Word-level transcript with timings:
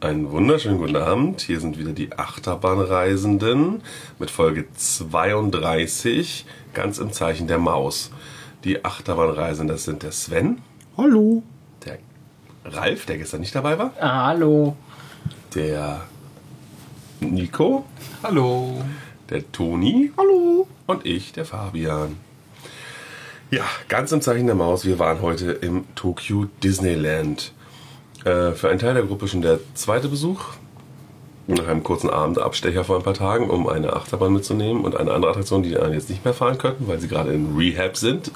Einen 0.00 0.30
wunderschönen 0.30 0.78
guten 0.78 0.96
Abend. 0.96 1.42
Hier 1.42 1.60
sind 1.60 1.78
wieder 1.78 1.92
die 1.92 2.16
Achterbahnreisenden 2.16 3.82
mit 4.18 4.30
Folge 4.30 4.64
32, 4.74 6.46
ganz 6.72 6.98
im 6.98 7.12
Zeichen 7.12 7.46
der 7.48 7.58
Maus. 7.58 8.10
Die 8.64 8.84
Achterbahnreisenden, 8.84 9.74
das 9.74 9.84
sind 9.84 10.02
der 10.02 10.12
Sven, 10.12 10.62
Hallo. 10.96 11.42
der 11.84 11.98
Ralf, 12.64 13.04
der 13.06 13.18
gestern 13.18 13.40
nicht 13.40 13.54
dabei 13.54 13.78
war, 13.78 13.92
Ah, 14.00 14.26
hallo. 14.28 14.76
der 15.54 16.02
Nico, 17.20 17.84
Hallo. 18.22 18.82
der 19.28 19.50
Toni 19.52 20.12
Hallo. 20.16 20.66
und 20.86 21.04
ich, 21.04 21.32
der 21.32 21.44
Fabian. 21.44 22.16
Ja, 23.50 23.64
ganz 23.88 24.12
im 24.12 24.22
Zeichen 24.22 24.46
der 24.46 24.54
Maus. 24.54 24.84
Wir 24.86 24.98
waren 24.98 25.20
heute 25.20 25.50
im 25.52 25.84
Tokyo 25.96 26.46
Disneyland. 26.62 27.52
Äh, 28.24 28.52
für 28.52 28.68
einen 28.68 28.78
Teil 28.78 28.94
der 28.94 29.04
Gruppe 29.04 29.28
schon 29.28 29.42
der 29.42 29.58
zweite 29.74 30.08
Besuch. 30.08 30.44
Nach 31.46 31.66
einem 31.66 31.82
kurzen 31.82 32.10
Abendabstecher 32.10 32.84
vor 32.84 32.96
ein 32.96 33.02
paar 33.02 33.14
Tagen, 33.14 33.50
um 33.50 33.66
eine 33.66 33.94
Achterbahn 33.94 34.32
mitzunehmen 34.32 34.84
und 34.84 34.96
eine 34.96 35.10
andere 35.12 35.32
Attraktion, 35.32 35.62
die 35.62 35.70
wir 35.70 35.92
jetzt 35.92 36.08
nicht 36.08 36.24
mehr 36.24 36.34
fahren 36.34 36.58
könnten, 36.58 36.86
weil 36.86 37.00
sie 37.00 37.08
gerade 37.08 37.32
in 37.32 37.56
Rehab 37.56 37.96
sind. 37.96 38.30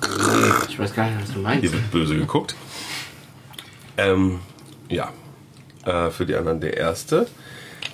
Ich 0.69 0.79
weiß 0.79 0.95
gar 0.95 1.09
nicht, 1.09 1.23
was 1.23 1.33
du 1.33 1.39
meinst. 1.39 1.61
Hier 1.61 1.73
wird 1.73 1.91
böse 1.93 2.17
geguckt. 2.17 2.57
Ähm, 3.97 4.41
ja, 4.89 5.11
äh, 5.85 6.11
für 6.11 6.27
die 6.27 6.35
anderen 6.35 6.61
der 6.61 6.77
erste. 6.77 7.29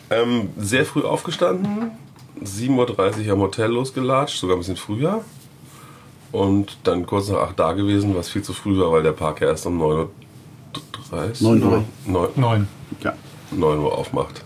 Ähm, 0.08 0.50
sehr 0.56 0.86
früh 0.86 1.02
aufgestanden, 1.02 1.90
7.30 2.42 3.26
Uhr 3.26 3.32
am 3.32 3.40
Hotel 3.40 3.70
losgelatscht, 3.70 4.38
sogar 4.38 4.56
ein 4.56 4.60
bisschen 4.60 4.76
früher. 4.76 5.22
Und 6.32 6.78
dann 6.84 7.06
kurz 7.06 7.28
nach 7.28 7.40
8 7.40 7.58
da 7.58 7.72
gewesen, 7.72 8.14
was 8.14 8.30
viel 8.30 8.42
zu 8.42 8.52
früh 8.52 8.78
war, 8.78 8.92
weil 8.92 9.02
der 9.02 9.12
Park 9.12 9.40
ja 9.40 9.48
erst 9.48 9.66
um 9.66 9.80
9.30 9.82 9.98
Uhr, 9.98 10.10
9 11.10 11.62
Uhr. 11.62 11.84
9, 12.06 12.28
Neun. 12.36 12.68
Ja. 13.02 13.14
9 13.50 13.78
Uhr 13.78 13.96
aufmacht. 13.96 14.44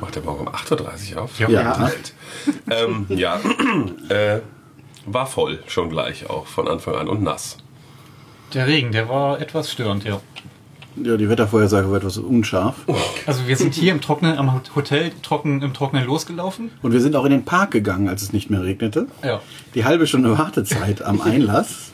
Macht 0.00 0.14
der 0.14 0.22
morgen 0.22 0.46
um 0.46 0.48
8.30 0.48 1.14
Uhr 1.14 1.22
auf? 1.22 1.38
Ja. 1.38 1.48
Ja. 1.48 1.90
Ähm, 2.70 3.06
ja, 3.08 3.40
äh, 4.08 4.40
war 5.06 5.26
voll, 5.26 5.60
schon 5.66 5.90
gleich 5.90 6.28
auch 6.28 6.46
von 6.46 6.68
Anfang 6.68 6.94
an 6.94 7.08
und 7.08 7.22
nass. 7.22 7.56
Der 8.54 8.66
Regen, 8.66 8.92
der 8.92 9.08
war 9.08 9.40
etwas 9.40 9.70
störend, 9.70 10.04
ja. 10.04 10.20
ja, 10.96 11.16
die 11.16 11.28
Wettervorhersage 11.28 11.90
war 11.90 11.98
etwas 11.98 12.16
unscharf. 12.18 12.76
Also 13.26 13.46
wir 13.46 13.56
sind 13.56 13.74
hier 13.74 13.92
im 13.92 14.00
Trockenen, 14.00 14.38
am 14.38 14.60
Hotel 14.74 15.12
trocken, 15.22 15.62
im 15.62 15.74
Trockenen 15.74 16.06
losgelaufen. 16.06 16.70
Und 16.82 16.92
wir 16.92 17.00
sind 17.00 17.14
auch 17.16 17.24
in 17.24 17.30
den 17.30 17.44
Park 17.44 17.72
gegangen, 17.72 18.08
als 18.08 18.22
es 18.22 18.32
nicht 18.32 18.50
mehr 18.50 18.62
regnete. 18.62 19.06
Ja. 19.22 19.40
Die 19.74 19.84
halbe 19.84 20.06
Stunde 20.06 20.38
Wartezeit 20.38 21.02
am 21.02 21.20
Einlass. 21.20 21.87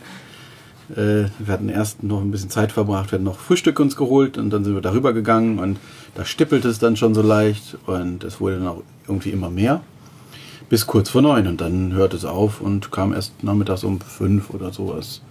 Äh, 0.90 1.28
wir 1.38 1.48
hatten 1.48 1.68
erst 1.68 2.02
noch 2.02 2.20
ein 2.20 2.30
bisschen 2.30 2.50
Zeit 2.50 2.72
verbracht, 2.72 3.10
wir 3.10 3.16
hatten 3.16 3.24
noch 3.24 3.38
Frühstück 3.38 3.80
uns 3.80 3.96
geholt 3.96 4.36
und 4.36 4.50
dann 4.50 4.64
sind 4.64 4.74
wir 4.74 4.82
darüber 4.82 5.12
gegangen 5.12 5.58
und 5.58 5.78
da 6.14 6.24
stippelte 6.24 6.68
es 6.68 6.78
dann 6.78 6.96
schon 6.96 7.14
so 7.14 7.22
leicht 7.22 7.78
und 7.86 8.24
es 8.24 8.40
wurde 8.40 8.58
dann 8.58 8.68
auch 8.68 8.82
irgendwie 9.06 9.30
immer 9.30 9.50
mehr. 9.50 9.82
Bis 10.68 10.86
kurz 10.86 11.10
vor 11.10 11.22
neun 11.22 11.46
und 11.46 11.60
dann 11.60 11.92
hörte 11.92 12.16
es 12.16 12.24
auf 12.24 12.60
und 12.60 12.90
kam 12.90 13.12
erst 13.12 13.42
nachmittags 13.42 13.84
um 13.84 14.00
fünf 14.00 14.50
oder 14.50 14.72
sowas 14.72 15.22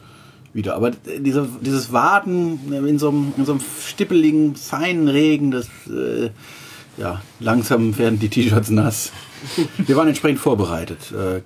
wieder. 0.53 0.75
Aber 0.75 0.91
diese, 0.91 1.47
dieses 1.61 1.91
Warten 1.91 2.59
in 2.71 2.99
so, 2.99 3.09
einem, 3.09 3.33
in 3.37 3.45
so 3.45 3.53
einem 3.53 3.61
stippeligen, 3.61 4.55
feinen 4.55 5.07
Regen, 5.07 5.51
das, 5.51 5.67
äh, 5.87 6.29
ja, 6.97 7.21
langsam 7.39 7.97
werden 7.97 8.19
die 8.19 8.29
T-Shirts 8.29 8.69
nass. 8.69 9.11
Wir 9.77 9.95
waren 9.95 10.07
entsprechend 10.07 10.39
vorbereitet. 10.39 11.11
Äh, 11.11 11.41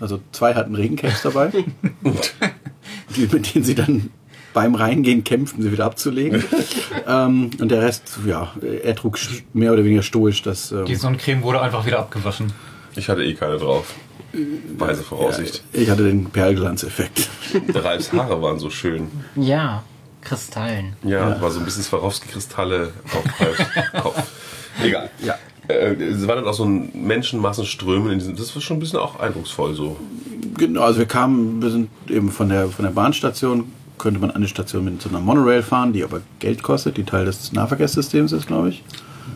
also 0.00 0.20
zwei 0.32 0.54
hatten 0.54 0.74
Regencaps 0.74 1.22
dabei, 1.22 1.52
mit 3.18 3.54
denen 3.54 3.64
sie 3.64 3.74
dann 3.74 4.10
beim 4.52 4.74
Reingehen 4.74 5.24
kämpften, 5.24 5.62
sie 5.62 5.72
wieder 5.72 5.84
abzulegen. 5.84 6.44
ähm, 7.08 7.50
und 7.60 7.70
der 7.70 7.82
Rest, 7.82 8.18
ja, 8.26 8.52
er 8.62 8.94
trug 8.94 9.18
mehr 9.52 9.72
oder 9.72 9.84
weniger 9.84 10.02
stoisch 10.02 10.42
das. 10.42 10.70
Ähm, 10.72 10.84
Die 10.86 10.94
Sonnencreme 10.94 11.42
wurde 11.42 11.60
einfach 11.60 11.84
wieder 11.86 11.98
abgewaschen. 11.98 12.52
Ich 12.96 13.08
hatte 13.08 13.24
eh 13.24 13.34
keine 13.34 13.56
drauf. 13.56 13.94
Weise 14.78 15.02
Voraussicht. 15.02 15.62
ich 15.72 15.88
hatte 15.90 16.04
den 16.04 16.26
Perlglanzeffekt. 16.26 17.28
Der 17.72 17.84
Ralfs 17.84 18.12
Haare 18.12 18.40
waren 18.42 18.58
so 18.58 18.68
schön. 18.70 19.08
Ja, 19.36 19.84
Kristallen. 20.22 20.96
Ja, 21.04 21.40
war 21.40 21.50
so 21.50 21.60
ein 21.60 21.64
bisschen 21.64 21.82
Swarovski-Kristalle 21.84 22.92
auf 23.12 23.40
Ralfs 23.40 23.64
Kopf. 24.02 24.22
Egal. 24.82 25.10
Ja. 25.24 25.36
Äh, 25.68 25.94
es 25.94 26.26
war 26.26 26.36
dann 26.36 26.46
auch 26.46 26.54
so 26.54 26.64
ein 26.64 26.90
Menschenmassenströmen 26.94 28.12
in 28.12 28.18
diesem. 28.18 28.36
Das 28.36 28.54
war 28.54 28.62
schon 28.62 28.76
ein 28.78 28.80
bisschen 28.80 28.98
auch 28.98 29.20
eindrucksvoll 29.20 29.74
so. 29.74 29.96
Genau, 30.56 30.82
also 30.82 30.98
wir 30.98 31.06
kamen, 31.06 31.60
wir 31.62 31.70
sind 31.70 31.88
eben 32.08 32.30
von 32.30 32.48
der, 32.48 32.68
von 32.68 32.84
der 32.84 32.92
Bahnstation, 32.92 33.64
könnte 33.98 34.20
man 34.20 34.30
an 34.30 34.42
die 34.42 34.48
Station 34.48 34.84
mit 34.84 35.00
so 35.02 35.08
einer 35.08 35.20
Monorail 35.20 35.62
fahren, 35.62 35.92
die 35.92 36.04
aber 36.04 36.20
Geld 36.38 36.62
kostet, 36.62 36.96
die 36.96 37.04
Teil 37.04 37.24
des 37.24 37.52
Nahverkehrssystems 37.52 38.32
ist, 38.32 38.46
glaube 38.46 38.68
ich. 38.70 38.84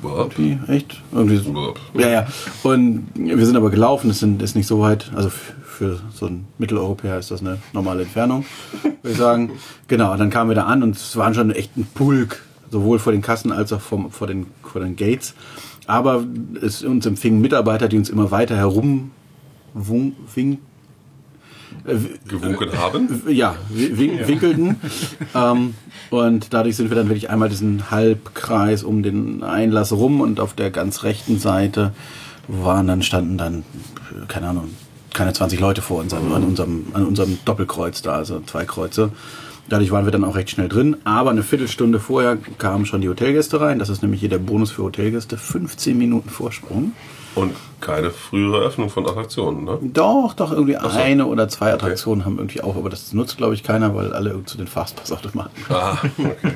Burp. 0.02 0.38
Irgendwie, 0.38 0.72
echt? 0.72 1.02
Irgendwie 1.12 1.36
so. 1.38 1.74
Ja, 1.94 2.08
ja. 2.08 2.26
Und 2.62 3.08
wir 3.14 3.46
sind 3.46 3.56
aber 3.56 3.70
gelaufen, 3.70 4.12
sind, 4.12 4.42
ist 4.42 4.54
nicht 4.54 4.66
so 4.66 4.80
weit. 4.80 5.10
Also 5.16 5.30
für 5.30 5.98
so 6.14 6.26
einen 6.26 6.46
Mitteleuropäer 6.58 7.18
ist 7.18 7.30
das 7.30 7.40
eine 7.40 7.58
normale 7.72 8.02
Entfernung, 8.02 8.44
würde 8.82 9.12
ich 9.12 9.16
sagen. 9.16 9.50
Genau, 9.88 10.14
dann 10.16 10.28
kamen 10.28 10.50
wir 10.50 10.54
da 10.54 10.64
an 10.64 10.82
und 10.82 10.96
es 10.96 11.16
waren 11.16 11.32
schon 11.34 11.50
echt 11.50 11.74
ein 11.78 11.86
Pulk, 11.94 12.42
sowohl 12.70 12.98
vor 12.98 13.12
den 13.12 13.22
Kassen 13.22 13.50
als 13.52 13.72
auch 13.72 13.80
vom, 13.80 14.10
vor, 14.10 14.26
den, 14.26 14.46
vor 14.62 14.82
den 14.82 14.96
Gates. 14.96 15.34
Aber 15.86 16.22
es 16.60 16.82
uns 16.84 17.06
empfingen 17.06 17.40
Mitarbeiter, 17.40 17.88
die 17.88 17.96
uns 17.96 18.10
immer 18.10 18.30
weiter 18.30 18.54
herum 18.56 19.12
wun- 19.72 20.12
wink, 20.34 20.58
Gewunken 22.26 22.78
haben. 22.78 23.22
ja, 23.28 23.56
win 23.68 24.26
winkelten. 24.26 24.76
ähm, 25.34 25.74
und 26.10 26.52
dadurch 26.52 26.76
sind 26.76 26.90
wir 26.90 26.96
dann 26.96 27.08
wirklich 27.08 27.30
einmal 27.30 27.48
diesen 27.48 27.90
Halbkreis 27.90 28.82
um 28.82 29.02
den 29.02 29.42
Einlass 29.42 29.92
rum 29.92 30.20
und 30.20 30.40
auf 30.40 30.54
der 30.54 30.70
ganz 30.70 31.02
rechten 31.02 31.38
Seite 31.38 31.92
waren 32.46 32.86
dann, 32.86 33.02
standen 33.02 33.36
dann, 33.36 33.64
keine 34.26 34.48
Ahnung, 34.48 34.70
keine 35.12 35.32
20 35.32 35.60
Leute 35.60 35.82
vor 35.82 36.00
uns 36.00 36.14
an, 36.14 36.32
an, 36.32 36.44
unserem, 36.44 36.86
an 36.94 37.06
unserem 37.06 37.38
Doppelkreuz 37.44 38.02
da, 38.02 38.12
also 38.12 38.40
zwei 38.40 38.64
Kreuze. 38.64 39.10
Dadurch 39.68 39.90
waren 39.90 40.06
wir 40.06 40.12
dann 40.12 40.24
auch 40.24 40.36
recht 40.36 40.50
schnell 40.50 40.68
drin. 40.68 40.96
Aber 41.04 41.30
eine 41.30 41.42
Viertelstunde 41.42 42.00
vorher 42.00 42.38
kamen 42.58 42.86
schon 42.86 43.02
die 43.02 43.08
Hotelgäste 43.08 43.60
rein. 43.60 43.78
Das 43.78 43.90
ist 43.90 44.02
nämlich 44.02 44.20
hier 44.20 44.30
der 44.30 44.38
Bonus 44.38 44.70
für 44.70 44.82
Hotelgäste. 44.82 45.36
15 45.36 45.96
Minuten 45.96 46.30
Vorsprung. 46.30 46.92
Und 47.34 47.54
keine 47.80 48.10
frühere 48.10 48.58
Öffnung 48.64 48.90
von 48.90 49.06
Attraktionen, 49.06 49.64
ne? 49.64 49.78
Doch, 49.80 50.34
doch, 50.34 50.50
irgendwie 50.50 50.72
so. 50.80 50.88
eine 50.88 51.26
oder 51.26 51.48
zwei 51.48 51.72
Attraktionen 51.72 52.24
haben 52.24 52.38
irgendwie 52.38 52.60
auch, 52.62 52.74
aber 52.74 52.90
das 52.90 53.12
nutzt, 53.12 53.36
glaube 53.36 53.54
ich, 53.54 53.62
keiner, 53.62 53.94
weil 53.94 54.12
alle 54.12 54.30
irgendwie 54.30 54.46
zu 54.50 54.56
den 54.58 54.66
Fastpass-Automaten. 54.66 55.50
Ah, 55.68 55.98
okay. 56.18 56.54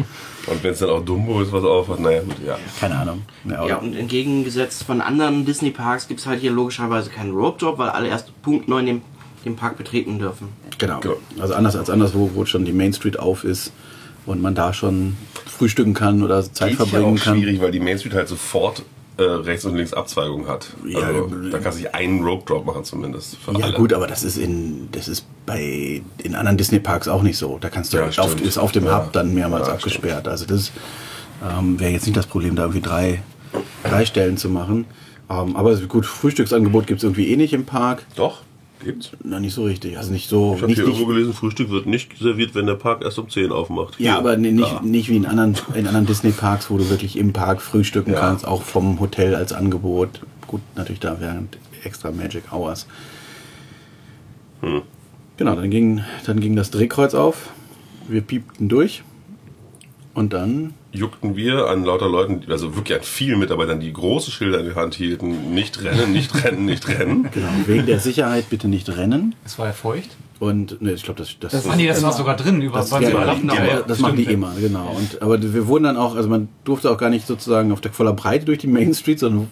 Und 0.49 0.65
wenn 0.65 0.73
es 0.73 0.81
dann 0.81 0.91
auch 0.91 1.05
Dumbo 1.05 1.41
ist, 1.41 1.53
was 1.53 1.63
auf 1.63 1.89
hat, 1.89 2.01
naja, 2.01 2.23
gut, 2.23 2.35
ja. 2.45 2.57
Keine 2.81 2.97
Ahnung. 2.97 3.23
Ja, 3.49 3.65
Ja, 3.67 3.77
und 3.77 3.95
entgegengesetzt 3.95 4.83
von 4.83 5.01
anderen 5.01 5.45
Disney-Parks 5.45 6.09
gibt 6.09 6.19
es 6.19 6.27
halt 6.27 6.41
hier 6.41 6.51
logischerweise 6.51 7.11
keinen 7.11 7.33
Rope-Drop, 7.33 7.79
weil 7.79 7.91
alle 7.91 8.09
erst 8.09 8.33
Punkt 8.43 8.67
9 8.67 8.87
den, 8.87 9.03
den 9.45 9.55
Park 9.55 9.77
betreten 9.79 10.19
dürfen. 10.19 10.49
genau. 10.79 10.99
Genau. 11.01 11.17
Also 11.39 11.55
anders 11.55 11.77
als 11.77 11.91
anderswo, 11.91 12.31
wo 12.35 12.45
schon 12.45 12.65
die 12.65 12.73
Main 12.73 12.93
Street 12.93 13.19
auf 13.21 13.45
ist 13.45 13.73
und 14.27 14.43
man 14.43 14.57
da 14.57 14.73
schon 14.73 15.17
frühstücken 15.47 15.95
kann 15.95 16.23
oder 16.25 16.43
Zeit 16.43 16.71
Geht 16.71 16.79
ja 16.81 16.87
verbringen 16.87 17.19
auch 17.19 17.23
kann. 17.23 17.39
schwierig, 17.39 17.61
weil 17.61 17.71
die 17.71 17.81
Main 17.81 17.99
Street 17.99 18.15
halt 18.15 18.27
sofort 18.29 18.83
äh, 19.23 19.31
rechts 19.45 19.65
und 19.65 19.77
links 19.77 19.93
Abzweigung 19.93 20.47
hat. 20.49 20.69
Ja, 20.87 20.99
Also, 21.01 21.27
äh, 21.27 21.51
da 21.51 21.59
kannst 21.59 21.83
du 21.83 21.95
einen 21.95 22.23
Rope 22.25 22.45
Drop 22.47 22.65
machen 22.67 22.85
zumindest. 22.85 23.37
Ja 23.57 23.65
alle. 23.67 23.73
gut, 23.75 23.93
aber 23.93 24.07
das 24.07 24.23
ist 24.25 24.37
in 24.37 24.89
das 24.93 25.09
ist 25.09 25.25
bei 25.47 26.03
in 26.23 26.35
anderen 26.35 26.57
Disney 26.57 26.79
Parks 26.79 27.09
auch 27.09 27.23
nicht 27.23 27.37
so. 27.39 27.59
Da 27.61 27.69
kannst 27.71 27.93
du 27.93 27.99
Ja, 27.99 28.07
auf, 28.07 28.13
stimmt. 28.13 28.41
ist 28.43 28.59
auf 28.59 28.73
dem 28.73 28.85
Ja. 28.87 28.99
Hub 28.99 29.13
dann 29.13 29.35
mehrmals 29.35 29.69
Ja, 29.69 29.75
abgesperrt. 29.75 30.29
Also 30.29 30.45
das 30.47 30.73
ähm, 31.43 31.79
wäre 31.81 31.91
jetzt 31.93 32.07
nicht 32.07 32.17
das 32.17 32.27
Problem, 32.27 32.55
da 32.57 32.63
irgendwie 32.63 32.81
drei, 32.83 33.23
drei 33.85 34.05
Stellen 34.05 34.37
zu 34.37 34.49
machen. 34.49 34.85
Ähm, 35.31 35.57
aber 35.57 35.75
gut, 35.77 36.07
Frühstücksangebot 36.07 36.87
gibt 36.87 36.99
es 36.99 37.05
irgendwie 37.05 37.29
eh 37.29 37.37
nicht 37.37 37.53
im 37.53 37.65
Park. 37.65 38.05
Doch, 38.17 38.43
gibt's. 38.85 39.11
Na, 39.25 39.41
nicht 39.41 39.55
so 39.55 39.65
richtig. 39.65 39.97
Also 39.99 40.13
nicht 40.13 40.29
so. 40.29 40.53
Ich 40.55 40.63
habe 40.63 40.67
nicht, 40.69 40.79
hier 40.79 40.87
irgendwo 40.87 41.07
gelesen, 41.07 41.33
Frühstück 41.33 41.71
wird 41.71 41.87
nicht 41.87 42.17
serviert, 42.19 42.55
wenn 42.55 42.67
der 42.67 42.75
Park 42.75 43.03
erst 43.03 43.19
um 43.19 43.29
10 43.29 43.53
aufmacht. 43.53 43.95
ja, 43.99 44.13
Hier, 44.13 44.19
aber 44.19 44.37
ni- 44.37 44.53
nicht, 44.53 44.73
da. 44.73 44.81
nicht 44.83 45.09
wie 45.09 45.17
in 45.17 45.27
anderen, 45.27 45.57
in 45.75 45.87
anderen 45.87 46.07
Disney-Parks, 46.07 46.71
wo 46.71 46.79
du 46.79 46.89
wirklich 46.91 47.17
im 47.17 47.33
Park 47.33 47.61
frühstücken 47.63 48.13
Ja. 48.13 48.21
kannst, 48.21 48.47
auch 48.47 48.63
vom 48.63 49.01
Hotel 49.01 49.35
als 49.35 49.53
Angebot. 49.53 50.21
Gut, 50.47 50.61
natürlich 50.77 51.01
da 51.01 51.17
während 51.21 51.59
extra 51.85 52.11
Magic 52.11 52.53
Hours. 52.53 52.87
Hm. 54.61 54.83
Genau, 55.37 55.55
dann 55.57 55.71
ging, 55.71 56.03
dann 56.27 56.41
ging 56.41 56.55
das 56.57 56.71
Drehkreuz 56.71 57.15
auf. 57.15 57.51
Wir 58.09 58.21
piepten 58.21 58.69
durch. 58.69 59.03
Und 60.15 60.33
dann, 60.33 60.75
Juckten 60.93 61.37
wir 61.37 61.69
an 61.69 61.85
lauter 61.85 62.09
Leuten, 62.09 62.43
also 62.51 62.77
wirklich 62.77 62.99
an 62.99 63.05
vielen 63.05 63.39
Mitarbeitern, 63.39 63.81
die 63.81 63.93
große 63.93 64.31
Schilder 64.31 64.61
in 64.61 64.67
die 64.67 64.75
Hand 64.75 64.95
hielten, 64.95 65.55
nicht 65.55 65.83
rennen, 65.83 66.13
nicht 66.13 66.45
rennen, 66.45 66.65
nicht 66.67 66.87
rennen. 66.87 67.29
genau, 67.33 67.49
wegen 67.67 67.87
der 67.87 67.99
Sicherheit 67.99 68.51
bitte 68.51 68.69
nicht 68.69 68.89
rennen. 68.91 69.35
Es 69.45 69.59
war 69.59 69.67
ja 69.67 69.73
feucht. 69.73 70.11
Und 70.39 70.83
ne, 70.83 70.93
ich 70.93 71.05
glaube, 71.05 71.19
das, 71.19 71.37
das, 71.39 71.67
Ah 71.67 71.77
nee, 71.77 71.87
das 71.87 72.03
war 72.03 72.13
sogar 72.13 72.37
drin. 72.37 72.61
Über, 72.61 72.79
Das, 72.79 72.91
waren 72.91 73.03
ja, 73.05 73.11
das, 73.11 73.59
aber 73.59 73.85
das 73.87 73.99
machen 74.01 74.17
die 74.17 74.25
immer, 74.25 74.53
genau. 74.61 74.91
Und, 74.97 75.23
aber 75.23 75.41
wir 75.41 75.69
wurden 75.69 75.85
dann 75.85 75.97
auch, 75.97 76.17
also 76.17 76.29
man 76.29 76.49
durfte 76.65 76.91
auch 76.91 76.99
gar 76.99 77.11
nicht 77.11 77.29
sozusagen 77.29 77.71
auf 77.71 77.81
der 77.81 77.93
voller 77.93 78.13
Breite 78.13 78.45
durch 78.45 78.59
die 78.59 78.67
Main 78.67 78.93
Street, 78.93 79.21
sondern 79.21 79.49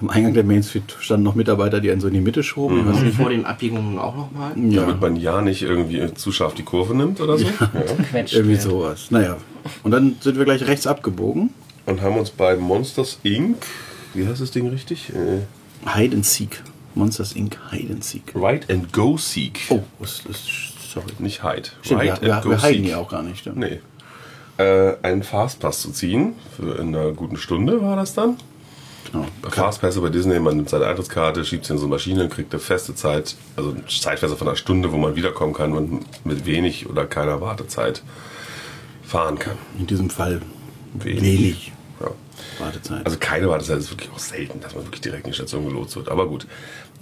am 0.00 0.08
Eingang 0.10 0.34
der 0.34 0.44
Main 0.44 0.62
Street 0.62 0.96
standen 1.00 1.24
noch 1.24 1.34
Mitarbeiter, 1.34 1.80
die 1.80 1.90
einen 1.90 2.00
so 2.00 2.08
in 2.08 2.14
die 2.14 2.20
Mitte 2.20 2.42
schoben. 2.42 2.86
Weiß 2.86 3.00
nicht, 3.02 3.16
Vor 3.16 3.30
den 3.30 3.44
Abbiegungen 3.44 3.98
auch 3.98 4.16
nochmal. 4.16 4.52
ja, 4.56 4.82
Damit 4.82 5.00
man 5.00 5.16
ja 5.16 5.40
nicht 5.42 5.62
irgendwie 5.62 6.12
zu 6.14 6.32
scharf 6.32 6.54
die 6.54 6.62
Kurve 6.62 6.94
nimmt 6.94 7.20
oder 7.20 7.36
so. 7.38 7.44
Ja. 7.46 7.70
Quetscht 8.10 8.34
irgendwie 8.34 8.54
wird. 8.54 8.62
sowas. 8.62 9.10
Naja, 9.10 9.36
und 9.82 9.90
dann 9.90 10.16
sind 10.20 10.38
wir 10.38 10.44
gleich 10.44 10.66
rechts 10.66 10.86
abgebogen. 10.86 11.50
und 11.86 12.00
haben 12.02 12.16
uns 12.16 12.30
bei 12.30 12.56
Monsters 12.56 13.18
Inc. 13.22 13.56
Wie 14.14 14.26
heißt 14.26 14.40
das 14.40 14.50
Ding 14.50 14.68
richtig? 14.68 15.10
Äh, 15.10 15.40
Hide 15.94 16.16
and 16.16 16.26
Seek. 16.26 16.62
Monsters 16.94 17.32
Inc. 17.34 17.58
Hide 17.70 17.92
and 17.92 18.02
Seek. 18.04 18.34
Ride 18.34 18.72
and 18.72 18.92
Go 18.92 19.16
Seek. 19.16 19.60
Oh, 19.70 19.80
das 20.00 20.22
ist, 20.28 20.48
sorry. 20.92 21.06
Nicht 21.18 21.42
Hide. 21.44 21.68
Stimmt, 21.82 22.00
Ride 22.02 22.14
wir, 22.20 22.26
wir, 22.28 22.34
and 22.36 22.44
Go 22.44 22.50
wir 22.50 22.62
hiden 22.62 22.82
Seek. 22.84 22.90
ja 22.90 22.98
auch 22.98 23.08
gar 23.10 23.22
nicht. 23.22 23.38
Stimmt. 23.40 23.58
Nee. 23.58 23.80
Äh, 24.58 24.96
einen 25.02 25.22
Fastpass 25.22 25.80
zu 25.80 25.90
ziehen. 25.90 26.32
Für 26.56 26.78
in 26.80 26.94
einer 26.94 27.12
guten 27.12 27.36
Stunde 27.36 27.80
war 27.82 27.96
das 27.96 28.14
dann. 28.14 28.36
Genau. 29.12 29.26
Fastpässe 29.48 30.00
bei 30.00 30.08
Disney, 30.10 30.38
man 30.38 30.56
nimmt 30.56 30.68
seine 30.68 30.86
Eintrittskarte, 30.86 31.44
schiebt 31.44 31.64
sie 31.64 31.72
in 31.72 31.78
so 31.78 31.86
eine 31.86 31.94
Maschine, 31.94 32.28
kriegt 32.28 32.52
eine 32.52 32.60
feste 32.60 32.94
Zeit, 32.94 33.34
also 33.56 33.74
Zeitfenster 33.88 34.36
von 34.36 34.46
einer 34.48 34.56
Stunde, 34.56 34.92
wo 34.92 34.96
man 34.98 35.16
wiederkommen 35.16 35.52
kann 35.52 35.72
und 35.72 36.04
mit 36.24 36.46
wenig 36.46 36.88
oder 36.88 37.06
keiner 37.06 37.40
Wartezeit 37.40 38.02
fahren 39.02 39.38
kann. 39.38 39.56
In 39.78 39.86
diesem 39.86 40.10
Fall 40.10 40.40
Wenig. 40.94 41.22
wenig, 41.22 41.72
Ja. 42.00 42.10
Wartezeit. 42.64 43.04
Also 43.04 43.16
keine 43.18 43.48
Wartezeit 43.48 43.78
ist 43.78 43.90
wirklich 43.90 44.10
auch 44.10 44.18
selten, 44.18 44.60
dass 44.60 44.74
man 44.74 44.84
wirklich 44.84 45.00
direkt 45.00 45.24
in 45.26 45.30
die 45.32 45.34
Station 45.36 45.64
gelotst 45.66 45.96
wird. 45.96 46.08
Aber 46.08 46.28
gut. 46.28 46.46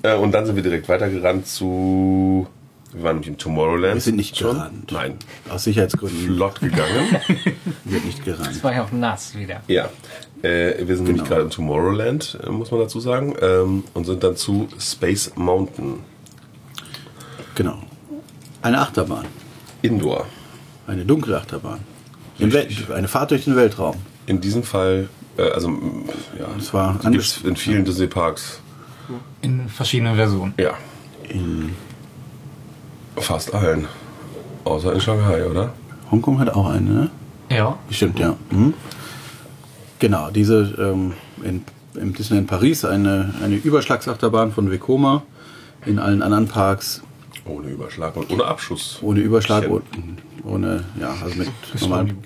Äh, 0.03 0.15
und 0.15 0.33
dann 0.33 0.47
sind 0.47 0.57
wir 0.57 0.63
direkt 0.63 0.89
weitergerannt 0.89 1.47
zu. 1.47 2.47
Wir 2.93 3.03
waren 3.03 3.17
nämlich 3.17 3.29
im 3.29 3.37
Tomorrowland. 3.39 3.95
Wir 3.95 4.01
sind 4.01 4.17
nicht 4.17 4.37
schon. 4.37 4.55
gerannt. 4.57 4.93
Nein. 4.93 5.17
Aus 5.51 5.65
Sicherheitsgründen 5.65 6.25
Flott 6.37 6.61
gegangen. 6.61 7.17
wird 7.85 8.05
nicht 8.07 8.25
gerannt. 8.25 8.51
Es 8.53 8.65
war 8.65 8.73
ja 8.73 8.85
auch 8.85 8.93
nass 8.93 9.35
wieder. 9.37 9.61
ja. 9.69 9.91
Äh, 10.43 10.87
wir 10.87 10.97
sind 10.97 11.07
nämlich 11.07 11.23
Genau. 11.25 11.29
gerade 11.29 11.43
im 11.43 11.51
Tomorrowland, 11.51 12.39
äh, 12.47 12.51
muss 12.51 12.71
man 12.71 12.81
dazu 12.81 13.01
sagen. 13.01 13.35
Ähm, 13.43 13.85
und 13.95 14.05
sind 14.05 14.23
dann 14.23 14.37
zu 14.37 14.69
Space 14.79 15.33
Mountain. 15.37 16.01
Genau. 17.55 17.79
Eine 18.63 18.81
Achterbahn. 18.81 19.25
Indoor. 19.83 20.27
Eine 20.87 21.05
dunkle 21.05 21.37
Achterbahn. 21.37 21.81
Im 22.39 22.51
Richtig. 22.51 22.89
Welt, 22.89 22.97
eine 22.97 23.09
Fahrt 23.09 23.31
durch 23.33 23.45
den 23.45 23.57
Weltraum. 23.57 23.97
In 24.27 24.41
diesem 24.41 24.63
Fall, 24.63 25.09
äh, 25.37 25.43
also, 25.51 25.69
ja. 26.39 26.47
Das 26.57 26.73
war 26.73 26.99
Gibt 27.03 27.17
es 27.17 27.39
in 27.43 27.57
vielen 27.57 27.85
Disney-Parks. 27.85 28.61
In 29.43 29.69
verschiedenen 29.69 30.17
Versionen. 30.17 30.55
Ja. 30.59 30.75
in 31.29 31.75
Fast 33.17 33.53
allen. 33.55 33.89
Außer 34.65 34.93
in 34.93 35.01
Shanghai, 35.01 35.45
oder? 35.45 35.73
Hongkong 36.11 36.39
hat 36.39 36.51
auch 36.51 36.69
eine, 36.71 36.91
ne? 36.91 37.11
Ja. 37.51 37.77
Stimmt, 37.91 38.19
ja. 38.21 38.37
Mhm. 38.51 38.75
Genau, 39.99 40.31
diese 40.31 40.75
ähm, 40.79 41.15
in, 41.43 41.65
im 42.01 42.15
Disneyland 42.15 42.49
Paris 42.49 42.85
eine, 42.85 43.35
eine 43.43 43.57
Überschlagsachterbahn 43.57 44.53
von 44.53 44.71
Vekoma. 44.71 45.23
In 45.87 45.99
allen 45.99 46.23
anderen 46.23 46.49
Parks 46.49 47.03
Ohne 47.45 47.69
Überschlag 47.69 48.17
und 48.17 48.31
ohne 48.31 48.45
Abschuss. 48.45 48.99
ohne 49.01 49.21
Überschlag, 49.21 49.69
ohne, 49.71 49.83
ohne 50.45 50.85
ja, 51.01 51.15
also 51.23 51.37
mit 51.37 51.49
normalem, 51.81 52.19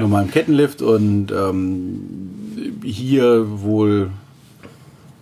normalem 0.00 0.30
Kettenlift 0.30 0.82
und 0.82 1.32
ähm, 1.32 2.80
hier 2.84 3.60
wohl 3.60 4.10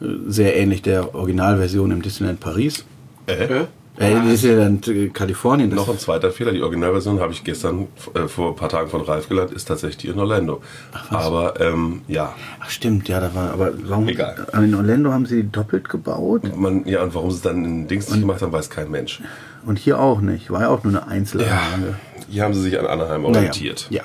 äh, 0.00 0.05
sehr 0.26 0.56
ähnlich 0.56 0.82
der 0.82 1.14
Originalversion 1.14 1.91
im 1.91 2.03
Disneyland 2.03 2.41
Paris. 2.41 2.85
Äh? 3.26 3.64
Äh, 3.97 4.21
Disneyland 4.23 4.89
äh, 4.89 5.09
Kalifornien. 5.09 5.71
Das 5.71 5.77
Noch 5.79 5.89
ein 5.91 5.99
zweiter 5.99 6.31
Fehler. 6.31 6.53
Die 6.53 6.63
Originalversion 6.63 7.21
habe 7.21 7.33
ich 7.33 7.45
gestern 7.45 7.89
äh, 8.15 8.29
vor 8.29 8.51
ein 8.51 8.57
paar 8.57 8.69
Tagen 8.69 8.89
von 8.89 9.03
Ralf 9.03 9.29
gelernt, 9.29 9.51
ist 9.53 9.67
tatsächlich 9.67 10.13
in 10.13 10.19
Orlando. 10.19 10.63
Aber 11.11 11.61
ähm, 11.61 12.03
ja, 12.09 12.35
Ach 12.61 12.71
stimmt, 12.71 13.09
ja, 13.09 13.21
da 13.21 13.35
war, 13.35 13.53
aber 13.53 13.73
warum? 13.85 14.09
Egal. 14.09 14.47
In 14.55 14.75
Orlando 14.75 15.13
haben 15.13 15.27
sie 15.27 15.43
die 15.43 15.51
doppelt 15.51 15.89
gebaut 15.89 16.43
man, 16.57 16.87
ja, 16.87 17.03
und 17.03 17.15
warum 17.15 17.31
sie 17.31 17.37
es 17.37 17.43
dann 17.43 17.65
in 17.65 17.89
Dings 17.89 18.09
nicht 18.09 18.21
gemacht 18.21 18.41
haben, 18.43 18.53
weiß 18.53 18.71
kein 18.71 18.91
Mensch. 18.91 19.21
und 19.67 19.79
hier 19.79 19.99
auch 19.99 20.21
nicht. 20.21 20.51
War 20.51 20.63
ja 20.63 20.69
auch 20.69 20.83
nur 20.85 20.93
eine 20.93 21.07
Einzelanlage. 21.07 21.97
Hier 22.29 22.45
haben 22.45 22.55
sie 22.55 22.63
sich 22.63 22.79
an 22.79 22.87
Anaheim 22.87 23.25
orientiert. 23.25 23.87
Ja. 23.91 24.03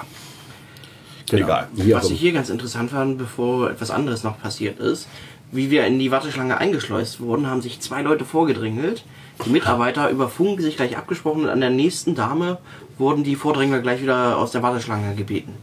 Genau. 1.36 1.48
Egal. 1.48 1.68
Wie 1.74 1.96
auch 1.96 2.00
Was 2.04 2.10
ich 2.10 2.20
hier 2.20 2.34
ganz 2.34 2.50
interessant 2.50 2.92
fand, 2.92 3.18
bevor 3.18 3.70
etwas 3.70 3.92
anderes 3.92 4.24
noch 4.24 4.40
passiert 4.42 4.80
ist, 4.80 5.08
wie 5.52 5.70
wir 5.72 5.86
in 5.86 6.00
die 6.00 6.12
Warteschlange 6.12 6.58
eingeschleust 6.58 7.20
wurden, 7.20 7.48
haben 7.48 7.62
sich 7.62 7.80
zwei 7.80 8.02
Leute 8.02 8.26
vorgedrängelt. 8.26 9.04
Die 9.46 9.50
Mitarbeiter 9.50 10.10
über 10.12 10.30
Funk 10.30 10.62
sich 10.62 10.76
gleich 10.78 10.98
abgesprochen 10.98 11.44
und 11.44 11.50
an 11.50 11.62
der 11.62 11.70
nächsten 11.70 12.16
Dame 12.16 12.58
wurden 12.98 13.24
die 13.24 13.36
Vordrängler 13.36 13.80
gleich 13.80 14.02
wieder 14.02 14.38
aus 14.38 14.52
der 14.52 14.64
Warteschlange 14.64 15.16
gebeten. 15.16 15.54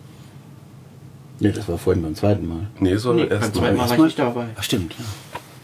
Nee, 1.40 1.50
das 1.50 1.68
war 1.68 1.76
vorhin 1.78 2.02
beim 2.02 2.14
zweiten 2.14 2.46
Mal. 2.46 2.68
Nee, 2.78 2.94
war 3.02 3.14
Nee, 3.14 3.22
nee, 3.22 3.28
beim 3.28 3.52
zweiten 3.52 3.76
Mal 3.76 3.88
war 3.88 3.96
ich 3.96 4.02
nicht 4.04 4.18
dabei. 4.18 4.46
Ach 4.56 4.62
stimmt, 4.62 4.92
ja. 4.98 5.04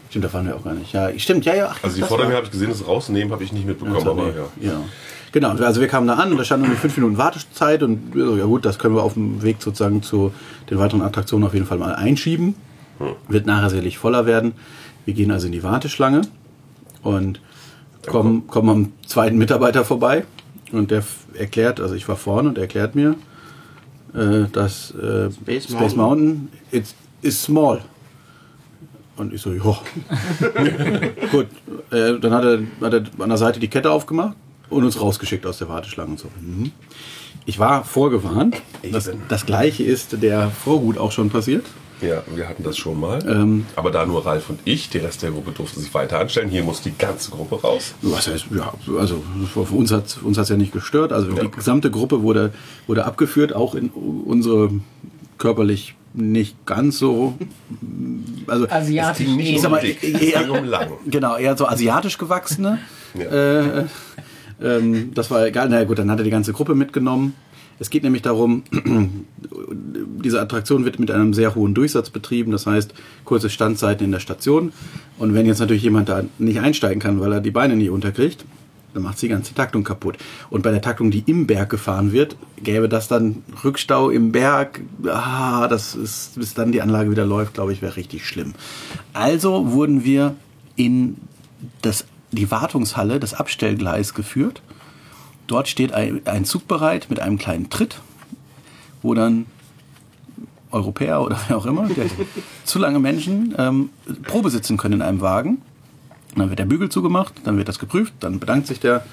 Stimmt, 0.09 0.25
da 0.25 0.33
waren 0.33 0.47
wir 0.47 0.55
auch 0.55 0.63
gar 0.63 0.73
nicht. 0.73 0.91
Ja, 0.91 1.09
stimmt, 1.17 1.45
ja, 1.45 1.53
ja. 1.55 1.69
Ach, 1.71 1.79
Also 1.83 1.95
die 1.95 2.01
war- 2.01 2.09
habe 2.33 2.45
ich 2.45 2.51
gesehen, 2.51 2.69
das 2.69 2.85
Rausnehmen 2.85 3.31
habe 3.31 3.43
ich 3.43 3.53
nicht 3.53 3.65
mitbekommen, 3.65 4.03
war- 4.03 4.11
aber 4.11 4.27
ja. 4.59 4.71
ja. 4.71 4.81
Genau, 5.31 5.51
also 5.51 5.79
wir 5.79 5.87
kamen 5.87 6.07
da 6.07 6.15
an 6.15 6.31
und 6.31 6.37
da 6.37 6.43
stand 6.43 6.65
nur 6.65 6.75
fünf 6.75 6.97
Minuten 6.97 7.17
Wartezeit 7.17 7.83
und 7.83 8.15
wir 8.15 8.25
so, 8.25 8.37
ja 8.37 8.45
gut, 8.45 8.65
das 8.65 8.79
können 8.79 8.95
wir 8.95 9.03
auf 9.03 9.13
dem 9.13 9.43
Weg 9.43 9.61
sozusagen 9.61 10.01
zu 10.01 10.31
den 10.69 10.79
weiteren 10.79 11.03
Attraktionen 11.03 11.45
auf 11.45 11.53
jeden 11.53 11.67
Fall 11.67 11.77
mal 11.77 11.93
einschieben. 11.93 12.55
Wird 13.27 13.45
nachher 13.45 13.69
sicherlich 13.69 13.97
voller 13.97 14.25
werden. 14.25 14.53
Wir 15.05 15.13
gehen 15.13 15.31
also 15.31 15.45
in 15.45 15.53
die 15.53 15.63
Warteschlange 15.63 16.21
und 17.03 17.39
kommen, 18.05 18.47
kommen 18.47 18.69
am 18.69 18.91
zweiten 19.05 19.37
Mitarbeiter 19.37 19.85
vorbei 19.85 20.25
und 20.71 20.91
der 20.91 21.03
erklärt, 21.33 21.79
also 21.79 21.95
ich 21.95 22.07
war 22.09 22.15
vorne 22.15 22.49
und 22.49 22.57
er 22.57 22.63
erklärt 22.63 22.95
mir, 22.95 23.15
äh, 24.13 24.45
dass 24.51 24.91
äh, 24.95 25.31
Space 25.31 25.71
Space 25.71 25.95
Mountain 25.95 26.49
it's, 26.71 26.95
is 27.21 27.41
small. 27.41 27.81
Und 29.15 29.33
ich 29.33 29.41
so, 29.41 29.53
ja. 29.53 29.61
Gut, 31.31 31.47
äh, 31.91 32.19
dann 32.19 32.33
hat 32.33 32.43
er, 32.43 32.59
hat 32.81 32.93
er 32.93 33.03
an 33.19 33.29
der 33.29 33.37
Seite 33.37 33.59
die 33.59 33.67
Kette 33.67 33.91
aufgemacht 33.91 34.35
und 34.69 34.83
uns 34.83 34.99
rausgeschickt 34.99 35.45
aus 35.45 35.57
der 35.57 35.69
Warteschlange 35.69 36.11
und 36.11 36.19
so. 36.19 36.27
Mhm. 36.41 36.71
Ich 37.45 37.59
war 37.59 37.83
vorgewarnt. 37.83 38.61
Das, 38.91 39.09
das 39.27 39.45
gleiche 39.45 39.83
ist 39.83 40.21
der 40.21 40.49
Vorhut 40.49 40.97
auch 40.97 41.11
schon 41.11 41.29
passiert. 41.29 41.65
Ja, 42.01 42.23
wir 42.33 42.47
hatten 42.47 42.63
das 42.63 42.77
schon 42.77 42.97
mal. 42.99 43.19
Ähm. 43.27 43.65
aber 43.75 43.91
da 43.91 44.05
nur 44.05 44.25
Ralf 44.25 44.49
und 44.49 44.59
ich, 44.63 44.89
der 44.89 45.03
Rest 45.03 45.21
der 45.21 45.31
Gruppe 45.31 45.51
durfte 45.51 45.79
sich 45.81 45.93
weiter 45.93 46.19
anstellen. 46.19 46.49
Hier 46.49 46.63
musste 46.63 46.89
die 46.89 46.97
ganze 46.97 47.31
Gruppe 47.31 47.61
raus. 47.61 47.93
Was 48.01 48.27
heißt, 48.27 48.45
ja, 48.55 48.73
also 48.97 49.21
für 49.53 49.61
uns 49.61 49.91
hat 49.91 50.17
uns 50.23 50.37
hat's 50.37 50.49
ja 50.49 50.55
nicht 50.55 50.71
gestört. 50.71 51.11
Also 51.11 51.31
die 51.31 51.51
gesamte 51.51 51.91
Gruppe 51.91 52.21
wurde, 52.21 52.53
wurde 52.87 53.03
abgeführt, 53.05 53.53
auch 53.53 53.75
in 53.75 53.89
unsere 53.89 54.69
körperlich 55.37 55.95
nicht 56.13 56.65
ganz 56.65 56.97
so. 56.99 57.35
Also 58.47 58.67
Asiatisch 58.69 59.27
Nicht 59.27 59.49
Ich 59.55 59.61
sag 59.61 59.71
mal, 59.71 59.81
dick, 59.81 60.01
eher- 60.03 60.43
darum 60.43 60.65
lang. 60.65 60.91
Genau, 61.05 61.35
eher 61.37 61.57
so 61.57 61.67
asiatisch 61.67 62.17
gewachsene. 62.17 62.79
Ja. 63.13 63.25
Äh, 63.81 63.85
ähm, 64.61 65.11
das 65.13 65.31
war 65.31 65.45
egal. 65.45 65.69
Na 65.69 65.83
gut, 65.83 65.99
dann 65.99 66.11
hat 66.11 66.19
er 66.19 66.23
die 66.23 66.29
ganze 66.29 66.53
Gruppe 66.53 66.75
mitgenommen. 66.75 67.33
Es 67.79 67.89
geht 67.89 68.03
nämlich 68.03 68.21
darum, 68.21 68.63
diese 70.23 70.41
Attraktion 70.41 70.83
wird 70.83 70.99
mit 70.99 71.11
einem 71.11 71.33
sehr 71.33 71.55
hohen 71.55 71.73
Durchsatz 71.73 72.09
betrieben, 72.09 72.51
das 72.51 72.65
heißt 72.65 72.93
kurze 73.23 73.49
Standzeiten 73.49 74.05
in 74.05 74.11
der 74.11 74.19
Station. 74.19 74.73
Und 75.17 75.33
wenn 75.33 75.45
jetzt 75.45 75.59
natürlich 75.59 75.83
jemand 75.83 76.09
da 76.09 76.23
nicht 76.37 76.59
einsteigen 76.59 77.01
kann, 77.01 77.21
weil 77.21 77.31
er 77.31 77.41
die 77.41 77.51
Beine 77.51 77.77
nicht 77.77 77.89
unterkriegt, 77.89 78.43
dann 78.93 79.03
macht 79.03 79.21
die 79.21 79.27
ganze 79.27 79.53
Taktung 79.53 79.83
kaputt. 79.83 80.17
Und 80.49 80.63
bei 80.63 80.71
der 80.71 80.81
Taktung, 80.81 81.11
die 81.11 81.23
im 81.25 81.47
Berg 81.47 81.69
gefahren 81.69 82.11
wird, 82.11 82.35
gäbe 82.61 82.89
das 82.89 83.07
dann 83.07 83.43
Rückstau 83.63 84.09
im 84.09 84.31
Berg. 84.31 84.81
Ah, 85.05 85.67
das 85.67 85.95
ist, 85.95 86.35
bis 86.35 86.53
dann 86.53 86.71
die 86.71 86.81
Anlage 86.81 87.11
wieder 87.11 87.25
läuft, 87.25 87.53
glaube 87.53 87.71
ich, 87.71 87.81
wäre 87.81 87.95
richtig 87.95 88.25
schlimm. 88.25 88.53
Also 89.13 89.71
wurden 89.71 90.03
wir 90.03 90.35
in 90.75 91.17
das, 91.81 92.05
die 92.31 92.51
Wartungshalle, 92.51 93.19
das 93.19 93.33
Abstellgleis 93.33 94.13
geführt. 94.13 94.61
Dort 95.47 95.67
steht 95.67 95.93
ein, 95.93 96.21
ein 96.25 96.45
Zug 96.45 96.67
bereit 96.67 97.07
mit 97.09 97.19
einem 97.19 97.37
kleinen 97.37 97.69
Tritt, 97.69 98.01
wo 99.01 99.13
dann 99.13 99.47
Europäer 100.71 101.21
oder 101.21 101.39
wer 101.47 101.57
auch 101.57 101.65
immer, 101.65 101.87
der, 101.87 102.05
zu 102.63 102.79
lange 102.79 102.99
Menschen, 102.99 103.55
ähm, 103.57 103.89
Probe 104.23 104.49
sitzen 104.49 104.77
können 104.77 104.95
in 104.95 105.01
einem 105.01 105.21
Wagen. 105.21 105.61
Und 106.33 106.39
dann 106.39 106.49
wird 106.49 106.59
der 106.59 106.65
Bügel 106.65 106.89
zugemacht, 106.89 107.33
dann 107.43 107.57
wird 107.57 107.67
das 107.67 107.79
geprüft, 107.79 108.13
dann 108.19 108.39
bedankt 108.39 108.67
sich 108.67 108.79
der, 108.79 109.03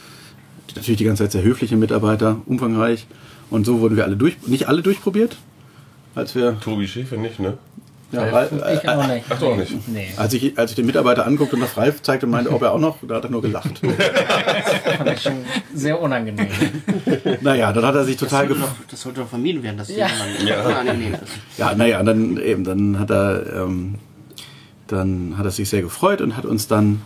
natürlich 0.75 0.99
die 0.99 1.05
ganze 1.05 1.25
Zeit 1.25 1.33
sehr 1.33 1.43
höfliche 1.43 1.77
Mitarbeiter, 1.77 2.43
umfangreich. 2.45 3.07
Und 3.49 3.65
so 3.65 3.81
wurden 3.81 3.97
wir 3.97 4.05
alle 4.05 4.17
durch, 4.17 4.47
nicht 4.47 4.69
alle 4.69 4.83
durchprobiert, 4.83 5.39
als 6.15 6.35
wir, 6.35 6.59
Tobi 6.61 6.89
Schäfer 6.89 7.19
nicht, 7.19 7.39
ne? 7.39 7.59
Ja, 8.13 8.33
weil, 8.33 8.49
Ich 8.75 8.89
auch 8.89 9.07
nicht. 9.09 9.27
Ach, 9.29 9.39
doch 9.39 9.57
nicht. 9.57 9.89
Nee. 9.89 10.09
als 10.17 10.33
ich, 10.33 10.57
als 10.59 10.71
ich 10.71 10.77
den 10.77 10.87
Mitarbeiter 10.87 11.27
anguckte 11.27 11.57
und 11.57 11.63
nach 11.63 11.77
Ralf 11.77 12.03
zeigte 12.03 12.27
und 12.27 12.33
meinte, 12.33 12.51
ob 12.53 12.63
er 12.63 12.73
auch 12.73 12.79
noch, 12.79 12.99
da 13.07 13.17
hat 13.17 13.25
er 13.25 13.31
nur 13.31 13.43
gelacht. 13.43 13.79
Fand 14.99 15.11
ich 15.13 15.23
schon 15.23 15.45
sehr 15.75 16.01
unangenehm. 16.01 16.47
naja, 17.41 17.73
dann 17.73 17.85
hat 17.85 17.95
er 17.95 18.05
sich 18.05 18.17
Das 18.17 18.29
total 18.29 18.47
gefreut. 18.47 18.69
das 18.91 19.01
sollte 19.03 19.21
doch 19.21 19.29
vermieden 19.29 19.63
werden, 19.63 19.79
dass 19.79 19.89
Ja. 19.89 20.07
jemand 20.07 20.43
ja. 20.49 20.63
angenehm 20.79 21.15
ist. 21.15 21.23
Ja, 21.59 21.75
naja, 21.75 22.03
dann 22.03 22.37
eben, 22.41 22.65
dann 22.65 22.99
hat 22.99 23.11
er, 23.11 23.65
ähm, 23.65 23.97
dann 24.87 25.35
hat 25.37 25.45
er 25.45 25.51
sich 25.51 25.69
sehr 25.69 25.83
gefreut 25.83 26.21
und 26.21 26.37
hat 26.37 26.45
uns 26.45 26.69
dann 26.69 27.03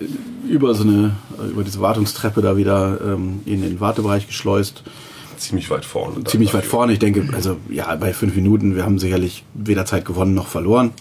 äh, 0.00 0.04
über 0.50 0.74
so 0.74 0.84
eine, 0.84 1.12
äh, 1.38 1.50
über 1.50 1.64
diese 1.64 1.80
Wartungstreppe 1.82 2.40
da 2.40 2.56
wieder 2.56 2.98
ähm, 3.04 3.42
in 3.44 3.62
den 3.62 3.78
Wartebereich 3.80 4.26
geschleust. 4.26 4.82
Ziemlich 5.40 5.70
weit 5.70 5.86
vorne. 5.86 6.16
dann 6.16 6.26
Ziemlich 6.26 6.52
weit 6.52 6.66
vorne. 6.66 6.92
Ich 6.92 6.98
denke, 6.98 7.26
also 7.34 7.56
ja, 7.70 7.94
bei 7.96 8.12
fünf 8.12 8.36
Minuten, 8.36 8.76
wir 8.76 8.84
haben 8.84 8.98
sicherlich 8.98 9.44
weder 9.54 9.86
Zeit 9.86 10.04
gewonnen 10.04 10.34
noch 10.34 10.46
verloren. 10.46 10.92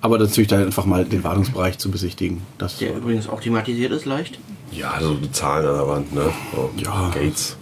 Aber 0.00 0.18
natürlich 0.18 0.48
da 0.48 0.58
einfach 0.58 0.86
mal 0.86 1.04
den 1.04 1.22
Wartungsbereich 1.22 1.78
zu 1.78 1.90
besichtigen. 1.90 2.42
Das 2.56 2.78
Der 2.78 2.96
übrigens 2.96 3.28
auch 3.28 3.40
thematisiert 3.40 3.92
ist 3.92 4.06
leicht. 4.06 4.38
Ja, 4.72 4.98
so 5.00 5.14
die 5.14 5.30
Zahlen 5.30 5.66
an 5.66 5.74
der 5.74 5.86
Wand, 5.88 6.14
ne? 6.14 6.32
Ja. 6.78 7.10
Gates. 7.10 7.56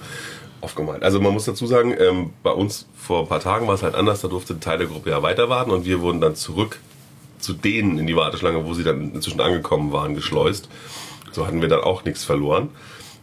aufgemalt. 0.60 1.02
Also 1.02 1.20
man 1.20 1.32
muss 1.32 1.44
dazu 1.44 1.66
sagen, 1.66 1.92
ähm, 1.98 2.30
bei 2.44 2.52
uns 2.52 2.86
vor 2.94 3.22
ein 3.22 3.28
paar 3.28 3.40
Tagen 3.40 3.66
war 3.66 3.74
es 3.74 3.82
halt 3.82 3.96
anders, 3.96 4.20
da 4.20 4.28
durfte 4.28 4.54
ein 4.54 4.60
Teil 4.60 4.78
der 4.78 4.86
Gruppe 4.86 5.10
ja 5.10 5.22
weiter 5.22 5.48
warten 5.48 5.72
und 5.72 5.84
wir 5.84 6.00
wurden 6.00 6.20
dann 6.20 6.36
zurück 6.36 6.78
zu 7.40 7.52
denen 7.52 7.98
in 7.98 8.06
die 8.06 8.14
Warteschlange, 8.14 8.64
wo 8.64 8.72
sie 8.74 8.84
dann 8.84 9.12
inzwischen 9.12 9.40
angekommen 9.40 9.90
waren, 9.90 10.14
geschleust. 10.14 10.68
So 11.32 11.46
hatten 11.46 11.60
wir 11.60 11.68
dann 11.68 11.80
auch 11.80 12.04
nichts 12.04 12.22
verloren. 12.22 12.68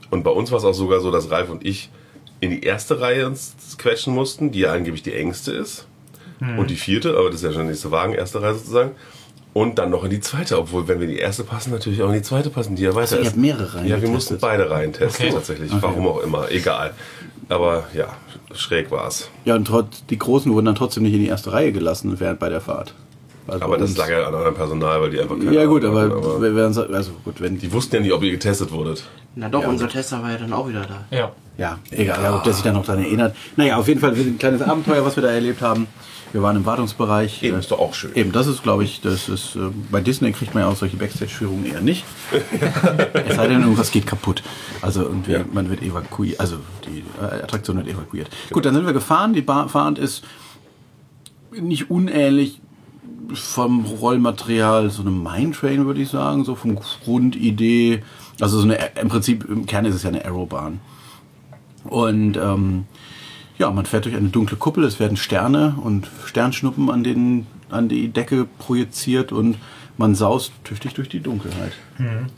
Und 0.09 0.23
bei 0.23 0.31
uns 0.31 0.51
war 0.51 0.57
es 0.57 0.65
auch 0.65 0.73
sogar 0.73 0.99
so, 0.99 1.11
dass 1.11 1.31
Ralf 1.31 1.49
und 1.49 1.65
ich 1.65 1.89
in 2.39 2.49
die 2.51 2.63
erste 2.63 2.99
Reihe 3.01 3.27
uns 3.27 3.53
quetschen 3.77 4.13
mussten, 4.13 4.51
die 4.51 4.59
ja 4.59 4.71
angeblich 4.73 5.03
die 5.03 5.13
engste 5.13 5.51
ist. 5.51 5.85
Und 6.57 6.69
die 6.69 6.77
vierte, 6.77 7.17
aber 7.17 7.25
das 7.29 7.35
ist 7.35 7.43
ja 7.43 7.49
schon 7.51 7.63
der 7.63 7.71
nächste 7.71 7.91
Wagen, 7.91 8.13
erste 8.13 8.41
Reihe 8.41 8.53
sozusagen. 8.53 8.91
Und 9.51 9.77
dann 9.77 9.89
noch 9.89 10.05
in 10.05 10.09
die 10.09 10.21
zweite, 10.21 10.57
obwohl, 10.57 10.87
wenn 10.87 10.99
wir 11.01 11.07
in 11.09 11.13
die 11.15 11.19
erste 11.19 11.43
passen, 11.43 11.71
natürlich 11.71 12.01
auch 12.01 12.07
in 12.07 12.13
die 12.13 12.21
zweite 12.21 12.49
passen, 12.49 12.77
die 12.77 12.83
ja 12.83 12.95
weiter 12.95 13.15
ihr 13.17 13.21
ist. 13.23 13.27
habt 13.29 13.37
mehrere 13.37 13.73
Reihen 13.75 13.83
Ja, 13.87 13.95
wir 13.95 14.07
getestet? 14.07 14.13
mussten 14.13 14.37
beide 14.39 14.69
Reihen 14.69 14.93
testen, 14.93 15.25
Okay. 15.25 15.33
tatsächlich. 15.35 15.69
Warum 15.81 16.07
auch 16.07 16.21
immer, 16.21 16.49
egal. 16.49 16.93
Aber 17.49 17.87
ja, 17.93 18.15
schräg 18.53 18.89
war's. 18.89 19.29
Ja, 19.43 19.55
und 19.55 19.65
trotz, 19.65 20.05
die 20.05 20.17
Großen 20.17 20.49
wurden 20.53 20.67
dann 20.67 20.75
trotzdem 20.75 21.03
nicht 21.03 21.13
in 21.13 21.19
die 21.19 21.27
erste 21.27 21.51
Reihe 21.51 21.73
gelassen 21.73 22.17
während 22.21 22.39
bei 22.39 22.47
der 22.47 22.61
Fahrt. 22.61 22.93
Also 23.51 23.65
Aber 23.65 23.77
das 23.77 23.95
lag 23.97 24.09
ja 24.09 24.27
an 24.27 24.33
eurem 24.33 24.53
Personal, 24.55 25.01
weil 25.01 25.09
die 25.11 25.19
einfach 25.19 25.37
keine 25.37 25.53
Ja 25.53 25.65
gut, 25.65 25.83
aber, 25.85 26.01
hatten, 26.01 26.41
wenn- 26.41 26.55
wenn- 26.55 26.93
also 26.95 27.11
gut, 27.25 27.39
wenn 27.41 27.57
die 27.59 27.71
wussten 27.71 27.95
ja 27.95 28.01
nicht, 28.01 28.13
ob 28.13 28.23
ihr 28.23 28.31
getestet 28.31 28.71
wurdet. 28.71 29.03
Na 29.35 29.49
doch, 29.49 29.61
Ja. 29.63 29.69
unser 29.69 29.87
Tester 29.89 30.21
war 30.21 30.31
ja 30.31 30.37
dann 30.37 30.53
auch 30.53 30.67
wieder 30.67 30.81
da. 30.85 31.15
Ja. 31.15 31.31
Ja, 31.57 31.77
egal, 31.91 32.21
ja, 32.23 32.35
ob 32.35 32.43
der 32.45 32.53
sich 32.53 32.63
dann 32.63 32.73
noch 32.75 32.85
daran 32.85 33.03
erinnert. 33.03 33.35
Naja, 33.57 33.77
auf 33.77 33.87
jeden 33.87 33.99
Fall 33.99 34.13
ein 34.13 34.37
kleines 34.39 34.61
Abenteuer, 34.61 35.03
was 35.05 35.15
wir 35.17 35.23
da 35.23 35.29
erlebt 35.29 35.61
haben. 35.61 35.87
Wir 36.31 36.41
waren 36.43 36.55
im 36.55 36.65
Wartungsbereich. 36.65 37.41
Eben, 37.43 37.57
ist 37.57 37.71
doch 37.71 37.79
auch 37.79 37.93
schön. 37.95 38.11
Eben, 38.13 38.31
das 38.31 38.45
ist, 38.47 38.61
glaube 38.63 38.83
ich, 38.83 39.01
das 39.01 39.27
ist, 39.29 39.55
äh, 39.55 39.59
bei 39.91 39.99
Disney 39.99 40.31
kriegt 40.31 40.53
man 40.53 40.63
ja 40.63 40.69
auch 40.69 40.75
solche 40.75 40.95
Backstage-Führungen 40.95 41.65
eher 41.65 41.81
nicht. 41.81 42.05
es 43.27 43.35
sei 43.35 43.47
denn, 43.47 43.61
irgendwas 43.61 43.91
geht 43.91 44.05
kaputt. 44.05 44.43
Also 44.81 45.01
irgendwie, 45.01 45.33
Ja. 45.33 45.39
man 45.51 45.69
wird 45.69 45.81
evakuiert, 45.81 46.39
also 46.39 46.57
die 46.87 47.03
äh, 47.21 47.41
Attraktion 47.43 47.77
wird 47.77 47.87
evakuiert. 47.87 48.29
Gut, 48.51 48.63
dann 48.65 48.75
sind 48.75 48.85
wir 48.85 48.93
gefahren. 48.93 49.33
Die 49.33 49.41
Ba- 49.41 49.67
Fahrt 49.67 49.97
ist 49.97 50.23
nicht 51.51 51.89
unähnlich 51.89 52.61
vom 53.33 53.85
Rollmaterial, 53.85 54.89
so 54.89 55.01
eine 55.01 55.11
Mine 55.11 55.51
Train, 55.51 55.85
würde 55.85 56.01
ich 56.01 56.09
sagen, 56.09 56.43
so 56.43 56.55
vom 56.55 56.77
Grundidee. 57.03 58.03
Also 58.39 58.59
so 58.59 58.63
eine, 58.63 58.77
im 58.99 59.09
Prinzip, 59.09 59.45
im 59.49 59.65
Kern 59.65 59.85
ist 59.85 59.95
es 59.95 60.03
ja 60.03 60.09
eine 60.09 60.23
Aerobahn. 60.23 60.79
Und 61.83 62.37
ähm, 62.37 62.85
ja, 63.57 63.69
man 63.71 63.85
fährt 63.85 64.05
durch 64.05 64.15
eine 64.15 64.29
dunkle 64.29 64.57
Kuppel, 64.57 64.83
es 64.83 64.99
werden 64.99 65.17
Sterne 65.17 65.75
und 65.83 66.07
Sternschnuppen 66.25 66.89
an, 66.89 67.03
den, 67.03 67.47
an 67.69 67.89
die 67.89 68.07
Decke 68.07 68.47
projiziert 68.57 69.31
und 69.31 69.57
man 69.99 70.15
saust 70.15 70.53
tüchtig 70.63 70.93
durch 70.93 71.09
die 71.09 71.19
Dunkelheit. 71.19 71.73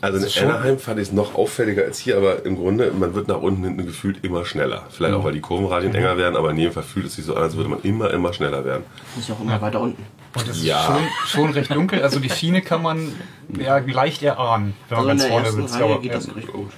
Also 0.02 0.26
in 0.26 0.50
Anaheim 0.50 0.80
fand 0.80 1.00
ich 1.00 1.10
es 1.10 1.14
noch 1.14 1.36
auffälliger 1.36 1.84
als 1.84 2.00
hier, 2.00 2.18
aber 2.18 2.44
im 2.44 2.56
Grunde, 2.56 2.92
man 2.92 3.14
wird 3.14 3.28
nach 3.28 3.40
unten 3.40 3.64
hinten 3.64 3.86
gefühlt 3.86 4.24
immer 4.24 4.46
schneller. 4.46 4.88
Vielleicht 4.90 5.14
auch, 5.14 5.24
weil 5.24 5.34
die 5.34 5.42
Kurvenradien 5.42 5.94
enger 5.94 6.18
werden, 6.18 6.36
aber 6.36 6.50
in 6.50 6.58
jedem 6.58 6.74
Fall 6.74 6.82
fühlt 6.82 7.06
es 7.06 7.14
sich 7.14 7.24
so 7.26 7.36
an, 7.36 7.44
als 7.44 7.56
würde 7.56 7.70
man 7.70 7.80
immer, 7.84 8.10
immer 8.10 8.34
schneller 8.34 8.66
werden. 8.66 8.84
Ist 9.16 9.30
ja 9.30 9.36
auch 9.36 9.42
immer 9.42 9.62
weiter 9.62 9.80
unten. 9.80 10.04
Und 10.34 10.48
es 10.48 10.64
Ja. 10.64 10.80
ist 10.80 10.86
schon, 11.30 11.46
schon 11.46 11.52
recht 11.54 11.70
dunkel. 11.76 12.02
Also 12.02 12.20
die 12.20 12.32
Schiene 12.32 12.64
kann 12.64 12.82
man 12.82 13.14
ja 13.60 13.78
leicht 13.78 14.24
erahnen, 14.24 14.74
wenn 14.90 14.98
man 14.98 15.10
Also 15.12 15.26
in 15.28 15.32
ganz 15.32 15.46
vorne 15.46 15.62
sitzt. 15.62 15.76
Reihe 15.76 15.84
Aber, 15.84 16.02
geht 16.02 16.12
ja. 16.14 16.18
das 16.18 16.36
recht 16.36 16.48
gut. 16.48 16.72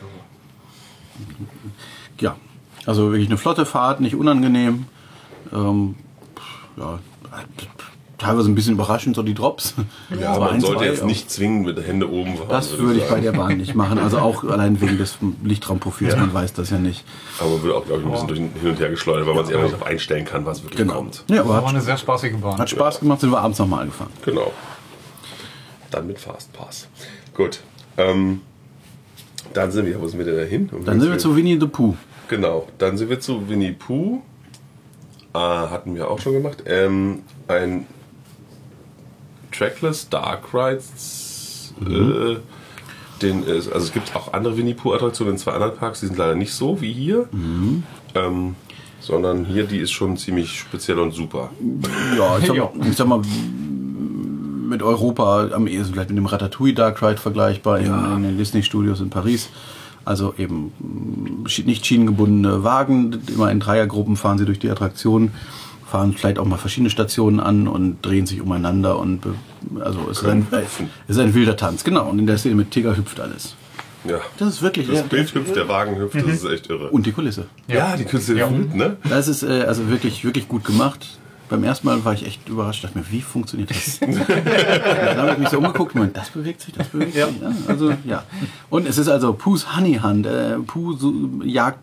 Ja, 2.20 2.36
also 2.86 3.12
wirklich 3.12 3.30
eine 3.30 3.38
flotte 3.38 3.66
Fahrt, 3.66 4.02
nicht 4.02 4.16
unangenehm. 4.16 4.86
Ähm, 5.54 5.96
ja, 6.76 7.00
teilweise 8.18 8.50
ein 8.50 8.56
bisschen 8.56 8.74
überraschend, 8.74 9.16
so 9.16 9.24
die 9.24 9.34
Drops. 9.34 9.74
Ja, 10.20 10.34
Aber 10.34 10.52
man 10.52 10.62
sollte 10.62 10.80
zwei 10.80 10.86
jetzt 10.86 11.02
auch. 11.02 11.08
nicht 11.08 11.32
zwingen 11.32 11.64
mit 11.64 11.78
den 11.78 11.84
Händen 11.86 12.04
oben 12.04 12.38
fahren. 12.38 12.50
Das 12.50 12.78
würde 12.78 13.00
ich 13.00 13.08
bei 13.10 13.20
der 13.20 13.32
Bahn 13.32 13.58
nicht 13.58 13.74
machen. 13.76 13.98
Also 13.98 14.20
auch 14.20 14.44
allein 14.44 14.80
wegen 14.80 14.98
des 14.98 15.18
Lichtraumprofils, 15.44 16.16
man 16.16 16.34
weiß 16.34 16.54
das 16.54 16.70
ja 16.70 16.78
nicht. 16.78 17.04
Aber 17.40 17.50
man 17.52 17.64
wird 17.64 17.76
auch, 17.76 17.86
glaube 17.86 18.02
ich, 18.02 18.06
ein 18.06 18.12
bisschen 18.12 18.28
durch 18.28 18.62
hin 18.62 18.70
und 18.72 18.80
her 18.80 18.90
geschleudert, 18.90 19.26
weil 19.28 19.36
man 19.36 19.46
sich 19.46 19.56
einfach 19.56 19.68
nicht 19.70 19.76
darauf 19.80 19.88
einstellen 19.92 20.26
kann, 20.26 20.46
was 20.46 20.64
wirklich 20.64 20.88
kommt. 20.88 21.24
Ja, 21.30 21.42
aber 21.42 21.56
hat, 21.56 21.66
eine 21.66 21.82
sehr 21.82 21.98
spaßige 21.98 22.36
Bahn. 22.38 22.58
hat 22.60 22.70
Spaß 22.70 23.00
gemacht, 23.00 23.22
sind 23.22 23.32
wir 23.32 23.40
abends 23.40 23.58
nochmal 23.60 23.86
gefahren. 23.86 24.12
Genau. 24.24 24.52
Dann 25.90 26.08
mit 26.08 26.20
Fastpass. 26.20 26.88
Gut. 27.34 27.62
Ähm, 27.98 28.42
dann 29.54 29.72
sind 29.72 29.86
wir, 29.86 30.00
wo 30.02 30.08
sind 30.08 30.20
wir 30.20 30.26
denn 30.26 30.38
da 30.38 30.44
hin? 30.44 30.70
Um 30.72 30.86
Dann 30.86 31.00
sind 31.00 31.12
wir 31.12 31.18
zu 31.18 31.36
Winnie 31.36 31.60
the 31.60 31.68
Pooh. 31.68 31.96
Genau, 32.28 32.68
dann 32.78 32.98
sind 32.98 33.10
wir 33.10 33.20
zu 33.20 33.48
Winnie 33.50 33.72
Pooh. 33.74 34.22
Ah, 35.34 35.70
hatten 35.70 35.96
wir 35.96 36.10
auch 36.10 36.20
schon 36.20 36.34
gemacht. 36.34 36.64
Ähm, 36.66 37.24
ein 37.48 37.86
Trackless 39.58 40.10
Dark 40.10 40.54
Rides. 40.54 41.74
Äh, 41.82 42.38
den 43.22 43.44
ist, 43.44 43.72
also 43.72 43.86
es 43.86 43.94
gibt 43.94 44.16
auch 44.16 44.34
andere 44.34 44.58
Winnie 44.58 44.74
Pooh 44.74 44.94
Attraktionen 44.94 45.34
in 45.34 45.40
zwei 45.40 45.52
anderen 45.54 45.76
Parks, 45.76 46.02
die 46.02 46.08
sind 46.08 46.18
leider 46.18 46.36
nicht 46.36 46.54
so 46.54 46.82
wie 46.82 46.92
hier. 46.92 47.30
Ähm, 48.16 48.56
sondern 49.00 49.46
hier, 49.46 49.66
die 49.66 49.78
ist 49.78 49.92
schon 49.92 50.18
ziemlich 50.18 50.60
speziell 50.60 51.00
und 51.00 51.12
super. 51.14 51.50
Ja, 52.18 52.38
ich 52.40 52.46
sag, 52.48 52.56
Ja. 52.58 52.70
ich 52.90 52.96
sag 52.98 53.08
mal, 53.08 53.22
mit 54.70 54.82
Europa 54.82 55.50
am 55.54 55.68
ehesten 55.68 55.94
vielleicht 55.94 56.10
mit 56.10 56.18
dem 56.18 56.26
Ratatouille 56.26 56.74
Dark 56.74 57.02
Ride 57.02 57.18
vergleichbar 57.18 57.80
in, 57.80 57.94
in 58.16 58.24
den 58.24 58.38
Disney 58.38 58.64
Studios 58.64 59.00
in 59.02 59.10
Paris. 59.10 59.50
Also 60.06 60.34
eben 60.38 61.44
schi- 61.46 61.66
nicht 61.66 61.86
schienengebundene 61.86 62.64
Wagen, 62.64 63.22
immer 63.34 63.52
in 63.52 63.60
Dreiergruppen 63.60 64.16
fahren 64.18 64.38
sie 64.38 64.46
durch 64.46 64.60
die 64.60 64.70
Attraktion, 64.70 65.32
fahren 65.94 66.14
vielleicht 66.14 66.40
auch 66.40 66.46
mal 66.46 66.58
verschiedene 66.58 66.90
Stationen 66.90 67.40
an 67.40 67.68
und 67.68 68.02
drehen 68.02 68.26
sich 68.26 68.42
umeinander 68.42 68.98
und 68.98 69.20
be- 69.22 69.36
also 69.80 70.00
es 70.10 70.24
ist 70.24 70.28
ein, 70.28 70.48
es 70.52 71.16
ist 71.16 71.20
ein 71.20 71.36
wilder 71.36 71.56
Tanz, 71.56 71.84
genau. 71.84 72.10
Und 72.10 72.18
in 72.18 72.26
der 72.26 72.40
Szene 72.40 72.56
mit 72.56 72.72
Tigger 72.72 72.98
hüpft 72.98 73.20
alles. 73.20 73.54
Ja. 74.04 74.18
Das 74.40 74.48
ist 74.50 74.62
wirklich 74.64 74.88
Das 74.88 74.98
ja, 74.98 75.04
Bild 75.04 75.32
hüpft, 75.36 75.56
der 75.56 75.68
Wagen 75.68 75.96
hüpft, 75.98 76.16
das 76.16 76.24
ist 76.26 76.46
echt 76.46 76.68
irre. 76.72 76.90
und 76.90 77.06
die 77.06 77.12
Kulisse. 77.12 77.46
ja, 77.68 77.96
die 77.96 78.06
Künstler 78.06 78.36
Ja. 78.38 78.50
ja. 78.50 78.76
ne? 78.76 78.98
Das 79.08 79.28
ist 79.28 79.44
äh, 79.44 79.66
also 79.68 79.88
wirklich, 79.90 80.26
wirklich 80.26 80.48
gut 80.48 80.66
gemacht. 80.66 81.06
Beim 81.50 81.64
ersten 81.64 81.86
Mal 81.86 82.04
war 82.04 82.14
ich 82.14 82.26
echt 82.26 82.50
überrascht, 82.50 82.84
dachte 82.84 82.98
mir, 82.98 83.06
wie 83.12 83.22
funktioniert 83.22 83.70
das? 83.70 84.00
dann 84.00 85.18
habe 85.18 85.32
ich 85.34 85.38
mich 85.38 85.50
so 85.50 85.60
umgeguckt 85.60 85.94
und 85.94 86.02
meinte, 86.02 86.16
das 86.20 86.30
bewegt 86.32 86.62
sich, 86.62 86.74
das 86.74 86.88
bewegt 86.88 87.14
sich. 87.14 87.22
Ja, 87.22 87.28
also, 87.68 87.94
ja. 88.06 88.24
Und 88.72 88.88
es 88.88 88.98
ist 88.98 89.10
also 89.10 89.34
Pooh's 89.34 89.76
Honey 89.78 90.00
Hunt, 90.04 90.26
äh, 90.26 90.58
Pooh 90.66 90.94
so, 90.94 91.14
jagt 91.44 91.78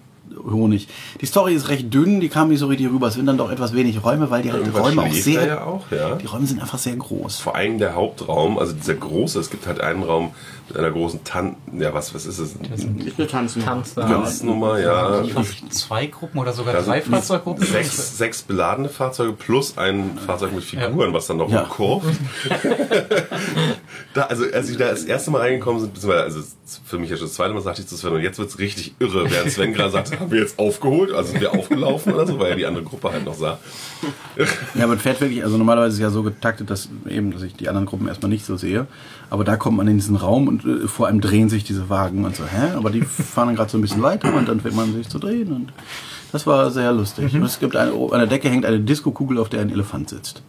Honig. 0.50 0.88
Die 1.20 1.26
Story 1.26 1.54
ist 1.54 1.68
recht 1.68 1.92
dünn, 1.92 2.20
die 2.20 2.28
kam 2.28 2.48
nicht 2.48 2.58
so 2.58 2.66
richtig 2.66 2.88
rüber. 2.88 3.08
Es 3.08 3.14
sind 3.14 3.26
dann 3.26 3.38
doch 3.38 3.50
etwas 3.50 3.72
wenig 3.74 4.02
Räume, 4.04 4.30
weil 4.30 4.42
die 4.42 4.52
halt 4.52 4.72
Räume 4.74 5.02
auch 5.02 5.12
sehr, 5.12 5.46
ja 5.46 5.64
auch, 5.64 5.90
ja. 5.90 6.14
die 6.16 6.26
Räume 6.26 6.46
sind 6.46 6.60
einfach 6.60 6.78
sehr 6.78 6.96
groß. 6.96 7.38
Vor 7.38 7.56
allem 7.56 7.78
der 7.78 7.94
Hauptraum, 7.94 8.58
also 8.58 8.72
dieser 8.72 8.94
große, 8.94 9.38
es 9.40 9.50
gibt 9.50 9.66
halt 9.66 9.80
einen 9.80 10.02
Raum 10.02 10.32
mit 10.68 10.78
einer 10.78 10.90
großen 10.90 11.24
Tan 11.24 11.56
ja 11.78 11.92
was, 11.92 12.14
was 12.14 12.26
ist 12.26 12.38
es? 12.38 12.54
Ist 12.54 12.86
eine 13.18 13.26
Tanznummer. 13.26 13.66
Tanz 13.66 13.94
da. 13.94 14.06
Tanznummer, 14.06 14.78
ja. 14.78 15.22
Zwei 15.70 16.06
Gruppen 16.06 16.38
oder 16.38 16.52
sogar 16.52 16.74
Da 16.74 16.82
drei 16.82 17.00
Fahrzeuggruppen. 17.02 17.66
Sechs, 17.66 18.18
sechs 18.18 18.42
beladene 18.42 18.88
Fahrzeuge 18.88 19.32
plus 19.32 19.76
ein 19.78 20.16
Fahrzeug 20.24 20.52
mit 20.52 20.62
Figuren, 20.62 21.12
was 21.12 21.26
dann 21.26 21.38
noch 21.38 21.50
Ja. 21.50 21.62
rumkurvt. 21.62 22.08
da, 24.14 24.22
also 24.22 24.44
als 24.52 24.70
ich 24.70 24.76
da 24.76 24.90
das 24.90 25.04
erste 25.04 25.30
Mal 25.30 25.40
reingekommen 25.42 25.82
bin, 25.82 25.92
beziehungsweise 25.92 26.24
also 26.24 26.40
für 26.84 26.98
mich 26.98 27.10
ja 27.10 27.16
schon 27.16 27.26
das 27.26 27.34
zweite 27.34 27.54
Mal 27.54 27.62
sagte 27.62 27.82
ich 27.82 27.88
zu 27.88 27.96
Sven, 27.96 28.12
und 28.12 28.22
jetzt 28.22 28.38
wird's 28.38 28.58
richtig 28.58 28.94
irre, 28.98 29.30
während 29.30 29.50
Sven 29.50 29.72
gerade 29.72 29.90
sagt, 29.90 30.18
haben 30.20 30.30
wir 30.30 30.40
jetzt 30.40 30.58
aufgeholt, 30.58 31.12
also 31.12 31.30
sind 31.30 31.40
wir 31.40 31.52
aufgelaufen 31.54 32.12
oder 32.12 32.26
so, 32.26 32.38
weil 32.38 32.50
er 32.50 32.56
die 32.56 32.66
andere 32.66 32.84
Gruppe 32.84 33.12
halt 33.12 33.24
noch 33.24 33.34
sah. 33.34 33.58
Ja, 34.74 34.86
man 34.86 34.98
fährt 34.98 35.20
wirklich, 35.20 35.42
also 35.44 35.56
normalerweise 35.56 35.88
ist 35.88 35.94
es 35.94 36.00
ja 36.00 36.10
so 36.10 36.22
getaktet, 36.22 36.70
dass 36.70 36.88
eben, 37.08 37.32
dass 37.32 37.42
ich 37.42 37.54
die 37.54 37.68
anderen 37.68 37.86
Gruppen 37.86 38.08
erstmal 38.08 38.30
nicht 38.30 38.44
so 38.44 38.56
sehe. 38.56 38.86
Aber 39.30 39.44
da 39.44 39.56
kommt 39.56 39.76
man 39.76 39.88
in 39.88 39.96
diesen 39.96 40.16
Raum 40.16 40.48
und 40.48 40.64
äh, 40.64 40.88
vor 40.88 41.06
allem 41.06 41.20
drehen 41.20 41.48
sich 41.48 41.64
diese 41.64 41.88
Wagen 41.88 42.24
und 42.24 42.36
so, 42.36 42.44
hä? 42.44 42.72
Aber 42.76 42.90
die 42.90 43.02
fahren 43.02 43.48
dann 43.48 43.56
gerade 43.56 43.70
so 43.70 43.78
ein 43.78 43.80
bisschen 43.80 44.02
weiter 44.02 44.34
und 44.34 44.48
dann 44.48 44.60
fängt 44.60 44.76
man 44.76 44.92
sich 44.92 45.08
zu 45.08 45.18
drehen 45.18 45.52
und 45.52 45.72
das 46.32 46.46
war 46.46 46.70
sehr 46.70 46.92
lustig. 46.92 47.34
Und 47.34 47.42
es 47.42 47.58
gibt 47.58 47.76
eine, 47.76 47.92
an 47.92 48.18
der 48.18 48.26
Decke 48.26 48.48
hängt 48.48 48.64
eine 48.64 48.80
Diskokugel, 48.80 49.38
auf 49.38 49.48
der 49.48 49.60
ein 49.60 49.70
Elefant 49.70 50.10
sitzt. 50.10 50.42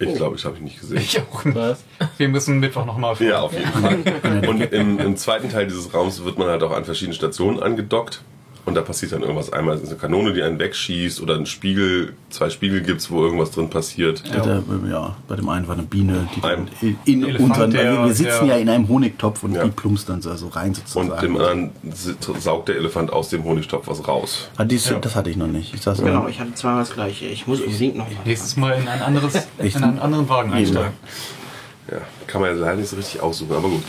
Ich 0.00 0.14
glaube, 0.14 0.36
ich 0.36 0.44
habe 0.46 0.56
ich 0.56 0.62
nicht 0.62 0.80
gesehen. 0.80 0.96
Ich 0.98 1.20
auch 1.20 1.44
nicht. 1.44 1.54
Was? 1.54 1.84
Wir 2.16 2.28
müssen 2.28 2.58
Mittwoch 2.58 2.86
nochmal 2.86 3.14
fahren. 3.16 3.28
Ja, 3.28 3.40
auf 3.42 3.52
jeden 3.52 3.70
Fall. 3.70 4.46
Und 4.48 4.60
im, 4.72 4.98
im 4.98 5.16
zweiten 5.16 5.50
Teil 5.50 5.66
dieses 5.66 5.92
Raums 5.92 6.24
wird 6.24 6.38
man 6.38 6.48
halt 6.48 6.62
auch 6.62 6.72
an 6.72 6.84
verschiedenen 6.84 7.14
Stationen 7.14 7.62
angedockt. 7.62 8.22
Und 8.66 8.74
da 8.74 8.82
passiert 8.82 9.12
dann 9.12 9.22
irgendwas. 9.22 9.52
Einmal 9.52 9.78
ist 9.78 9.86
eine 9.88 9.96
Kanone, 9.96 10.32
die 10.34 10.42
einen 10.42 10.58
wegschießt 10.58 11.20
oder 11.22 11.34
ein 11.34 11.46
Spiegel, 11.46 12.12
zwei 12.28 12.50
Spiegel 12.50 12.82
gibt's, 12.82 13.10
wo 13.10 13.22
irgendwas 13.24 13.50
drin 13.52 13.70
passiert. 13.70 14.22
Ja. 14.32 14.40
Der, 14.40 14.62
ja, 14.90 15.16
bei 15.28 15.36
dem 15.36 15.48
einen 15.48 15.66
war 15.66 15.74
eine 15.74 15.82
Biene, 15.84 16.28
die 16.36 16.42
Ein 16.44 16.68
dann 16.80 16.96
in 17.06 17.24
Elefant, 17.24 17.50
unseren, 17.50 17.70
der- 17.70 18.04
wir 18.04 18.14
sitzen 18.14 18.46
ja 18.46 18.56
in 18.56 18.68
einem 18.68 18.86
Honigtopf 18.88 19.42
und 19.44 19.54
Ja. 19.54 19.64
die 19.64 19.70
plumpst 19.70 20.08
dann 20.08 20.20
so 20.22 20.34
so 20.36 20.48
rein 20.48 20.74
sozusagen. 20.74 21.10
Und 21.10 21.22
dem 21.22 21.36
anderen 21.36 21.70
saugt 22.38 22.68
der 22.68 22.76
Elefant 22.76 23.12
aus 23.12 23.30
dem 23.30 23.44
Honigtopf 23.44 23.88
was 23.88 24.06
raus. 24.06 24.48
Ah, 24.56 24.64
dies, 24.64 24.92
Das 25.00 25.16
hatte 25.16 25.30
ich 25.30 25.36
noch 25.36 25.46
nicht. 25.48 25.74
Ich 25.74 25.80
saß 25.82 25.98
Genau, 26.02 26.28
ich 26.28 26.38
hatte 26.38 26.54
zweimal 26.54 26.80
das 26.84 26.92
gleiche. 26.92 27.26
Ich 27.26 27.46
muss 27.46 27.60
unbedingt 27.60 27.96
noch 27.96 28.06
mal. 28.08 28.16
Nächstes 28.24 28.56
Mal 28.56 28.72
in 28.78 28.86
ein 28.88 29.00
anderes, 29.02 29.34
in 29.58 29.74
einen 29.82 29.98
anderen 29.98 30.28
Wagen 30.28 30.52
einsteigen. 30.52 30.92
Ja, 31.90 31.98
kann 32.26 32.40
man 32.42 32.50
ja 32.50 32.56
leider 32.60 32.76
nicht 32.76 32.88
so 32.90 32.96
richtig 32.96 33.20
aussuchen, 33.20 33.52
aber 33.56 33.68
gut. 33.68 33.82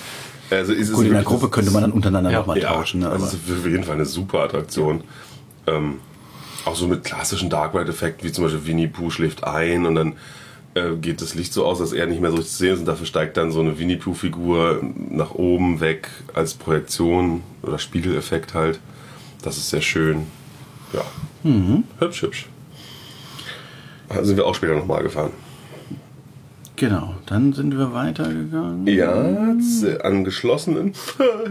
Also 0.51 0.73
ist 0.73 0.89
es 0.89 0.95
Gut, 0.95 1.05
in 1.05 1.13
der 1.13 1.23
Gruppe 1.23 1.49
könnte 1.49 1.71
man 1.71 1.81
dann 1.81 1.91
untereinander 1.91 2.29
Ja. 2.31 2.39
nochmal 2.39 2.59
ja, 2.59 2.73
tauschen. 2.73 2.99
Ne? 3.01 3.09
also 3.09 3.25
es 3.25 3.33
ist 3.33 3.39
auf 3.59 3.65
jeden 3.65 3.83
Fall 3.83 3.95
eine 3.95 4.05
super 4.05 4.39
Attraktion. 4.41 5.03
Ähm, 5.67 5.99
auch 6.65 6.75
so 6.75 6.87
mit 6.87 7.03
klassischen 7.03 7.49
Dark 7.49 7.73
Ride 7.73 7.89
Effekten, 7.89 8.27
wie 8.27 8.31
zum 8.31 8.43
Beispiel 8.43 8.65
Winnie 8.65 8.87
Pooh 8.87 9.09
schläft 9.09 9.43
ein 9.43 9.85
und 9.85 9.95
dann 9.95 10.13
äh, 10.75 10.95
geht 10.95 11.21
das 11.21 11.35
Licht 11.35 11.53
so 11.53 11.65
aus, 11.65 11.79
dass 11.79 11.91
er 11.93 12.05
nicht 12.05 12.21
mehr 12.21 12.31
so 12.31 12.37
richtig 12.37 12.53
zu 12.53 12.59
sehen 12.59 12.73
ist 12.73 12.79
und 12.79 12.85
dafür 12.85 13.05
steigt 13.05 13.37
dann 13.37 13.51
so 13.51 13.61
eine 13.61 13.79
Winnie 13.79 13.95
Pooh 13.95 14.13
Figur 14.13 14.81
nach 15.09 15.31
oben 15.31 15.79
weg 15.79 16.09
als 16.33 16.53
Projektion 16.53 17.41
oder 17.63 17.79
Spiegeleffekt 17.79 18.53
halt. 18.53 18.79
Das 19.41 19.57
ist 19.57 19.69
sehr 19.69 19.81
schön. 19.81 20.27
Ja. 20.93 21.03
Hübsch, 21.99 22.21
hübsch. 22.21 22.47
Da 24.09 24.23
sind 24.23 24.35
wir 24.37 24.45
auch 24.45 24.53
später 24.55 24.75
nochmal 24.75 25.01
gefahren. 25.03 25.31
Genau, 26.81 27.13
dann 27.27 27.53
sind 27.53 27.77
wir 27.77 27.93
weitergegangen. 27.93 28.87
Ja, 28.87 29.53
jetzt, 29.53 29.83
äh, 29.83 30.01
an 30.01 30.23
geschlossenen 30.23 30.95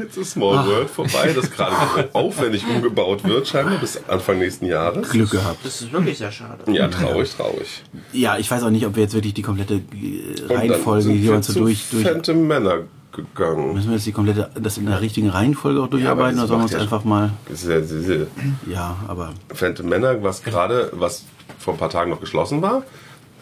It's 0.03 0.19
a 0.21 0.25
Small 0.25 0.67
World 0.67 0.91
vorbei, 0.91 1.33
das 1.33 1.53
gerade 1.53 1.77
so 2.13 2.19
aufwendig 2.19 2.65
umgebaut 2.69 3.23
wird, 3.23 3.47
scheinbar 3.47 3.79
bis 3.79 4.01
Anfang 4.09 4.41
nächsten 4.41 4.67
Jahres. 4.67 5.09
Glück 5.09 5.31
gehabt. 5.31 5.65
Das 5.65 5.83
ist 5.83 5.93
wirklich 5.93 6.19
sehr 6.19 6.33
schade. 6.33 6.65
Ja, 6.73 6.89
traurig, 6.89 7.31
traurig. 7.31 7.85
Ja, 8.13 8.39
ich 8.39 8.51
weiß 8.51 8.65
auch 8.65 8.71
nicht, 8.71 8.85
ob 8.87 8.97
wir 8.97 9.05
jetzt 9.05 9.15
wirklich 9.15 9.33
die 9.33 9.43
komplette 9.43 9.75
äh, 9.75 10.43
Und 10.43 10.51
Reihenfolge 10.51 11.13
hier 11.13 11.31
wir 11.31 11.37
uns 11.37 11.47
so 11.47 11.53
zu 11.53 11.59
durch, 11.61 11.87
durch. 11.93 12.03
Phantom 12.03 12.49
Männer 12.49 12.79
gegangen. 13.13 13.75
Müssen 13.75 13.91
wir 13.91 13.99
jetzt 13.99 14.07
die 14.07 14.13
komplette, 14.13 14.51
das 14.61 14.79
in 14.79 14.87
der 14.87 15.01
richtigen 15.01 15.29
Reihenfolge 15.29 15.81
auch 15.81 15.87
durcharbeiten 15.87 16.39
das 16.39 16.47
oder 16.47 16.49
sollen 16.49 16.61
wir 16.61 16.65
uns 16.65 16.73
ja 16.73 16.81
einfach 16.81 17.05
mal. 17.05 17.31
Das 17.49 17.63
ist 17.63 17.69
ja 17.69 17.79
diese 17.79 18.27
Ja, 18.69 18.97
aber 19.07 19.33
Phantom 19.55 19.89
Männer, 19.89 20.21
was 20.25 20.43
gerade, 20.43 20.91
was 20.93 21.25
vor 21.57 21.75
ein 21.75 21.79
paar 21.79 21.91
Tagen 21.91 22.11
noch 22.11 22.21
geschlossen 22.21 22.63
war 22.63 22.83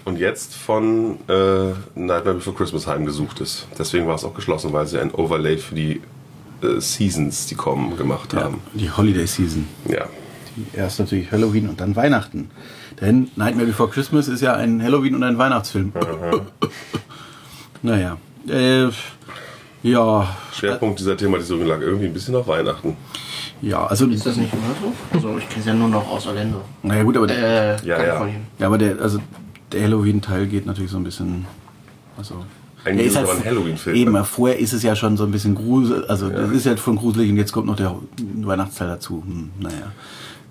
und 0.08 0.18
jetzt 0.18 0.54
von 0.54 1.18
äh, 1.28 1.72
Nightmare 1.94 2.34
Before 2.36 2.56
Christmas 2.56 2.86
heimgesucht 2.86 3.40
ist. 3.40 3.66
Deswegen 3.78 4.06
war 4.06 4.14
es 4.14 4.24
auch 4.24 4.34
geschlossen, 4.34 4.72
weil 4.72 4.86
sie 4.86 4.98
ein 4.98 5.12
Overlay 5.14 5.58
für 5.58 5.74
die 5.74 6.00
äh, 6.62 6.80
Seasons, 6.80 7.46
die 7.46 7.54
kommen, 7.54 7.96
gemacht 7.96 8.32
ja, 8.32 8.44
haben. 8.44 8.60
die 8.74 8.90
Holiday 8.90 9.26
Season. 9.26 9.68
Ja. 9.88 10.06
Die 10.56 10.76
erst 10.76 10.98
natürlich 10.98 11.30
Halloween 11.30 11.68
und 11.68 11.80
dann 11.80 11.94
Weihnachten. 11.94 12.50
Denn 13.00 13.30
Nightmare 13.36 13.66
Before 13.66 13.90
Christmas 13.90 14.26
ist 14.28 14.40
ja 14.40 14.54
ein 14.54 14.82
Halloween 14.82 15.14
und 15.14 15.22
ein 15.22 15.38
Weihnachtsfilm. 15.38 15.92
naja. 17.82 18.16
Äh, 18.48 18.88
ja. 19.82 20.36
Schwerpunkt 20.52 20.98
dieser 20.98 21.16
Thematisierung 21.16 21.66
lag 21.66 21.80
irgendwie 21.80 22.06
ein 22.06 22.12
bisschen 22.12 22.34
auf 22.34 22.48
Weihnachten. 22.48 22.96
Ja, 23.60 23.86
also. 23.86 24.06
Ist 24.06 24.24
das 24.26 24.36
nicht 24.36 24.52
immer 24.52 24.62
so? 24.80 24.92
Also 25.16 25.38
ich 25.38 25.48
kenne 25.48 25.60
es 25.60 25.66
ja 25.66 25.74
nur 25.74 25.88
noch 25.88 26.08
aus 26.10 26.26
Orlando. 26.26 26.62
Naja, 26.82 27.02
gut, 27.02 27.16
aber 27.16 27.26
der, 27.26 27.76
Äh, 27.82 27.86
Ja, 27.86 27.96
Kalifornien. 27.96 28.46
ja, 28.58 28.66
aber 28.66 28.78
der, 28.78 29.00
also 29.00 29.18
der 29.72 29.82
Halloween-Teil 29.84 30.46
geht 30.46 30.66
natürlich 30.66 30.90
so 30.90 30.96
ein 30.98 31.04
bisschen. 31.04 31.46
Also. 32.16 32.44
Eigentlich 32.84 33.08
ist 33.08 33.16
es 33.16 33.18
aber 33.18 33.32
ein 33.32 33.44
Halloween-Film. 33.44 33.96
Eben, 33.96 34.24
vorher 34.24 34.58
ist 34.58 34.72
es 34.72 34.82
ja 34.82 34.94
schon 34.96 35.16
so 35.16 35.24
ein 35.24 35.30
bisschen 35.32 35.54
grusel, 35.54 36.04
also 36.06 36.30
das 36.30 36.50
ist 36.52 36.64
ja 36.64 36.76
schon 36.76 36.96
gruselig 36.96 37.28
und 37.30 37.36
jetzt 37.36 37.52
kommt 37.52 37.66
noch 37.66 37.76
der 37.76 37.94
Weihnachtsteil 38.42 38.88
dazu. 38.88 39.22
Hm, 39.26 39.50
naja. 39.58 39.74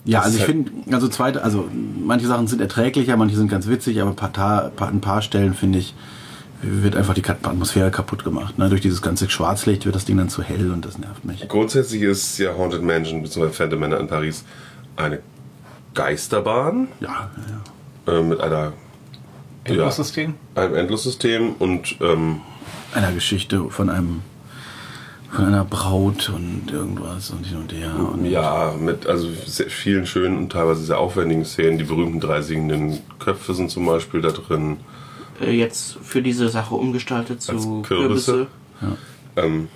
Ja, 0.05 0.19
Das 0.19 0.25
also 0.27 0.38
ich 0.38 0.43
halt- 0.43 0.51
finde, 0.69 0.93
also 0.93 1.07
zweite, 1.07 1.43
also 1.43 1.67
manche 2.05 2.27
Sachen 2.27 2.47
sind 2.47 2.62
erträglicher, 2.62 3.15
manche 3.17 3.36
sind 3.38 3.50
ganz 3.50 3.67
witzig, 3.67 4.01
aber 4.01 4.12
ein 4.12 4.15
paar, 4.15 4.71
ein 4.88 5.01
paar 5.01 5.21
Stellen 5.21 5.53
finde 5.53 5.79
ich, 5.79 5.95
wird 6.62 6.95
einfach 6.95 7.13
die 7.13 7.24
Atmosphäre 7.25 7.91
kaputt 7.91 8.24
gemacht. 8.24 8.57
Ne? 8.57 8.69
Durch 8.69 8.81
dieses 8.81 9.01
ganze 9.01 9.29
Schwarzlicht 9.29 9.86
wird 9.86 9.95
das 9.95 10.05
Ding 10.05 10.17
dann 10.17 10.29
zu 10.29 10.43
hell 10.43 10.71
und 10.71 10.86
das 10.86 10.97
nervt 10.97 11.24
mich. 11.25 11.47
Grundsätzlich 11.47 12.01
ist 12.01 12.38
ja 12.39 12.55
Haunted 12.57 12.83
Mansion 12.83 13.21
bzw. 13.21 13.50
Phantom 13.50 13.79
Männer 13.79 14.00
in 14.00 14.07
Paris 14.07 14.43
eine 14.95 15.19
Geisterbahn 15.93 16.88
Ja, 17.00 17.29
ja, 18.07 18.13
ja. 18.13 18.19
äh, 18.19 18.24
mit 18.24 18.39
einer 18.39 18.74
ja, 19.67 19.75
Endlossystem? 19.75 20.33
einem 20.55 20.75
Endlossystem 20.75 21.53
und 21.59 21.97
ähm, 22.01 22.41
Einer 22.93 23.12
Geschichte 23.12 23.69
von 23.69 23.89
einem 23.89 24.21
von 25.31 25.45
einer 25.45 25.65
Braut 25.65 26.29
und 26.29 26.71
irgendwas 26.71 27.31
und 27.31 27.45
hin 27.45 27.57
und 27.57 27.74
her. 27.74 27.93
Und 28.13 28.25
ja, 28.25 28.74
mit 28.79 29.07
also 29.07 29.27
sehr 29.45 29.69
vielen 29.69 30.05
schönen 30.05 30.38
und 30.38 30.51
teilweise 30.51 30.83
sehr 30.83 31.00
aufwendigen 31.00 31.43
Szenen. 31.43 31.77
Die 31.77 31.83
berühmten 31.83 32.21
drei 32.21 32.41
singenden 32.41 33.00
Köpfe 33.19 33.53
sind 33.53 33.69
zum 33.69 33.86
Beispiel 33.86 34.21
da 34.21 34.31
drin. 34.31 34.77
Äh, 35.41 35.51
jetzt 35.51 35.97
für 36.01 36.21
diese 36.21 36.47
Sache 36.50 36.75
umgestaltet 36.75 37.41
zu 37.41 37.51
Als 37.51 37.67
Kürbisse. 37.83 38.47
Kürbisse. 38.79 38.97
Ähm, 39.36 39.67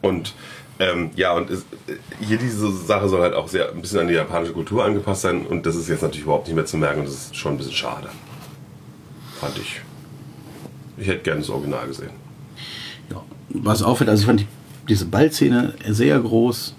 und 0.00 0.34
ähm, 0.80 1.10
ja, 1.16 1.34
und 1.34 1.50
es, 1.50 1.64
hier 2.20 2.38
diese 2.38 2.70
Sache 2.70 3.08
soll 3.08 3.20
halt 3.20 3.34
auch 3.34 3.48
sehr 3.48 3.70
ein 3.70 3.80
bisschen 3.80 4.00
an 4.00 4.08
die 4.08 4.14
japanische 4.14 4.52
Kultur 4.52 4.84
angepasst 4.84 5.22
sein 5.22 5.44
und 5.46 5.66
das 5.66 5.76
ist 5.76 5.88
jetzt 5.88 6.02
natürlich 6.02 6.24
überhaupt 6.24 6.46
nicht 6.46 6.54
mehr 6.54 6.66
zu 6.66 6.76
merken 6.76 7.00
und 7.00 7.06
das 7.06 7.14
ist 7.14 7.36
schon 7.36 7.52
ein 7.52 7.58
bisschen 7.58 7.72
schade. 7.72 8.08
Fand 9.40 9.58
ich. 9.58 9.80
Ich 10.96 11.06
hätte 11.06 11.22
gerne 11.22 11.40
das 11.40 11.50
Original 11.50 11.86
gesehen. 11.86 12.10
Ja, 13.10 13.22
was 13.50 13.82
auffällt, 13.82 14.10
also 14.10 14.20
ich 14.22 14.26
fand 14.26 14.40
die, 14.40 14.46
diese 14.88 15.04
Ballszene 15.06 15.74
sehr 15.88 16.18
groß. 16.18 16.74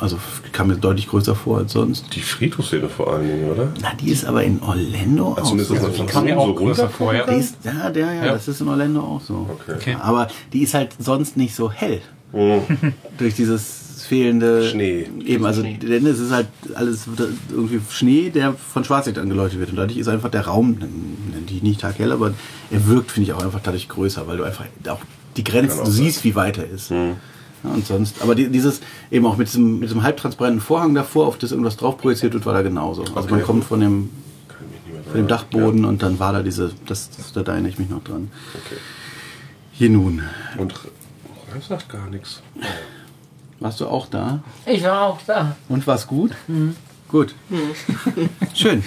Also 0.00 0.18
kam 0.52 0.66
mir 0.68 0.76
deutlich 0.76 1.08
größer 1.08 1.36
vor 1.36 1.58
als 1.58 1.72
sonst. 1.72 2.14
Die 2.14 2.20
Friedhofsszene 2.20 2.88
vor 2.88 3.12
allen 3.14 3.28
Dingen, 3.28 3.48
oder? 3.50 3.72
Na, 3.80 3.94
die 3.94 4.10
ist 4.10 4.24
aber 4.24 4.42
in 4.42 4.60
Orlando 4.60 5.28
auch 5.28 5.42
Zumindest 5.42 5.68
so. 5.68 5.74
ist 5.76 5.84
das 5.86 5.94
Die 5.94 6.04
kam 6.06 6.24
mir 6.24 6.36
auch 6.38 6.54
größer 6.54 6.88
vor, 6.90 7.14
ja. 7.14 7.24
Die 7.26 7.36
ist, 7.36 7.56
ja, 7.64 7.88
der, 7.90 8.12
ja, 8.12 8.24
Ja. 8.26 8.32
das 8.32 8.48
ist 8.48 8.60
in 8.60 8.68
Orlando 8.68 9.00
auch 9.00 9.20
so. 9.20 9.48
Okay. 9.52 9.74
Okay. 9.76 9.96
Aber 10.00 10.26
die 10.52 10.62
ist 10.62 10.74
halt 10.74 10.90
sonst 10.98 11.36
nicht 11.36 11.54
so 11.54 11.70
hell. 11.70 12.00
Durch 13.18 13.34
dieses 13.36 13.83
fehlende 14.06 14.68
Schnee. 14.68 15.06
Eben, 15.24 15.44
also 15.46 15.60
Schnee. 15.62 15.78
denn 15.78 16.06
es 16.06 16.18
ist 16.18 16.30
halt 16.30 16.48
alles 16.74 17.06
irgendwie 17.50 17.80
Schnee, 17.90 18.30
der 18.30 18.52
von 18.54 18.84
Schwarzlicht 18.84 19.18
angeleuchtet 19.18 19.60
wird. 19.60 19.70
Und 19.70 19.76
dadurch 19.76 19.98
ist 19.98 20.08
einfach 20.08 20.30
der 20.30 20.42
Raum, 20.46 20.78
die 21.48 21.60
nicht 21.62 21.80
taghell, 21.80 22.12
aber 22.12 22.32
er 22.70 22.86
wirkt, 22.86 23.10
finde 23.10 23.30
ich, 23.30 23.34
auch 23.34 23.42
einfach 23.42 23.60
dadurch 23.62 23.88
größer, 23.88 24.26
weil 24.26 24.36
du 24.36 24.44
einfach 24.44 24.64
auch 24.88 25.00
die 25.36 25.44
Grenzen, 25.44 25.80
auch 25.80 25.84
du 25.84 25.90
sein. 25.90 26.04
siehst, 26.04 26.24
wie 26.24 26.34
weit 26.34 26.58
er 26.58 26.68
ist. 26.68 26.90
Ja, 26.90 27.14
und 27.64 27.86
sonst, 27.86 28.20
aber 28.22 28.34
die, 28.34 28.48
dieses, 28.48 28.80
eben 29.10 29.24
auch 29.26 29.36
mit 29.38 29.48
diesem, 29.48 29.78
mit 29.80 29.88
diesem 29.88 30.02
halbtransparenten 30.02 30.60
Vorhang 30.60 30.94
davor, 30.94 31.26
auf 31.26 31.38
das 31.38 31.50
irgendwas 31.50 31.76
drauf 31.76 31.96
projiziert 31.98 32.34
wird, 32.34 32.44
war 32.46 32.52
da 32.52 32.62
genauso. 32.62 33.02
Also 33.02 33.18
Okay. 33.20 33.30
man 33.30 33.42
kommt 33.42 33.64
von 33.64 33.80
dem, 33.80 34.10
ich 34.48 35.10
von 35.10 35.20
dem 35.22 35.28
Dachboden 35.28 35.84
und 35.86 36.02
dann 36.02 36.18
war 36.18 36.32
da 36.34 36.42
diese, 36.42 36.72
das, 36.86 37.08
das 37.10 37.32
da 37.32 37.40
erinnere 37.52 37.70
ich 37.70 37.78
mich 37.78 37.88
noch 37.88 38.04
dran. 38.04 38.30
Okay. 38.54 38.76
Hier 39.72 39.88
nun, 39.90 40.22
Und 40.58 40.74
Ralf 41.52 41.66
sagt 41.66 41.88
gar 41.88 42.08
nichts. 42.10 42.42
Warst 43.60 43.80
du 43.80 43.86
auch 43.86 44.06
da? 44.08 44.40
Ich 44.66 44.82
war 44.84 45.02
auch 45.02 45.20
da. 45.26 45.56
Und 45.68 45.86
war's 45.86 46.06
gut? 46.06 46.32
Gut. 47.08 47.34
Schön. 48.54 48.82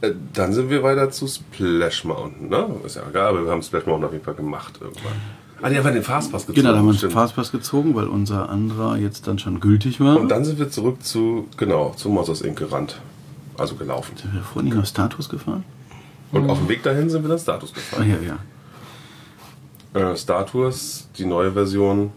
Äh, 0.00 0.12
Dann 0.32 0.52
sind 0.52 0.70
wir 0.70 0.82
weiter 0.82 1.10
zu 1.10 1.26
Splash 1.26 2.04
Mountain, 2.04 2.48
ne? 2.48 2.66
Ist 2.84 2.96
ja 2.96 3.02
egal, 3.08 3.28
aber 3.28 3.44
wir 3.44 3.50
haben 3.52 3.62
Splash 3.62 3.86
Mountain 3.86 4.06
auf 4.06 4.12
jeden 4.12 4.24
Fall 4.24 4.34
gemacht 4.34 4.74
irgendwann. 4.80 5.12
Ah, 5.62 5.68
die 5.68 5.76
haben 5.76 5.84
wir 5.84 5.92
den 5.92 6.02
Fastpass 6.02 6.46
gezogen. 6.46 6.62
Genau, 6.62 6.72
da 6.72 6.78
haben 6.78 6.86
wir 6.86 6.90
uns 6.92 7.00
den. 7.02 7.10
Fastpass 7.10 7.52
gezogen, 7.52 7.94
weil 7.94 8.06
unser 8.06 8.48
anderer 8.48 8.96
jetzt 8.96 9.26
dann 9.26 9.38
schon 9.38 9.60
gültig 9.60 10.00
war. 10.00 10.18
Und 10.18 10.30
dann 10.30 10.44
sind 10.46 10.58
wir 10.58 10.70
zurück 10.70 11.02
zu, 11.04 11.48
genau, 11.58 11.90
zu 11.96 12.08
Monsters 12.08 12.40
Inc. 12.40 12.58
gerannt. 12.58 12.98
Also 13.58 13.74
gelaufen. 13.74 14.16
sind 14.16 14.32
wir 14.32 14.40
vorhin 14.42 14.74
noch 14.74 14.86
Status 14.86 15.28
gefahren? 15.28 15.64
Und 16.32 16.48
auf 16.48 16.56
dem 16.58 16.68
Weg 16.70 16.82
dahin 16.82 17.10
sind 17.10 17.22
wir 17.24 17.28
dann 17.28 17.38
Status 17.38 17.72
Ah, 17.72 17.74
gefahren. 17.74 18.10
ja, 18.10 18.36
ja. 20.00 20.12
Äh, 20.12 20.16
Star 20.16 20.46
Tours, 20.46 21.08
die 21.18 21.26
neue 21.26 21.52
Version, 21.52 22.10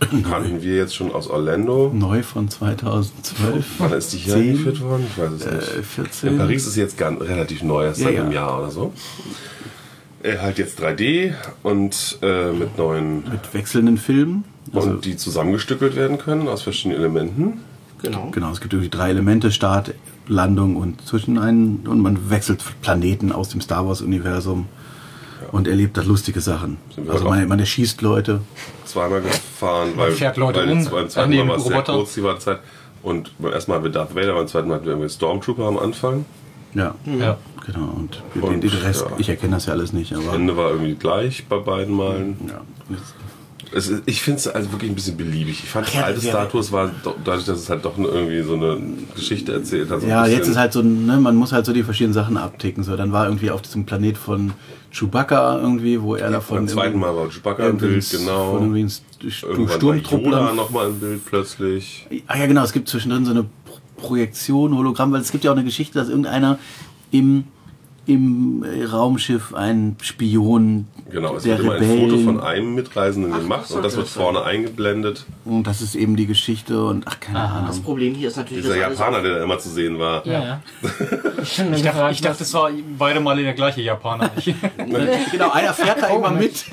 kannten 0.28 0.62
wir 0.62 0.76
jetzt 0.76 0.94
schon 0.94 1.12
aus 1.12 1.28
Orlando. 1.28 1.90
Neu 1.94 2.22
von 2.22 2.48
2012. 2.48 3.64
Wann 3.78 3.92
ist 3.92 4.12
die 4.12 4.18
hier 4.18 4.34
10, 4.34 4.42
eingeführt 4.42 4.80
worden? 4.80 5.06
Ich 5.08 5.18
weiß 5.18 5.32
es 5.32 5.44
nicht. 5.46 5.76
Äh, 5.78 5.82
14. 5.82 6.28
In 6.30 6.38
Paris 6.38 6.66
ist 6.66 6.76
jetzt 6.76 6.98
ganz, 6.98 7.20
relativ 7.20 7.62
neu, 7.62 7.84
erst 7.84 8.00
Ja, 8.00 8.06
seit 8.06 8.14
ja. 8.14 8.22
einem 8.22 8.32
Jahr 8.32 8.58
oder 8.58 8.70
so. 8.70 8.92
Äh, 10.22 10.38
halt 10.38 10.58
jetzt 10.58 10.80
3D 10.80 11.34
und 11.62 12.18
äh, 12.22 12.52
mit 12.52 12.78
neuen 12.78 13.24
Mit 13.30 13.52
wechselnden 13.52 13.98
Filmen. 13.98 14.44
Also, 14.72 14.90
und 14.90 15.04
die 15.04 15.16
zusammengestückelt 15.16 15.94
werden 15.96 16.18
können 16.18 16.48
aus 16.48 16.62
verschiedenen 16.62 16.98
Elementen. 16.98 17.60
Genau. 18.02 18.30
genau, 18.32 18.50
es 18.50 18.60
gibt 18.60 18.72
irgendwie 18.74 18.90
drei 18.90 19.10
Elemente, 19.10 19.50
Start, 19.50 19.94
Landung 20.26 20.76
und 20.76 21.06
zwischen 21.06 21.38
einen. 21.38 21.86
Und 21.86 22.00
man 22.00 22.30
wechselt 22.30 22.62
Planeten 22.82 23.32
aus 23.32 23.48
dem 23.48 23.60
Star 23.60 23.86
Wars-Universum 23.86 24.66
und 25.52 25.68
erlebt 25.68 25.96
da 25.96 26.02
lustige 26.02 26.40
Sachen. 26.40 26.78
Also 27.08 27.24
man, 27.24 27.46
man 27.48 27.58
erschießt 27.58 28.02
Leute. 28.02 28.40
Zweimal 28.84 29.20
gefahren, 29.22 29.90
weil, 29.96 30.12
fährt 30.12 30.36
Leute 30.36 30.60
weil 30.60 30.70
um, 30.72 30.84
beim 30.84 31.08
zweiten 31.08 31.18
an 31.18 31.30
Mal 31.30 31.36
dem 31.36 31.48
war 31.48 31.56
es 31.56 31.64
sehr 31.64 31.72
Roboter. 31.76 31.92
kurz 31.94 32.14
die 32.14 32.22
Wartezeit. 32.22 32.58
Und 33.02 33.30
beim 33.38 33.52
ersten 33.52 33.70
Mal 33.70 33.74
hatten 33.76 33.84
wir 33.84 33.92
Darth 33.92 34.14
Vader, 34.14 34.34
beim 34.34 34.46
zweiten 34.48 34.68
Mal 34.68 34.74
hatten 34.80 35.00
wir 35.00 35.08
Stormtrooper 35.08 35.64
am 35.64 35.78
Anfang. 35.78 36.24
Ja, 36.74 36.94
Ja. 37.04 37.36
genau. 37.66 37.92
Und, 37.96 38.22
Und, 38.40 38.50
den, 38.52 38.60
den 38.62 38.70
Rest, 38.70 39.02
ja. 39.08 39.16
ich 39.18 39.28
erkenne 39.28 39.54
das 39.54 39.66
ja 39.66 39.72
alles 39.74 39.92
nicht, 39.92 40.12
aber. 40.12 40.32
Ende 40.34 40.56
war 40.56 40.70
irgendwie 40.70 40.94
gleich 40.94 41.44
bei 41.48 41.58
beiden 41.58 41.94
Malen. 41.94 42.36
Ja. 42.48 42.60
Es 43.72 43.88
ist, 43.88 44.02
ich 44.06 44.22
finde 44.22 44.38
es 44.38 44.46
also 44.48 44.70
wirklich 44.72 44.90
ein 44.90 44.94
bisschen 44.94 45.16
beliebig. 45.16 45.60
Ich 45.64 45.68
fand, 45.70 45.92
Ja, 45.94 46.02
alte 46.04 46.20
ja. 46.24 46.30
Star 46.32 46.48
Tours 46.48 46.70
war 46.70 46.90
dadurch, 47.24 47.44
dass 47.44 47.58
es 47.58 47.68
halt 47.70 47.84
doch 47.84 47.98
irgendwie 47.98 48.42
so 48.42 48.54
eine 48.54 48.78
Geschichte 49.16 49.52
erzählt 49.52 49.90
hat. 49.90 50.00
So 50.02 50.06
Ja, 50.06 50.26
jetzt 50.26 50.46
ist 50.48 50.56
halt 50.56 50.72
so, 50.72 50.80
ne, 50.82 51.18
man 51.18 51.34
muss 51.34 51.52
halt 51.52 51.66
so 51.66 51.72
die 51.72 51.82
verschiedenen 51.82 52.14
Sachen 52.14 52.36
abticken. 52.36 52.84
So, 52.84 52.96
dann 52.96 53.10
war 53.12 53.26
irgendwie 53.26 53.50
auf 53.50 53.62
diesem 53.62 53.84
Planet 53.84 54.16
von 54.16 54.52
Chewbacca 54.94 55.58
irgendwie, 55.58 56.00
wo 56.00 56.14
er 56.14 56.30
davon. 56.30 56.58
Beim 56.58 56.68
zweiten 56.68 56.98
Mal 56.98 57.14
war 57.16 57.28
Chewbacca 57.28 57.66
im 57.68 57.78
Bild, 57.78 58.08
genau. 58.10 58.52
Von 58.58 58.74
irgendwie 58.76 58.94
Irgendwann 59.42 59.76
Sturmtruppler. 59.76 60.52
Nochmal 60.54 60.88
im 60.90 61.00
Bild 61.00 61.24
plötzlich. 61.24 62.06
Ah 62.28 62.38
ja, 62.38 62.46
genau, 62.46 62.62
es 62.62 62.72
gibt 62.72 62.88
zwischendrin 62.88 63.24
so 63.24 63.32
eine 63.32 63.42
Pro- 63.42 63.78
Projektion, 63.96 64.76
Hologramm, 64.76 65.12
weil 65.12 65.20
es 65.20 65.32
gibt 65.32 65.44
ja 65.44 65.50
auch 65.50 65.56
eine 65.56 65.64
Geschichte, 65.64 65.98
dass 65.98 66.08
irgendeiner 66.08 66.58
im 67.10 67.44
im 68.06 68.62
äh, 68.64 68.84
Raumschiff 68.84 69.54
ein 69.54 69.96
Spion 70.02 70.86
Genau, 71.10 71.36
es 71.36 71.44
der 71.44 71.58
wird 71.58 71.64
immer 71.66 71.74
ein 71.74 71.82
Rebellen. 71.82 72.10
Foto 72.10 72.22
von 72.22 72.40
einem 72.40 72.74
Mitreisenden 72.74 73.32
Ach, 73.34 73.38
gemacht 73.40 73.64
das 73.64 73.70
und 73.72 73.82
das 73.84 73.96
wird 73.96 74.06
das 74.06 74.14
sein. 74.14 74.22
vorne 74.24 74.42
eingeblendet. 74.42 75.24
Und 75.44 75.66
das 75.66 75.80
ist 75.82 75.94
eben 75.94 76.16
die 76.16 76.26
Geschichte 76.26 76.84
und 76.84 77.04
ach, 77.06 77.20
keine 77.20 77.38
Das 77.38 77.50
Ahnung. 77.50 77.82
Problem 77.82 78.14
hier 78.14 78.28
ist 78.28 78.36
natürlich, 78.36 78.64
Dieser 78.64 78.76
Japaner, 78.78 79.22
der 79.22 79.38
da 79.38 79.44
immer 79.44 79.58
zu 79.58 79.68
sehen 79.68 79.98
war. 79.98 80.26
Ja. 80.26 80.60
Ich, 81.42 81.52
schon 81.56 81.74
Ich 81.74 81.82
dachte, 81.82 82.08
ich 82.10 82.22
dachte, 82.22 82.42
es 82.42 82.54
war 82.54 82.70
beide 82.98 83.20
Male 83.20 83.42
der 83.42 83.52
gleiche 83.52 83.82
Japaner. 83.82 84.30
Genau, 85.30 85.50
einer 85.50 85.74
fährt 85.74 86.00
da 86.00 86.06
immer 86.08 86.30
mit. 86.30 86.64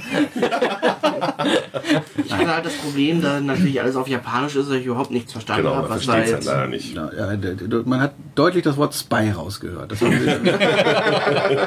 Ich 2.26 2.34
hatte 2.34 2.56
halt 2.56 2.66
das 2.66 2.74
Problem, 2.76 3.22
da 3.22 3.40
natürlich 3.42 3.82
alles 3.82 3.96
auf 3.98 4.08
Japanisch 4.08 4.56
ist, 4.56 4.70
dass 4.70 4.78
ich 4.78 4.86
überhaupt 4.86 5.12
nichts 5.12 5.32
verstanden 5.34 5.64
Genau, 5.64 5.76
habe, 5.76 5.90
man 5.90 5.98
was 5.98 6.06
da 6.06 6.14
halt 6.14 6.28
jetzt. 6.30 6.46
leider 6.46 6.68
nicht. 6.68 6.96
Ja, 6.96 7.10
ja, 7.14 7.38
man 7.86 8.00
hat 8.00 8.14
deutlich 8.36 8.64
das 8.64 8.78
Wort 8.78 8.94
Spy 8.94 9.32
rausgehört. 9.32 9.92
Das 9.92 10.02
haben 10.02 10.12
wir, 10.12 10.40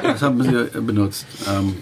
das 0.03 0.21
haben 0.21 0.43
wir 0.43 0.65
benutzt. 0.81 1.25
Ähm, 1.49 1.75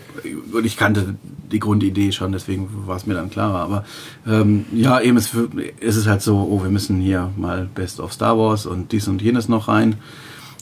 und 0.54 0.66
ich 0.66 0.78
kannte 0.78 1.16
die 1.52 1.60
Grundidee 1.60 2.12
schon, 2.12 2.32
deswegen 2.32 2.70
war 2.88 2.98
es 2.98 3.06
mir 3.06 3.14
dann 3.14 3.30
klarer. 3.30 3.60
Aber 3.60 3.86
ähm, 4.28 4.66
ja, 4.74 5.00
eben 5.00 5.18
es, 5.18 5.32
es 5.80 5.96
ist 5.96 6.08
halt 6.08 6.22
so, 6.22 6.38
oh, 6.38 6.64
wir 6.64 6.72
müssen 6.72 7.00
hier 7.00 7.32
mal 7.38 7.68
Best 7.74 8.00
of 8.00 8.14
Star 8.14 8.38
Wars 8.38 8.66
und 8.66 8.92
dies 8.92 9.08
und 9.08 9.22
jenes 9.22 9.50
noch 9.50 9.68
rein. 9.68 9.96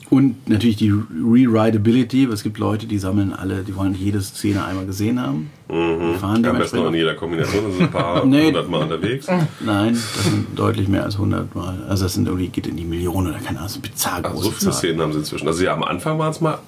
Und 0.10 0.50
natürlich 0.50 0.76
die 0.76 0.89
Rewritability. 0.91 2.26
Es 2.26 2.43
gibt 2.43 2.58
Leute, 2.58 2.86
die 2.86 2.97
sammeln 2.97 3.32
alle, 3.32 3.63
die 3.63 3.74
wollen 3.78 3.95
jede 3.95 4.19
Szene 4.21 4.65
einmal 4.65 4.86
gesehen 4.86 5.21
haben. 5.21 5.50
Die 5.69 6.17
fahren 6.19 6.45
Am 6.45 6.58
besten 6.58 6.80
noch 6.80 6.89
in 6.89 6.95
jeder 6.95 7.13
Kombination, 7.15 7.63
das 7.63 7.76
sind 7.78 7.84
ein 7.84 7.91
paar 7.91 8.21
hundert 8.24 8.69
Mal 8.69 8.82
unterwegs. 8.82 9.28
Nein, 9.62 9.93
das 9.93 10.26
sind 10.26 10.47
deutlich 10.60 10.89
mehr 10.89 11.06
als 11.06 11.13
100 11.15 11.56
Mal. 11.56 11.84
Also 11.88 12.04
das 12.04 12.15
sind 12.15 12.28
irgendwie, 12.28 12.50
geht 12.50 12.67
in 12.67 12.76
die 12.76 12.84
Millionen 12.84 13.28
oder 13.28 13.38
keine 13.38 13.60
Ahnung, 13.60 13.63
das 13.63 13.76
ist 13.78 13.82
bizarr 13.82 14.19
Ach, 14.21 14.32
große 14.32 14.43
so 14.43 14.52
viele 14.52 14.71
Zahl. 14.71 14.74
Szenen 14.74 15.02
haben 15.02 15.13
sie 15.13 15.19
inzwischen. 15.19 15.47
Also 15.47 15.63
ja, 15.63 15.74
am 15.74 15.84
Anfang 15.84 16.19
waren 16.19 16.32
es 16.32 16.41
mal 16.41 16.60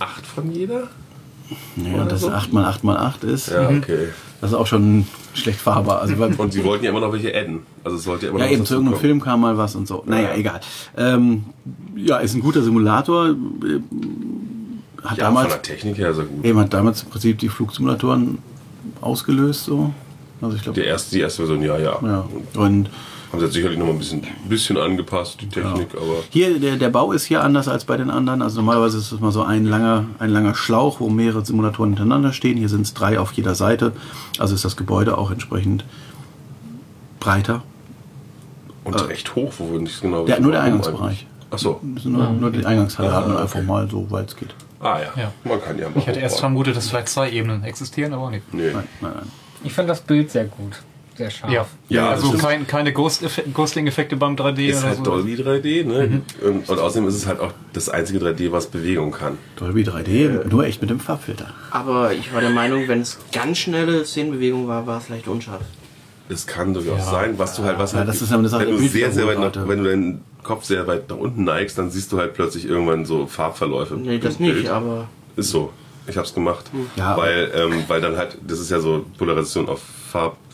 acht 0.00 0.26
von 0.26 0.50
jeder. 0.52 0.88
Ja, 1.76 1.94
Oder 1.94 2.04
dass 2.04 2.20
so? 2.20 2.28
es 2.28 2.34
8 2.34 2.52
mal 2.52 2.64
8 2.66 2.84
mal 2.84 2.96
8 2.98 3.24
ist, 3.24 3.48
Ja, 3.48 3.70
okay. 3.70 4.08
das 4.42 4.50
ist 4.50 4.56
auch 4.56 4.66
schon 4.66 5.06
schlecht 5.32 5.58
fahrbar. 5.60 6.00
Also, 6.02 6.14
Und 6.36 6.52
sie 6.52 6.62
wollten 6.62 6.84
ja 6.84 6.90
immer 6.90 7.00
noch 7.00 7.10
welche 7.12 7.34
adden. 7.34 7.60
Also 7.84 7.96
es 7.96 8.04
sollte 8.04 8.26
ja 8.26 8.30
immer 8.32 8.40
ja, 8.40 8.44
noch 8.46 8.52
eben 8.52 8.60
was 8.62 8.68
zu 8.68 8.74
irgendeinem. 8.74 9.00
Film 9.00 9.20
kam 9.22 9.40
mal 9.40 9.56
was 9.56 9.74
und 9.74 9.88
so. 9.88 10.02
Naja, 10.06 10.28
Ja. 10.30 10.36
egal. 10.36 10.60
Ähm, 10.98 11.44
ja, 11.96 12.18
ist 12.18 12.34
ein 12.34 12.42
guter 12.42 12.60
Simulator. 12.62 13.28
Hat 13.28 13.36
Ja, 15.16 15.24
von 15.26 15.34
damals, 15.34 15.48
der 15.48 15.62
Technik 15.62 15.96
her 15.96 16.12
sehr 16.12 16.24
gut. 16.24 16.44
eben 16.44 16.58
hat 16.58 16.74
damals 16.74 17.02
im 17.02 17.08
Prinzip 17.08 17.38
die 17.38 17.48
Flugsimulatoren 17.48 18.38
ausgelöst, 19.00 19.64
so. 19.64 19.94
Also 20.42 20.54
ich 20.56 20.60
Die 20.60 20.64
glaube, 20.64 20.80
erste, 20.82 21.16
die 21.16 21.22
erste 21.22 21.46
Version, 21.46 21.62
ja, 21.62 21.78
ja. 21.78 21.98
ja. 22.02 22.24
Und 22.56 22.90
Haben 23.30 23.40
sie 23.40 23.44
jetzt 23.44 23.54
sicherlich 23.54 23.78
noch 23.78 23.86
mal 23.86 23.92
ein 23.92 23.98
bisschen, 23.98 24.26
bisschen 24.48 24.78
angepasst, 24.78 25.40
die 25.42 25.48
Technik, 25.48 25.88
aber 25.94 26.22
Hier, 26.30 26.58
der, 26.58 26.76
der 26.76 26.88
Bau 26.88 27.12
ist 27.12 27.24
hier 27.26 27.42
anders 27.42 27.68
als 27.68 27.84
bei 27.84 27.96
den 27.98 28.10
anderen. 28.10 28.40
Also 28.40 28.56
normalerweise 28.62 28.96
ist 28.98 29.12
es 29.12 29.20
mal 29.20 29.32
so 29.32 29.42
ein 29.42 29.66
langer, 29.66 30.06
ein 30.18 30.30
langer 30.30 30.54
Schlauch, 30.54 30.98
wo 31.00 31.10
mehrere 31.10 31.44
Simulatoren 31.44 31.90
hintereinander 31.90 32.32
stehen. 32.32 32.56
Hier 32.56 32.70
sind 32.70 32.82
es 32.82 32.94
drei 32.94 33.18
auf 33.18 33.32
jeder 33.32 33.54
Seite. 33.54 33.92
Also 34.38 34.54
ist 34.54 34.64
das 34.64 34.76
Gebäude 34.78 35.18
auch 35.18 35.30
entsprechend 35.30 35.84
breiter. 37.20 37.62
und 38.84 38.94
recht 39.08 39.34
hoch, 39.34 39.52
wo 39.58 39.72
wir 39.72 39.80
nicht 39.80 40.00
genau 40.00 40.24
Der, 40.24 40.40
nur 40.40 40.52
der 40.52 40.62
Eingangsbereich. 40.62 41.00
eigentlich. 41.02 41.26
Ach 41.50 41.58
so. 41.58 41.80
Das 41.94 42.04
ist 42.04 42.10
nur, 42.10 42.30
nur 42.30 42.50
die 42.50 42.64
Eingangshalle 42.64 43.12
hat 43.12 43.26
man 43.28 43.36
Ah, 43.36 43.42
einfach 43.42 43.58
okay. 43.58 43.66
mal 43.66 43.90
so, 43.90 44.10
weit 44.10 44.28
es 44.28 44.36
geht. 44.36 44.54
Ah 44.80 44.98
ja. 45.00 45.22
Ja. 45.22 45.32
man 45.44 45.60
kann 45.60 45.78
ja 45.78 45.88
mal 45.90 45.98
Ich 45.98 46.06
hatte 46.08 46.20
erst 46.20 46.40
vermutet, 46.40 46.76
dass 46.76 46.88
vielleicht 46.88 47.08
zwei 47.08 47.30
Ebenen 47.30 47.64
existieren, 47.64 48.14
aber 48.14 48.30
nicht. 48.30 48.52
Nee. 48.54 48.70
Nein, 48.72 48.84
nein, 49.00 49.12
nein. 49.16 49.32
Ich 49.64 49.72
fand 49.72 49.88
das 49.88 50.00
Bild 50.00 50.30
sehr 50.30 50.44
gut. 50.44 50.72
Sehr 51.18 51.30
scharf. 51.30 51.50
Ja, 51.52 51.66
Ja, 51.88 52.10
also 52.10 52.32
ist- 52.32 52.40
kein, 52.40 52.66
keine 52.68 52.92
Ghostling-Effekte 52.92 54.16
beim 54.16 54.36
3D 54.36 54.68
Ist 54.68 54.78
oder 54.78 54.86
halt 54.88 54.96
so. 54.98 55.02
Dolby 55.02 55.34
3D, 55.34 55.84
ne? 55.84 56.22
Und, 56.42 56.68
und 56.68 56.78
außerdem 56.78 57.08
ist 57.08 57.14
es 57.16 57.26
halt 57.26 57.40
auch 57.40 57.52
das 57.72 57.88
einzige 57.88 58.20
3D, 58.20 58.52
was 58.52 58.66
Bewegung 58.68 59.10
kann. 59.10 59.36
Dolby 59.56 59.82
3D, 59.82 60.48
nur 60.48 60.64
echt 60.64 60.80
mit 60.80 60.90
dem 60.90 61.00
Farbfilter. 61.00 61.48
Aber 61.72 62.12
ich 62.12 62.32
war 62.32 62.40
der 62.40 62.50
Meinung, 62.50 62.86
wenn 62.86 63.00
es 63.00 63.18
ganz 63.32 63.58
schnelle 63.58 64.04
Szenenbewegung 64.04 64.68
war, 64.68 64.86
war 64.86 64.98
es 64.98 65.08
leicht 65.08 65.26
unscharf. 65.28 65.60
Es 66.28 66.46
kann 66.46 66.72
durchaus 66.72 66.98
Ja. 67.00 67.10
sein, 67.10 67.38
was 67.38 67.56
du 67.56 67.64
halt, 67.64 67.78
was 67.78 67.92
Ja, 67.92 67.98
halt, 67.98 68.08
das 68.08 68.22
ist 68.22 68.30
aber 68.30 68.38
eine 68.40 68.48
Sache 68.48 68.66
wenn 68.68 68.76
du 68.76 68.86
sehr, 68.88 69.10
sehr 69.10 69.26
weit 69.26 69.40
nach, 69.40 69.50
wenn 69.68 69.82
du 69.82 69.90
deinen 69.90 70.20
Kopf 70.44 70.62
sehr 70.64 70.86
weit 70.86 71.08
nach 71.10 71.16
unten 71.16 71.42
neigst, 71.44 71.76
dann 71.78 71.90
siehst 71.90 72.12
du 72.12 72.18
halt 72.18 72.34
plötzlich 72.34 72.64
irgendwann 72.66 73.04
so 73.06 73.26
Farbverläufe. 73.26 73.94
Nee, 73.94 74.18
das 74.18 74.38
nicht, 74.38 74.52
Bild. 74.54 74.68
aber 74.68 75.08
Ist 75.36 75.50
so. 75.50 75.72
Ich 76.06 76.16
hab's 76.16 76.32
gemacht. 76.32 76.64
Ja, 76.96 77.12
aber- 77.14 77.22
weil, 77.22 77.50
ähm, 77.54 77.82
weil 77.88 78.00
dann 78.00 78.16
halt, 78.16 78.38
das 78.46 78.60
ist 78.60 78.70
ja 78.70 78.78
so 78.80 79.04
Polarisation 79.18 79.68
auf 79.68 79.80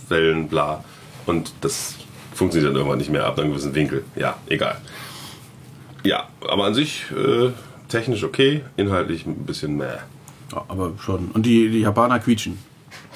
Farbwellen, 0.05 0.49
bla. 0.49 0.85
Und 1.27 1.53
das 1.61 1.97
funktioniert 2.35 2.71
dann 2.71 2.77
irgendwann 2.77 2.99
nicht 2.99 3.11
mehr 3.11 3.27
ab 3.27 3.39
einem 3.39 3.51
gewissen 3.51 3.75
Winkel. 3.75 4.05
Ja, 4.17 4.37
egal. 4.47 4.81
Ja, 6.05 6.29
aber 6.47 6.65
an 6.65 6.75
sich 6.75 7.05
äh, 7.11 7.51
technisch 7.89 8.25
okay, 8.25 8.63
inhaltlich 8.77 9.27
ein 9.27 9.47
bisschen 9.47 9.77
mehr. 9.77 10.01
Ja, 10.53 10.65
aber 10.69 10.93
schon. 11.01 11.31
Und 11.33 11.47
die, 11.47 11.71
die 11.71 11.81
Japaner 11.81 12.19
quietschen. 12.19 12.59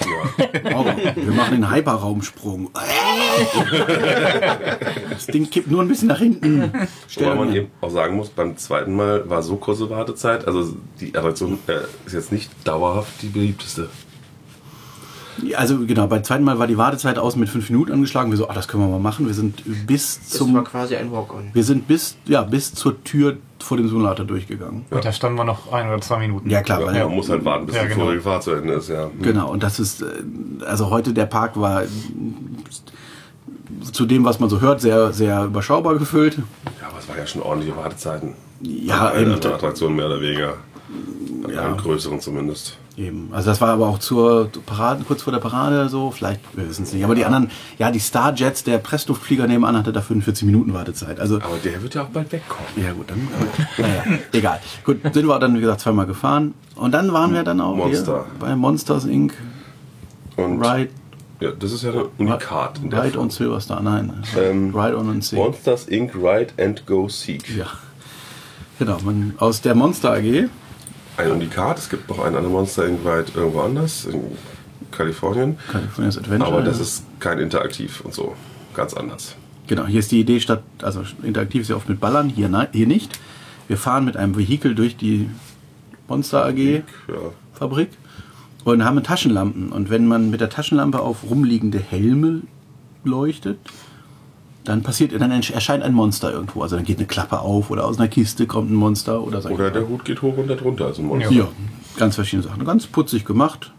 Ja. 0.01 0.07
Oh, 0.74 0.85
wir 0.85 1.33
machen 1.33 1.61
den 1.61 1.70
Hyperraumsprung. 1.70 2.70
Das 5.11 5.27
Ding 5.27 5.48
kippt 5.48 5.70
nur 5.70 5.83
ein 5.83 5.88
bisschen 5.88 6.09
nach 6.09 6.18
hinten. 6.18 6.72
Wobei 7.14 7.35
man 7.35 7.55
eben 7.55 7.70
auch 7.81 7.90
sagen 7.90 8.16
muss, 8.16 8.31
beim 8.31 8.57
zweiten 8.57 8.94
Mal 8.94 9.29
war 9.29 9.42
so 9.42 9.57
kurze 9.57 9.90
Wartezeit, 9.90 10.46
also 10.46 10.77
die 11.01 11.16
Attraktion 11.16 11.59
äh, 11.68 11.81
ist 12.07 12.14
jetzt 12.14 12.33
nicht 12.33 12.51
dauerhaft 12.64 13.22
die 13.22 13.29
beliebteste. 13.29 13.88
Also 15.57 15.79
genau, 15.87 16.07
beim 16.09 16.24
zweiten 16.24 16.42
Mal 16.44 16.59
war 16.59 16.66
die 16.66 16.77
Wartezeit 16.79 17.18
außen 17.18 17.38
mit 17.38 17.48
fünf 17.48 17.70
Minuten 17.70 17.92
angeschlagen. 17.92 18.31
Wir 18.31 18.37
so, 18.38 18.48
ach, 18.48 18.55
das 18.55 18.66
können 18.68 18.83
wir 18.83 18.88
mal 18.88 18.98
machen. 18.98 19.27
Wir 19.27 19.35
sind 19.35 19.62
bis 19.87 20.18
das 20.20 20.40
war 20.40 20.46
zum, 20.46 20.64
quasi 20.64 20.96
ein 20.96 21.12
Walk-on. 21.12 21.51
wir 21.53 21.62
sind 21.64 21.87
bis, 21.87 22.16
ja, 22.27 22.42
bis 22.42 22.74
zur 22.74 23.03
Tür 23.05 23.37
vor 23.61 23.77
dem 23.77 23.88
Simulator 23.88 24.24
durchgegangen. 24.27 24.85
Und 24.90 25.05
da 25.05 25.12
standen 25.12 25.38
wir 25.38 25.44
noch 25.44 25.72
ein 25.72 25.88
oder 25.88 26.01
zwei 26.01 26.18
Minuten. 26.18 26.48
Ja 26.51 26.62
klar, 26.62 26.81
Ja, 26.81 26.87
weil, 26.87 27.05
man 27.07 27.14
muss 27.14 27.29
halt 27.29 27.44
warten, 27.44 27.66
bis 27.66 27.74
Ja, 27.77 27.83
die 27.83 27.88
genau. 27.90 28.05
vorige 28.05 28.20
Fahrt 28.22 28.42
zu 28.42 28.53
Ende 28.53 28.74
ist, 28.74 28.88
ja. 28.88 29.11
genau. 29.22 29.51
Und 29.51 29.62
das 29.62 29.79
ist, 29.79 30.03
äh, 30.03 30.07
also 30.66 30.90
heute 30.90 31.12
der 31.12 31.27
Park 31.27 31.59
war 31.61 31.83
äh, 31.85 31.87
zu 33.92 34.07
dem, 34.07 34.24
was 34.24 34.40
man 34.40 34.48
so 34.51 34.61
hört, 34.61 34.81
sehr, 34.81 35.12
sehr 35.12 35.44
überschaubar 35.44 35.96
gefüllt. 35.98 36.38
Ja, 36.81 36.88
aber 36.88 36.98
es 36.98 37.09
waren 37.09 37.18
ja 37.18 37.27
schon 37.27 37.42
ordentliche 37.42 37.77
Wartezeiten. 37.77 38.35
Ja, 38.61 39.12
eben. 39.14 39.33
anderen 39.33 39.53
Attraktionen 39.55 39.96
mehr 39.96 40.07
oder 40.07 40.20
weniger. 40.20 40.55
An 41.44 41.51
Ja. 41.53 41.61
allen 41.62 41.77
größeren 41.77 42.20
zumindest. 42.20 42.77
Eben. 42.99 43.29
Also 43.33 43.51
das 43.51 43.61
war 43.61 43.69
aber 43.69 43.87
auch 43.87 44.01
zur 44.01 44.51
Parade, 44.67 45.05
kurz 45.07 45.23
vor 45.23 45.33
der 45.33 45.39
Parade 45.39 45.89
so, 45.89 46.11
vielleicht, 46.11 46.41
wir 46.57 46.69
wissen 46.69 46.83
es 46.83 46.93
nicht. 46.93 47.05
Aber 47.05 47.15
die 47.15 47.25
anderen, 47.25 47.49
ja, 47.79 47.93
die 47.93 48.01
Starjets, 48.01 48.65
der 48.65 48.79
Pressluftflieger 48.79 49.47
nebenan 49.47 49.77
hatte 49.77 49.93
da 49.93 50.01
45 50.01 50.45
Minuten 50.47 50.75
Wartezeit. 50.75 51.21
Also, 51.21 51.37
Aber 51.37 51.59
der 51.63 51.81
wird 51.81 51.95
ja 51.95 52.03
auch 52.03 52.09
bald 52.09 52.33
wegkommen. 52.33 52.67
ja 52.77 52.93
gut, 52.93 53.09
dann, 53.09 53.29
naja, 53.79 54.03
egal. 54.33 54.59
Gut, 54.85 54.99
sind 55.15 55.27
wir 55.27 55.39
dann, 55.39 55.55
wie 55.57 55.61
gesagt, 55.61 55.81
zweimal 55.81 56.07
gefahren. 56.07 56.55
Und 56.75 56.93
dann 56.93 57.13
waren 57.13 57.33
wir 57.33 57.45
dann 57.45 57.61
auch 57.61 57.77
Monster. 57.77 58.27
hier 58.31 58.39
bei 58.41 58.57
Monsters 58.57 59.05
Inc. 59.05 59.33
Und 60.37 60.61
Ride, 60.61 60.91
ja, 61.39 61.53
das 61.53 61.71
ist 61.71 61.85
ja 61.85 61.93
ein 61.93 62.07
Unikat 62.19 62.81
in 62.83 62.91
der 62.91 63.05
Ride 63.05 63.13
Form. 63.13 63.25
on 63.25 63.31
Silverstar, 63.31 63.81
nein. 63.81 64.13
Ähm, 64.37 64.75
Ride 64.75 64.99
on 64.99 65.09
und 65.09 65.23
Sing. 65.25 65.39
Monsters 65.39 65.87
Inc. 65.87 66.17
Ride 66.17 66.49
and 66.59 66.85
Go 66.85 67.09
Seek. 67.09 67.57
Ja. 67.57 67.67
Genau, 68.81 68.99
man, 69.05 69.35
aus 69.39 69.61
der 69.61 69.77
Monster 69.77 70.15
AG. 70.15 70.49
Ein 71.19 71.33
Unikat. 71.33 71.79
Es 71.79 71.91
gibt 71.91 72.09
noch 72.09 72.21
ein 72.21 72.35
anderes 72.35 72.49
Monster. 72.49 72.85
Ride 72.87 73.27
irgendwo 73.35 73.61
anders, 73.61 74.05
in 74.07 74.23
Kalifornien. 74.93 75.59
California's 75.71 76.17
Adventure. 76.17 76.53
Aber 76.53 76.63
das 76.63 76.79
ist 76.79 77.05
kein 77.19 77.41
Interaktiv 77.41 78.01
und 78.03 78.15
so. 78.15 78.35
Ganz 78.73 78.95
anders. 78.95 79.35
Genau, 79.67 79.87
hier 79.87 79.99
ist 79.99 80.13
die 80.13 80.21
Idee 80.21 80.41
statt, 80.41 80.63
also 80.81 81.03
interaktiv 81.23 81.63
ist 81.63 81.69
ja 81.69 81.77
oft 81.77 81.89
mit 81.89 82.01
Ballern, 82.01 82.29
hier, 82.31 82.49
nein, 82.49 82.69
hier 82.73 82.87
nicht. 82.87 83.19
Wir 83.67 83.77
fahren 83.77 84.05
mit 84.05 84.17
einem 84.17 84.37
Vehikel 84.39 84.75
durch 84.75 84.97
die 84.97 85.29
Monster 86.07 86.47
AG 86.47 86.57
Ja. 86.59 86.83
Fabrik 87.53 87.91
und 88.65 88.85
haben 88.85 89.03
Taschenlampen. 89.03 89.71
Und 89.73 89.91
wenn 89.91 90.07
man 90.07 90.31
mit 90.31 90.41
der 90.41 90.49
Taschenlampe 90.49 91.01
auf 91.01 91.29
rumliegende 91.29 91.81
Helme 91.81 92.43
leuchtet, 93.05 93.59
dann 94.69 94.83
passiert, 94.83 95.19
dann 95.19 95.31
erscheint 95.31 95.83
ein 95.83 95.95
Monster 95.95 96.33
irgendwo. 96.33 96.63
Also 96.63 96.77
dann 96.77 96.85
geht 96.85 96.99
eine 96.99 97.07
Klappe 97.07 97.41
auf 97.41 97.71
oder 97.71 97.87
aus 97.87 97.99
einer 97.99 98.09
Kiste 98.09 98.47
kommt 98.47 98.71
ein 98.71 98.75
Monster 98.75 99.23
oder 99.23 99.41
so. 99.41 99.49
Oder 99.49 99.71
der 99.71 99.89
Hut 99.89 100.05
geht 100.05 100.21
hoch 100.23 100.37
und 100.37 100.49
da 100.49 100.55
drunter 100.55 100.91
ist 100.91 100.99
ein 100.99 101.07
Monster. 101.07 101.33
Ja, 101.33 101.49
ganz 101.97 102.15
verschiedene 102.15 102.47
Sachen. 102.49 102.65
Ganz 102.65 102.87
putzig 102.87 103.25
gemacht. 103.25 103.73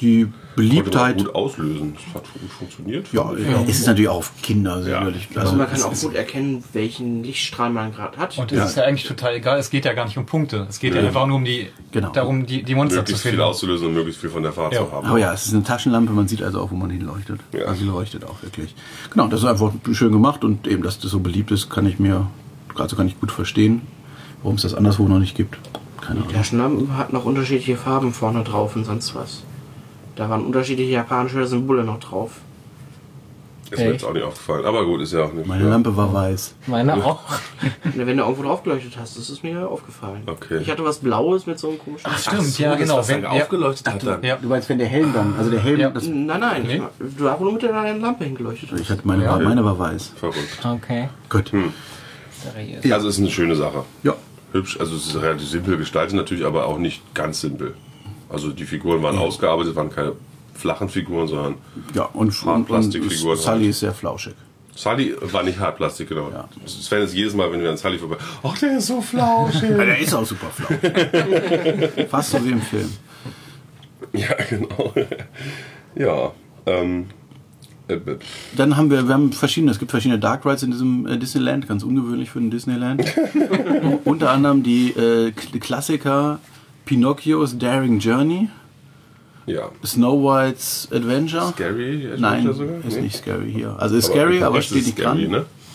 Ja. 0.00 0.08
Die 0.08 0.22
Konnte 0.24 0.34
man 0.34 0.56
Beliebtheit. 0.56 1.18
gut 1.18 1.34
auslösen. 1.34 1.94
Das 1.94 2.14
hat 2.22 2.32
gut 2.32 2.50
funktioniert. 2.50 3.06
Ja, 3.12 3.32
es 3.66 3.78
ist 3.80 3.86
natürlich 3.86 4.08
auch 4.08 4.16
auf 4.16 4.32
Kinder 4.42 4.82
sicherlich. 4.82 5.28
Ja. 5.34 5.42
Also 5.42 5.54
man 5.56 5.70
kann 5.70 5.82
auch 5.82 5.94
gut 5.94 6.14
erkennen, 6.14 6.64
welchen 6.72 7.22
Lichtstrahl 7.22 7.70
man 7.70 7.92
gerade 7.92 8.18
hat. 8.18 8.36
Und 8.38 8.50
es 8.52 8.70
ist 8.70 8.76
ja 8.76 8.84
eigentlich 8.84 9.06
total 9.06 9.34
egal, 9.34 9.58
es 9.58 9.70
geht 9.70 9.84
ja 9.84 9.92
gar 9.92 10.06
nicht 10.06 10.18
um 10.18 10.26
Punkte. 10.26 10.66
Es 10.68 10.78
geht 10.80 10.94
ja 10.94 11.00
Nee. 11.00 11.06
einfach 11.08 11.26
nur 11.26 11.36
um 11.36 11.44
die, 11.44 11.68
Genau. 11.92 12.10
darum, 12.10 12.46
die, 12.46 12.62
die 12.62 12.74
Monster 12.74 12.96
zu 12.96 13.00
möglichst 13.02 13.22
viel 13.22 13.30
finden. 13.32 13.44
auszulösen 13.44 13.86
und 13.88 13.94
möglichst 13.94 14.20
viel 14.20 14.30
von 14.30 14.42
der 14.42 14.52
Fahrt 14.52 14.72
Ja. 14.74 14.80
zu 14.86 14.92
haben. 14.92 15.06
Aber 15.06 15.18
ja, 15.18 15.32
es 15.32 15.46
ist 15.46 15.54
eine 15.54 15.62
Taschenlampe, 15.62 16.12
man 16.12 16.28
sieht 16.28 16.42
also 16.42 16.60
auch, 16.60 16.70
wo 16.70 16.76
man 16.76 16.90
hinleuchtet. 16.90 17.40
Ja. 17.52 17.66
Also 17.66 17.80
sie 17.82 17.86
leuchtet 17.86 18.24
auch 18.24 18.42
wirklich. 18.42 18.74
Genau, 19.10 19.28
das 19.28 19.40
ist 19.40 19.46
einfach 19.46 19.72
schön 19.92 20.12
gemacht 20.12 20.44
und 20.44 20.66
eben, 20.66 20.82
dass 20.82 20.98
das 20.98 21.10
so 21.10 21.20
beliebt 21.20 21.50
ist, 21.52 21.70
kann 21.70 21.86
ich 21.86 21.98
mir, 21.98 22.26
also 22.74 22.96
kann 22.96 23.06
ich 23.06 23.18
gut 23.20 23.32
verstehen, 23.32 23.82
warum 24.42 24.56
es 24.56 24.62
das 24.62 24.74
anderswo 24.74 25.06
noch 25.08 25.18
nicht 25.20 25.36
gibt. 25.36 25.58
Keine 26.00 26.20
Die 26.20 26.24
Ahnung. 26.24 26.34
Taschenlampen 26.34 26.96
hatten 26.96 27.14
noch 27.14 27.24
unterschiedliche 27.24 27.76
Farben 27.76 28.12
vorne 28.12 28.42
drauf 28.42 28.74
und 28.76 28.84
sonst 28.84 29.14
was. 29.14 29.42
Da 30.20 30.28
waren 30.28 30.44
unterschiedliche 30.44 30.92
japanische 30.92 31.46
Symbole 31.46 31.82
noch 31.82 31.98
drauf. 31.98 32.32
Ist 33.70 33.78
mir 33.78 33.92
jetzt 33.92 34.04
auch 34.04 34.12
nicht 34.12 34.22
aufgefallen. 34.22 34.66
Aber 34.66 34.84
gut, 34.84 35.00
ist 35.00 35.14
ja 35.14 35.22
auch 35.24 35.32
nicht. 35.32 35.46
Meine 35.46 35.64
ja. 35.64 35.70
Lampe 35.70 35.96
war 35.96 36.12
weiß. 36.12 36.56
Meine 36.66 37.02
auch. 37.02 37.20
Wenn 37.84 38.18
du 38.18 38.22
irgendwo 38.24 38.42
drauf 38.42 38.62
geleuchtet 38.62 38.98
hast, 39.00 39.16
das 39.16 39.30
ist 39.30 39.42
mir 39.42 39.66
aufgefallen. 39.66 40.24
Okay. 40.26 40.58
Ich 40.60 40.70
hatte 40.70 40.84
was 40.84 40.98
Blaues 40.98 41.46
mit 41.46 41.58
so 41.58 41.70
einem 41.70 41.78
komischen. 41.78 42.10
Ach, 42.12 42.18
stimmt, 42.18 42.42
so, 42.42 42.62
ja, 42.62 42.74
genau. 42.74 43.08
Wenn- 43.08 43.24
aufgeleuchtet 43.24 43.88
hat 43.90 44.06
dann. 44.06 44.22
Ja. 44.22 44.36
Du 44.36 44.48
meinst, 44.48 44.68
wenn 44.68 44.76
der 44.76 44.88
Helm 44.88 45.14
dann, 45.14 45.32
also 45.38 45.50
der 45.50 45.60
Helm, 45.60 45.80
Ja. 45.80 45.88
das, 45.88 46.04
Nein, 46.06 46.38
nein. 46.40 46.64
Nee. 46.66 46.82
Du 47.16 47.26
hast 47.26 47.40
nur 47.40 47.52
mit 47.54 47.62
deiner 47.62 47.94
Lampe 47.94 48.24
hingeleuchtet. 48.24 48.78
ich 48.78 48.90
hatte 48.90 49.08
meine, 49.08 49.24
Ja. 49.24 49.30
war, 49.30 49.40
meine 49.40 49.64
war 49.64 49.78
weiß. 49.78 50.12
Verrückt. 50.16 50.58
Okay. 50.62 51.08
Gut. 51.30 51.50
Seriös. 51.50 52.92
Also 52.92 53.08
es 53.08 53.14
ist 53.14 53.20
eine 53.20 53.30
schöne 53.30 53.56
Sache. 53.56 53.84
Ja. 54.02 54.16
Hübsch, 54.52 54.78
also 54.78 54.96
es 54.96 55.06
ist 55.06 55.22
relativ 55.22 55.48
simpel 55.48 55.78
gestaltet 55.78 56.14
natürlich, 56.14 56.44
aber 56.44 56.66
auch 56.66 56.76
nicht 56.76 57.14
ganz 57.14 57.40
simpel. 57.40 57.72
Also 58.30 58.50
die 58.52 58.64
Figuren 58.64 59.02
waren 59.02 59.18
ausgearbeitet, 59.18 59.74
waren 59.76 59.90
keine 59.90 60.12
flachen 60.54 60.88
Figuren, 60.88 61.26
sondern 61.26 61.54
Ja, 61.94 62.04
und, 62.04 62.28
und, 62.28 62.42
und 62.42 62.46
Hartplastikfiguren 62.46 63.36
Sully 63.36 63.56
halt. 63.58 63.66
ist 63.66 63.80
sehr 63.80 63.92
flauschig. 63.92 64.34
Sully 64.74 65.14
war 65.20 65.42
nicht 65.42 65.58
Hartplastik, 65.58 66.08
genau. 66.08 66.30
Ja. 66.30 66.48
Sven 66.66 67.02
ist 67.02 67.12
jedes 67.14 67.34
Mal, 67.34 67.50
wenn 67.52 67.60
wir 67.60 67.70
an 67.70 67.76
Sully 67.76 67.98
vorbei, 67.98 68.16
ach, 68.42 68.56
der 68.58 68.78
ist 68.78 68.86
so 68.86 69.00
flauschig. 69.02 69.62
Ja, 69.70 69.84
der 69.84 69.98
ist 69.98 70.14
auch 70.14 70.24
super 70.24 70.46
flau. 70.50 70.68
Fast 72.08 72.30
so 72.30 72.44
wie 72.44 72.50
im 72.52 72.62
Film. 72.62 72.90
ja, 74.12 74.28
genau. 74.48 74.94
ja, 75.96 76.30
ähm, 76.66 77.06
äh, 77.88 77.98
Dann 78.56 78.76
haben 78.76 78.90
wir, 78.90 79.06
wir 79.08 79.14
haben 79.14 79.32
verschiedene, 79.32 79.72
es 79.72 79.78
gibt 79.78 79.90
verschiedene 79.90 80.20
Dark 80.20 80.46
Rides 80.46 80.62
in 80.62 80.70
diesem 80.70 81.06
äh, 81.06 81.18
Disneyland, 81.18 81.66
ganz 81.68 81.82
ungewöhnlich 81.82 82.30
für 82.30 82.38
ein 82.38 82.50
Disneyland. 82.50 83.04
Unter 84.04 84.30
anderem 84.30 84.62
die 84.62 84.90
äh, 84.90 85.32
Klassiker 85.32 86.38
Pinocchios 86.84 87.56
Daring 87.58 87.98
Journey, 87.98 88.48
ja. 89.46 89.70
Snow 89.84 90.22
White's 90.22 90.88
Adventure. 90.92 91.48
Scary? 91.52 92.08
Nein, 92.18 92.46
Adventure 92.48 92.54
sogar? 92.54 92.84
ist 92.86 92.96
Nee. 92.96 93.02
nicht 93.02 93.16
scary 93.16 93.52
hier. 93.52 93.76
Also 93.78 93.96
ist 93.96 94.08
in 94.08 94.12
scary, 94.14 94.42
aber 94.42 94.58
ist 94.58 94.66
steht 94.66 94.78
es 94.80 94.86
nicht 94.86 94.98
scary, 94.98 95.28
dran. 95.28 95.30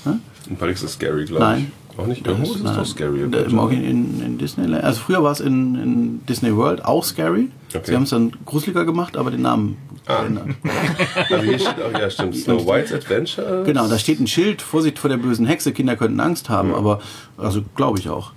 Ne? 0.05 0.19
In 0.49 0.55
Paris 0.57 0.83
ist 0.83 0.93
scary, 0.93 1.25
glaube 1.25 1.43
Nein. 1.43 1.71
ich. 1.71 1.97
Auch 1.99 2.07
nicht? 2.07 2.27
Irgendwo 2.27 2.51
ist 2.51 2.57
es 2.57 2.63
Nein, 2.63 2.75
doch 2.75 2.85
scary. 2.85 3.21
in, 3.23 3.57
Origin- 3.57 3.83
in, 3.85 4.21
in 4.25 4.37
Disneyland. 4.37 4.83
Also 4.83 4.99
früher 4.99 5.23
war 5.23 5.31
es 5.31 5.39
in, 5.39 5.75
in 5.75 6.25
Disney 6.25 6.53
World 6.55 6.83
auch 6.85 7.03
scary. 7.03 7.49
Okay. 7.73 7.83
Sie 7.85 7.95
haben 7.95 8.03
es 8.03 8.09
dann 8.09 8.31
gruseliger 8.45 8.83
gemacht, 8.85 9.15
aber 9.17 9.31
den 9.31 9.41
Namen 9.41 9.77
Ah. 10.07 10.21
geändert. 10.21 10.49
Also 11.31 11.43
hier 11.43 11.57
steht 11.57 11.81
auch, 11.81 11.99
ja 11.99 12.09
stimmt, 12.11 12.35
Snow 12.35 12.63
White's 12.67 12.93
Adventure. 12.93 13.63
Genau, 13.65 13.87
da 13.87 13.97
steht 13.97 14.19
ein 14.19 14.27
Schild, 14.27 14.61
Vorsicht 14.61 14.99
vor 14.99 15.09
der 15.09 15.17
bösen 15.17 15.47
Hexe, 15.47 15.71
Kinder 15.71 15.95
könnten 15.95 16.19
Angst 16.19 16.47
haben, 16.49 16.75
aber 16.75 16.99
also 17.37 17.63
glaube 17.75 17.97
ich 17.97 18.07
auch. 18.09 18.31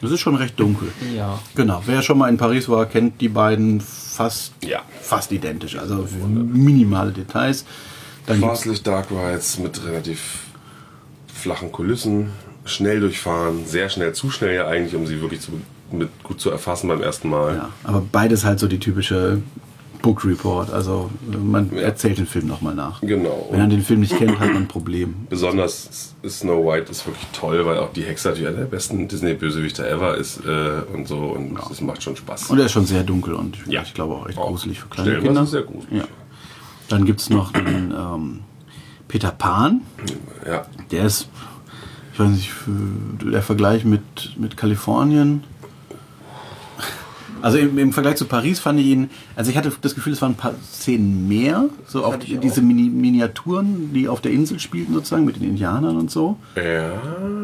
Das 0.00 0.10
ist 0.10 0.20
schon 0.20 0.34
recht 0.36 0.58
dunkel. 0.60 0.88
Ja. 1.16 1.38
Genau, 1.54 1.82
wer 1.86 2.02
schon 2.02 2.18
mal 2.18 2.28
in 2.28 2.36
Paris 2.36 2.68
war, 2.68 2.86
kennt 2.86 3.20
die 3.20 3.28
beiden 3.28 3.80
fast, 3.80 4.52
Ja. 4.62 4.82
fast 5.00 5.32
identisch, 5.32 5.76
also 5.78 6.06
minimale 6.28 7.10
Details. 7.12 7.64
Dann 8.26 8.38
Schwarzlicht 8.38 8.86
Dark 8.86 9.10
Rides 9.10 9.58
mit 9.58 9.84
relativ 9.84 10.40
flachen 11.32 11.72
Kulissen, 11.72 12.30
schnell 12.64 13.00
durchfahren, 13.00 13.66
sehr 13.66 13.88
schnell, 13.88 14.12
zu 14.14 14.30
schnell 14.30 14.54
ja 14.54 14.66
eigentlich, 14.66 14.94
um 14.94 15.06
sie 15.06 15.20
wirklich 15.20 15.40
zu, 15.40 15.52
mit 15.92 16.08
gut 16.22 16.40
zu 16.40 16.50
erfassen 16.50 16.88
beim 16.88 17.02
ersten 17.02 17.28
Mal. 17.28 17.56
ja, 17.56 17.68
aber 17.84 18.00
beides 18.00 18.44
halt 18.44 18.58
so 18.58 18.66
die 18.66 18.78
typische 18.80 19.42
Book 20.04 20.24
Report, 20.24 20.70
also 20.70 21.10
man 21.42 21.70
Ja. 21.74 21.80
erzählt 21.82 22.18
den 22.18 22.26
Film 22.26 22.46
nochmal 22.46 22.74
nach. 22.74 23.00
Genau. 23.00 23.48
Wenn 23.50 23.60
man 23.60 23.70
den 23.70 23.80
Film 23.82 24.00
nicht 24.00 24.14
kennt, 24.16 24.38
hat 24.38 24.48
man 24.52 24.58
ein 24.64 24.68
Problem. 24.68 25.14
Besonders 25.30 26.14
Snow 26.28 26.64
White 26.66 26.90
ist 26.90 27.06
wirklich 27.06 27.26
toll, 27.32 27.64
weil 27.64 27.78
auch 27.78 27.90
die 27.92 28.02
Hexe 28.02 28.28
natürlich 28.28 28.48
einer 28.48 28.58
der 28.58 28.64
besten 28.66 29.08
Disney-Bösewichter 29.08 29.88
ever 29.88 30.16
ist 30.16 30.40
äh, 30.44 30.82
und 30.94 31.08
so 31.08 31.16
und 31.18 31.54
das 31.70 31.80
macht 31.80 32.02
schon 32.02 32.16
Spaß. 32.16 32.50
Und 32.50 32.58
er 32.58 32.66
ist 32.66 32.72
schon 32.72 32.84
sehr 32.84 33.02
dunkel 33.02 33.32
und 33.34 33.56
Ja. 33.66 33.80
ich 33.82 33.94
glaube 33.94 34.14
auch 34.14 34.28
echt 34.28 34.36
Auch 34.38 34.48
gruselig 34.48 34.78
für 34.80 34.88
kleine 34.88 35.20
Kinder. 35.20 35.46
sehr 35.46 35.62
gruselig. 35.62 36.00
Ja. 36.00 36.04
Dann 36.90 37.06
gibt 37.06 37.20
es 37.20 37.30
noch 37.30 37.50
den 37.52 37.92
ähm, 37.96 38.40
Peter 39.08 39.30
Pan. 39.30 39.80
Ja, 40.46 40.66
Der 40.90 41.04
ist, 41.06 41.28
ich 42.12 42.20
weiß 42.20 42.28
nicht, 42.30 42.50
der 43.32 43.42
Vergleich 43.42 43.84
mit, 43.86 44.02
mit 44.38 44.56
Kalifornien. 44.58 45.44
Also 47.44 47.58
im, 47.58 47.76
im 47.76 47.92
Vergleich 47.92 48.16
zu 48.16 48.24
Paris 48.24 48.58
fand 48.58 48.80
ich 48.80 48.86
ihn, 48.86 49.10
also 49.36 49.50
ich 49.50 49.56
hatte 49.58 49.70
das 49.82 49.94
Gefühl, 49.94 50.14
es 50.14 50.22
waren 50.22 50.32
ein 50.32 50.36
paar 50.36 50.54
Szenen 50.66 51.28
mehr, 51.28 51.66
so 51.86 52.10
ich 52.24 52.40
diese 52.40 52.62
Mini 52.62 52.88
Miniaturen, 52.88 53.92
die 53.92 54.08
auf 54.08 54.22
der 54.22 54.32
Insel 54.32 54.58
spielten 54.58 54.94
sozusagen 54.94 55.26
mit 55.26 55.36
den 55.36 55.42
Indianern 55.42 55.98
und 55.98 56.10
so. 56.10 56.38
ja, 56.56 56.92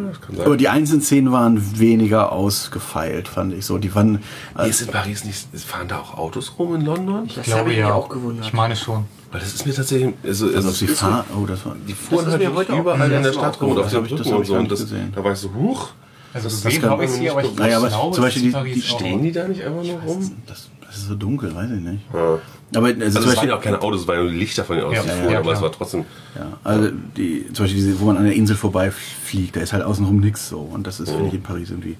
das 0.08 0.18
kann 0.22 0.36
sein. 0.36 0.46
Aber 0.46 0.56
die 0.56 0.70
einzelnen 0.70 1.02
Szenen 1.02 1.32
waren 1.32 1.78
weniger 1.78 2.32
ausgefeilt, 2.32 3.28
fand 3.28 3.52
ich 3.52 3.66
so. 3.66 3.76
Die 3.76 3.94
waren, 3.94 4.20
Nee, 4.56 4.70
ist 4.70 4.80
in 4.80 4.88
Paris 4.88 5.26
nicht, 5.26 5.46
fahren 5.66 5.88
da 5.88 5.98
auch 5.98 6.16
Autos 6.16 6.54
rum 6.58 6.76
in 6.76 6.86
London? 6.86 7.28
Das 7.36 7.44
glaube, 7.44 7.72
ich 7.72 7.78
ja. 7.78 7.88
mich 7.88 7.94
auch 7.94 8.08
gewundert. 8.08 8.46
Ich 8.46 8.54
meine 8.54 8.76
schon. 8.76 9.04
Weil 9.30 9.40
das 9.40 9.52
ist 9.52 9.66
mir 9.66 9.74
tatsächlich, 9.74 10.14
also, 10.24 10.46
also 10.46 10.56
also 10.56 10.70
sie 10.70 10.86
es 10.86 10.92
ist 10.92 11.00
fahren, 11.00 11.24
oh, 11.38 11.44
das 11.44 11.66
war, 11.66 11.76
Die 11.86 11.92
fuhren 11.92 12.24
halt 12.26 12.40
überall 12.42 13.12
in 13.12 13.22
der 13.22 13.32
Stadt 13.34 13.60
rum 13.60 13.72
und 13.72 13.78
auf 13.78 13.90
den 13.90 14.02
Das 14.02 14.10
Brücken 14.10 14.32
und 14.34 14.40
ich 14.40 14.48
so. 14.48 14.54
gar 14.54 14.62
Und 14.62 14.72
das, 14.72 14.80
gesehen. 14.80 15.12
da 15.14 15.22
war 15.22 15.32
ich 15.32 15.38
so, 15.38 15.52
huch, 15.52 15.90
Also 16.32 16.48
Das 16.48 16.62
gesehen 16.62 16.82
habe 16.88 17.04
ich 17.04 17.10
sie, 17.10 17.28
aber 17.30 17.44
ich 17.44 17.56
Naja, 17.56 17.78
aber 17.78 17.88
glaube, 17.88 18.14
zum 18.14 18.24
Beispiel 18.24 18.52
die- 18.52 18.72
die 18.74 18.82
stehen 18.82 19.22
die 19.22 19.32
da 19.32 19.48
nicht 19.48 19.62
einfach 19.62 19.82
nur 19.82 20.00
rum? 20.00 20.30
das, 20.46 20.68
das 20.86 20.96
ist 20.98 21.08
so 21.08 21.14
dunkel, 21.16 21.54
weiß 21.54 21.70
ich 21.72 21.80
nicht. 21.80 22.00
Ja. 22.14 22.38
Aber 22.76 22.86
also, 22.86 22.86
Also 22.86 22.86
zum 22.86 23.06
es 23.06 23.14
waren 23.14 23.24
Beispiel, 23.26 23.48
ja 23.48 23.56
auch 23.56 23.60
keine 23.60 23.82
Autos, 23.82 24.02
es 24.02 24.08
waren 24.08 24.18
nur 24.20 24.30
Lichter 24.32 24.64
von 24.64 24.76
den 24.76 24.84
Autos, 24.84 24.96
Ja, 24.98 25.02
die 25.02 25.08
ja, 25.08 25.14
fuhren, 25.16 25.32
ja, 25.32 25.38
aber 25.40 25.52
es 25.52 25.60
war 25.60 25.72
trotzdem, 25.72 26.04
ja, 26.36 26.46
also 26.62 26.90
die, 27.16 27.46
zum 27.52 27.64
Beispiel 27.64 27.82
diese, 27.84 27.98
wo 28.00 28.04
man 28.04 28.16
an 28.16 28.24
der 28.24 28.34
Insel 28.34 28.54
vorbeifliegt, 28.56 29.56
da 29.56 29.60
ist 29.60 29.72
halt 29.72 29.82
außenrum 29.82 30.20
nichts 30.20 30.48
so. 30.48 30.60
Und 30.60 30.86
das 30.86 31.00
ist, 31.00 31.10
finde 31.10 31.26
ich, 31.28 31.34
in 31.34 31.42
Paris 31.42 31.70
irgendwie 31.70 31.96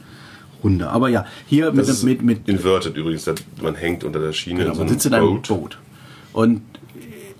runder. 0.63 0.91
Aber 0.93 1.09
ja, 1.09 1.25
hier 1.47 1.67
das 1.67 1.75
mit, 1.75 1.89
ist 1.89 2.03
mit, 2.05 2.23
mit 2.23 2.49
inverted 2.49 2.97
übrigens, 2.97 3.29
man 3.61 3.75
hängt 3.75 4.05
unter 4.05 4.21
der 4.21 4.33
Schiene 4.33 4.61
genau, 4.61 4.71
in 4.71 4.75
so 4.77 4.81
man 4.83 4.89
sitzt 4.89 5.07
in 5.07 5.15
einem 5.15 5.27
Boot. 5.27 5.49
Boot. 5.49 5.79
Und 6.33 6.63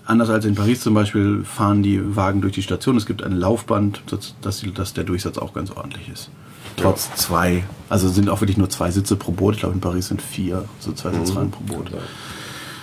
anders 0.05 0.29
als 0.29 0.43
in 0.43 0.55
Paris 0.55 0.81
zum 0.81 0.93
Beispiel 0.93 1.43
fahren 1.45 1.83
die 1.83 2.15
Wagen 2.17 2.41
durch 2.41 2.53
die 2.53 2.63
Station. 2.63 2.97
Es 2.97 3.05
gibt 3.05 3.23
ein 3.23 3.37
Laufband, 3.37 4.01
dass, 4.07 4.35
dass 4.73 4.93
der 4.93 5.03
Durchsatz 5.05 5.37
auch 5.37 5.53
ganz 5.53 5.71
ordentlich 5.71 6.09
ist. 6.11 6.29
Trotz 6.77 7.13
zwei, 7.15 7.63
also 7.89 8.07
sind 8.09 8.29
auch 8.29 8.41
wirklich 8.41 8.57
nur 8.57 8.69
zwei 8.69 8.91
Sitze 8.91 9.15
pro 9.15 9.31
Boot. 9.31 9.55
Ich 9.55 9.59
glaube, 9.61 9.75
in 9.75 9.81
Paris 9.81 10.07
sind 10.07 10.21
vier, 10.21 10.65
so 10.79 10.91
zwei 10.93 11.11
Sitzreihen 11.11 11.51
pro 11.51 11.63
Boot. 11.63 11.91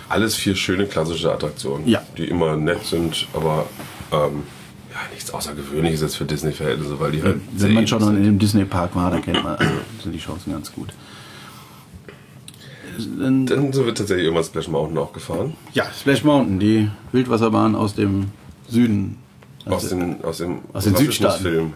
Alles 0.09 0.35
vier 0.35 0.55
schöne 0.57 0.87
klassische 0.87 1.33
Attraktionen, 1.33 1.87
Ja. 1.87 2.03
die 2.17 2.25
immer 2.25 2.57
nett 2.57 2.85
sind, 2.85 3.27
aber 3.35 3.67
ähm, 4.13 4.43
ja, 4.91 4.97
nichts 5.13 5.31
Außergewöhnliches 5.33 6.01
jetzt 6.01 6.17
für 6.17 6.25
Disney-Verhältnisse, 6.25 6.99
weil 6.99 7.13
die 7.13 7.23
halt 7.23 7.41
Wenn 7.53 7.75
man 7.75 7.87
schon 7.87 8.17
in 8.17 8.25
dem 8.25 8.39
Disney-Park 8.39 8.95
war, 8.97 9.11
dann 9.11 9.23
kennt 9.23 9.43
man, 9.45 9.57
also 9.57 9.73
sind 10.03 10.13
die 10.13 10.19
Chancen 10.19 10.53
ganz 10.53 10.73
gut. 10.73 10.89
Dann, 13.19 13.47
Dann 13.47 13.73
sind 13.73 13.87
wir 13.87 13.95
tatsächlich 13.95 14.25
irgendwann 14.25 14.45
Splash 14.45 14.69
Mountain 14.69 14.99
auch 14.99 15.13
gefahren. 15.13 15.55
ja, 15.73 15.85
Splash 15.99 16.25
Mountain, 16.25 16.59
die 16.59 16.89
Wildwasserbahn 17.13 17.75
aus 17.77 17.95
dem 17.95 18.27
Süden. 18.69 19.19
Aus 19.67 19.85
Also, 19.85 19.97
den, 19.97 20.25
aus 20.25 20.39
dem 20.39 20.59
aus 20.73 20.85
den 20.85 20.97
Südstaaten. 20.97 21.43
Film. 21.43 21.73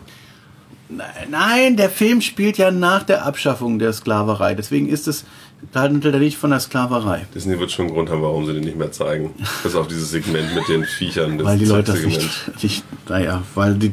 Nein, 1.31 1.77
der 1.77 1.91
Film 1.91 2.21
spielt 2.21 2.59
ja 2.59 2.71
nach 2.71 3.03
der 3.03 3.25
Abschaffung 3.25 3.79
der 3.79 3.93
Sklaverei. 3.93 4.55
Deswegen 4.55 4.89
ist 4.89 5.09
es, 5.09 5.25
da 5.73 5.83
handelt 5.83 6.05
er 6.13 6.19
nicht 6.19 6.37
von 6.37 6.51
der 6.51 6.61
Sklaverei. 6.61 7.27
Disney 7.35 7.59
wird 7.59 7.71
schon 7.71 7.87
einen 7.87 7.95
Grund 7.95 8.11
haben, 8.11 8.23
warum 8.23 8.47
sie 8.47 8.53
den 8.53 8.65
nicht 8.65 8.77
mehr 8.77 8.93
zeigen. 8.93 9.31
Bis 9.63 9.75
auf 9.75 9.89
dieses 9.89 10.11
Segment 10.11 10.55
mit 10.55 10.69
den 10.69 10.85
Viechern. 10.85 11.43
Weil 11.45 11.59
die 11.59 11.65
Leute 11.65 11.93
das 11.93 12.03
nicht, 12.03 12.63
nicht, 12.63 12.85
naja, 13.09 13.43
weil 13.55 13.75
die, 13.75 13.93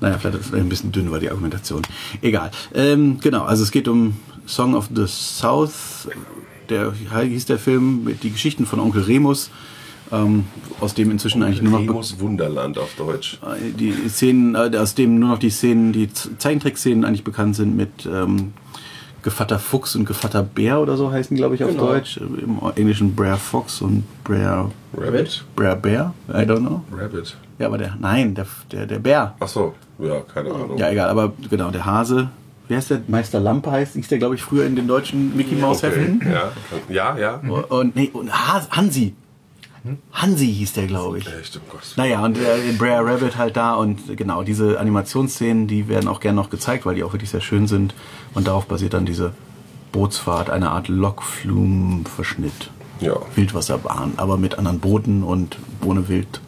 naja, 0.00 0.18
vielleicht 0.18 0.40
ist 0.40 0.54
ein 0.54 0.68
bisschen 0.68 0.92
dünn 0.92 1.10
war 1.10 1.18
die 1.18 1.30
Argumentation. 1.30 1.82
Egal. 2.22 2.50
Ähm, 2.74 3.18
genau, 3.20 3.44
also 3.44 3.62
es 3.62 3.70
geht 3.70 3.88
um 3.88 4.16
Song 4.46 4.74
of 4.74 4.88
the 4.94 5.06
South, 5.06 6.08
der 6.68 6.92
hieß 6.92 7.46
der 7.46 7.58
Film, 7.58 8.04
mit 8.04 8.22
die 8.22 8.30
Geschichten 8.30 8.66
von 8.66 8.80
Onkel 8.80 9.02
Remus, 9.02 9.50
ähm, 10.12 10.44
aus 10.80 10.94
dem 10.94 11.10
inzwischen 11.10 11.42
eigentlich 11.42 11.62
nur 11.62 11.72
noch 11.72 11.80
Remus 11.88 12.18
Wunderland 12.20 12.78
auf 12.78 12.94
Deutsch. 12.96 13.38
die 13.78 13.92
Szenen, 14.08 14.54
äh, 14.54 14.76
aus 14.76 14.94
dem 14.94 15.18
nur 15.18 15.30
noch 15.30 15.38
die 15.38 15.50
Szenen, 15.50 15.92
die 15.92 16.08
Zeichentrickszenen 16.12 17.04
eigentlich 17.04 17.24
bekannt 17.24 17.56
sind 17.56 17.76
mit 17.76 18.06
ähm, 18.06 18.52
Gevatter 19.22 19.58
Fuchs 19.58 19.94
und 19.96 20.06
Gevatter 20.06 20.42
Bär 20.42 20.80
oder 20.80 20.96
so 20.96 21.12
heißen, 21.12 21.36
glaube 21.36 21.54
ich, 21.54 21.62
auf 21.62 21.70
Genau. 21.70 21.86
Deutsch. 21.88 22.16
Im 22.16 22.58
Englischen 22.76 23.14
Brer 23.14 23.36
Fox 23.36 23.82
und 23.82 24.04
Brer, 24.24 24.70
Rabbit? 24.96 25.44
Brer 25.56 25.76
Bear, 25.76 26.14
I 26.28 26.32
don't 26.38 26.60
know. 26.60 26.82
Rabbit. 26.96 27.36
Ja, 27.58 27.66
aber 27.66 27.76
der, 27.78 27.96
nein, 28.00 28.34
der, 28.34 28.46
der, 28.72 28.86
der 28.86 28.98
Bär. 28.98 29.34
Ach 29.38 29.48
so, 29.48 29.74
ja, 29.98 30.20
keine 30.20 30.50
Ahnung. 30.50 30.78
Ja, 30.78 30.90
egal, 30.90 31.10
aber 31.10 31.32
genau, 31.50 31.70
der 31.70 31.84
Hase. 31.84 32.30
Wer 32.68 32.78
ist 32.78 32.88
der? 32.88 33.02
Meister 33.08 33.40
Lampe 33.40 33.70
heißt, 33.70 33.94
hieß 33.94 34.08
der, 34.08 34.18
glaube 34.18 34.36
ich, 34.36 34.42
früher 34.42 34.64
in 34.64 34.76
den 34.76 34.86
deutschen 34.88 35.36
Mickey 35.36 35.56
Mouse 35.56 35.84
okay. 35.84 35.88
Heften. 35.88 36.22
ja, 36.88 37.16
ja, 37.18 37.18
ja. 37.18 37.40
Und, 37.68 37.96
nee, 37.96 38.08
und 38.12 38.32
Has, 38.32 38.70
Hansi. 38.70 39.14
Hansi 40.12 40.46
hieß 40.46 40.74
der, 40.74 40.86
glaube 40.86 41.18
ich. 41.18 41.24
Ja, 41.24 41.32
stimmt, 41.42 41.68
Gott. 41.70 41.80
Naja, 41.96 42.22
und 42.24 42.36
der 42.36 42.56
Brer 42.78 43.04
Rabbit 43.04 43.36
halt 43.36 43.56
da 43.56 43.74
und 43.74 44.16
genau, 44.16 44.42
diese 44.42 44.78
Animationsszenen, 44.78 45.66
die 45.66 45.88
werden 45.88 46.08
auch 46.08 46.20
gern 46.20 46.34
noch 46.34 46.50
gezeigt, 46.50 46.84
weil 46.86 46.94
die 46.96 47.02
auch 47.04 47.12
wirklich 47.12 47.30
sehr 47.30 47.40
schön 47.40 47.66
sind. 47.66 47.94
Und 48.34 48.46
darauf 48.46 48.66
basiert 48.66 48.92
dann 48.94 49.06
diese 49.06 49.32
Bootsfahrt, 49.92 50.50
eine 50.50 50.70
Art 50.70 50.88
Lokflumenverschnitt. 50.88 52.70
Ja, 53.00 53.14
Wildwasserbahn, 53.34 54.12
aber 54.18 54.36
mit 54.36 54.58
anderen 54.58 54.78
Booten 54.78 55.22
und 55.22 55.56
ohne 55.84 56.08
Wild. 56.08 56.40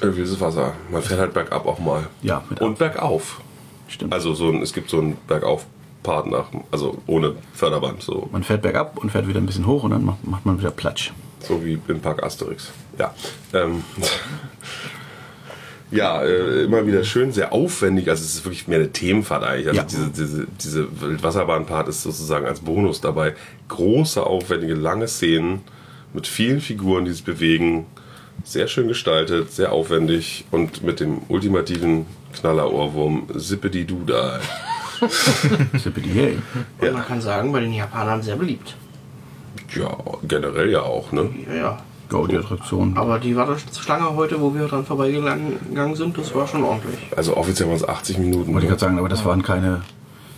äh, 0.00 0.06
wildes 0.06 0.40
Wasser. 0.40 0.72
Man 0.90 1.02
fährt 1.02 1.20
halt 1.20 1.34
bergab 1.34 1.66
auch 1.66 1.78
mal. 1.78 2.06
Ja, 2.22 2.42
mit 2.48 2.60
Und 2.62 2.78
bergauf. 2.78 3.42
Stimmt. 3.88 4.14
Also 4.14 4.32
so 4.32 4.48
ein, 4.48 4.62
es 4.62 4.72
gibt 4.72 4.88
so 4.88 4.98
einen 4.98 5.18
Bergauf-Part 5.28 6.28
nach, 6.28 6.46
also 6.70 6.96
ohne 7.06 7.34
Förderband, 7.52 8.02
so, 8.02 8.28
man 8.32 8.42
fährt 8.42 8.62
bergab 8.62 8.96
und 8.98 9.10
fährt 9.10 9.28
wieder 9.28 9.40
ein 9.40 9.46
bisschen 9.46 9.66
hoch 9.66 9.82
und 9.82 9.90
dann 9.90 10.04
macht, 10.04 10.26
macht 10.26 10.46
man 10.46 10.58
wieder 10.58 10.70
Platsch. 10.70 11.12
So 11.40 11.64
wie 11.64 11.78
im 11.88 12.00
Park 12.00 12.22
Asterix. 12.22 12.70
Ja. 12.98 13.14
Ähm, 13.52 13.84
Ja, 15.92 16.22
äh, 16.22 16.62
immer 16.64 16.86
wieder 16.86 17.02
schön, 17.02 17.32
sehr 17.32 17.52
aufwendig. 17.52 18.08
Also 18.08 18.22
es 18.22 18.34
ist 18.34 18.44
wirklich 18.44 18.68
mehr 18.68 18.78
eine 18.78 18.92
Themenfahrt 18.92 19.42
eigentlich. 19.42 19.66
Also 19.66 19.80
Ja. 19.80 19.84
diese, 19.86 20.08
diese, 20.10 20.46
diese 20.62 21.00
Wildwasserbahn-Part 21.00 21.88
ist 21.88 22.02
sozusagen 22.04 22.46
als 22.46 22.60
Bonus 22.60 23.00
dabei. 23.00 23.34
Große, 23.68 24.24
aufwendige, 24.24 24.74
lange 24.74 25.08
Szenen 25.08 25.62
mit 26.12 26.28
vielen 26.28 26.60
Figuren, 26.60 27.04
die 27.06 27.10
sich 27.10 27.24
bewegen. 27.24 27.86
Sehr 28.44 28.68
schön 28.68 28.86
gestaltet, 28.88 29.50
sehr 29.50 29.72
aufwendig 29.72 30.44
und 30.52 30.82
mit 30.84 31.00
dem 31.00 31.22
ultimativen 31.28 32.06
Knaller-Ohrwurm 32.34 33.26
Sippedi 33.34 33.84
Duda. 33.84 34.38
Sippity 35.76 36.08
hey. 36.10 36.38
Und 36.80 36.92
man 36.92 37.04
kann 37.04 37.20
sagen, 37.20 37.50
bei 37.52 37.60
den 37.60 37.72
Japanern 37.72 38.22
sehr 38.22 38.36
beliebt. 38.36 38.76
Ja, 39.74 39.96
generell 40.26 40.70
ja 40.70 40.82
auch, 40.82 41.12
ne? 41.12 41.30
Ja, 41.48 41.54
ja. 41.54 41.78
Die 42.28 42.36
Attraktion. 42.36 42.96
Aber 42.96 43.20
die 43.20 43.36
Warteschlange 43.36 44.16
heute, 44.16 44.40
wo 44.40 44.52
wir 44.52 44.66
dran 44.66 44.84
vorbeigegangen 44.84 45.94
sind, 45.94 46.18
das 46.18 46.34
war 46.34 46.44
schon 46.48 46.64
ordentlich. 46.64 46.98
Also 47.16 47.36
offiziell 47.36 47.68
waren 47.68 47.76
es 47.76 47.88
80 47.88 48.18
Minuten. 48.18 48.52
Wollte 48.52 48.66
ich 48.66 48.68
gerade 48.68 48.80
sagen, 48.80 48.98
aber 48.98 49.08
das 49.08 49.24
waren 49.24 49.44
keine. 49.44 49.82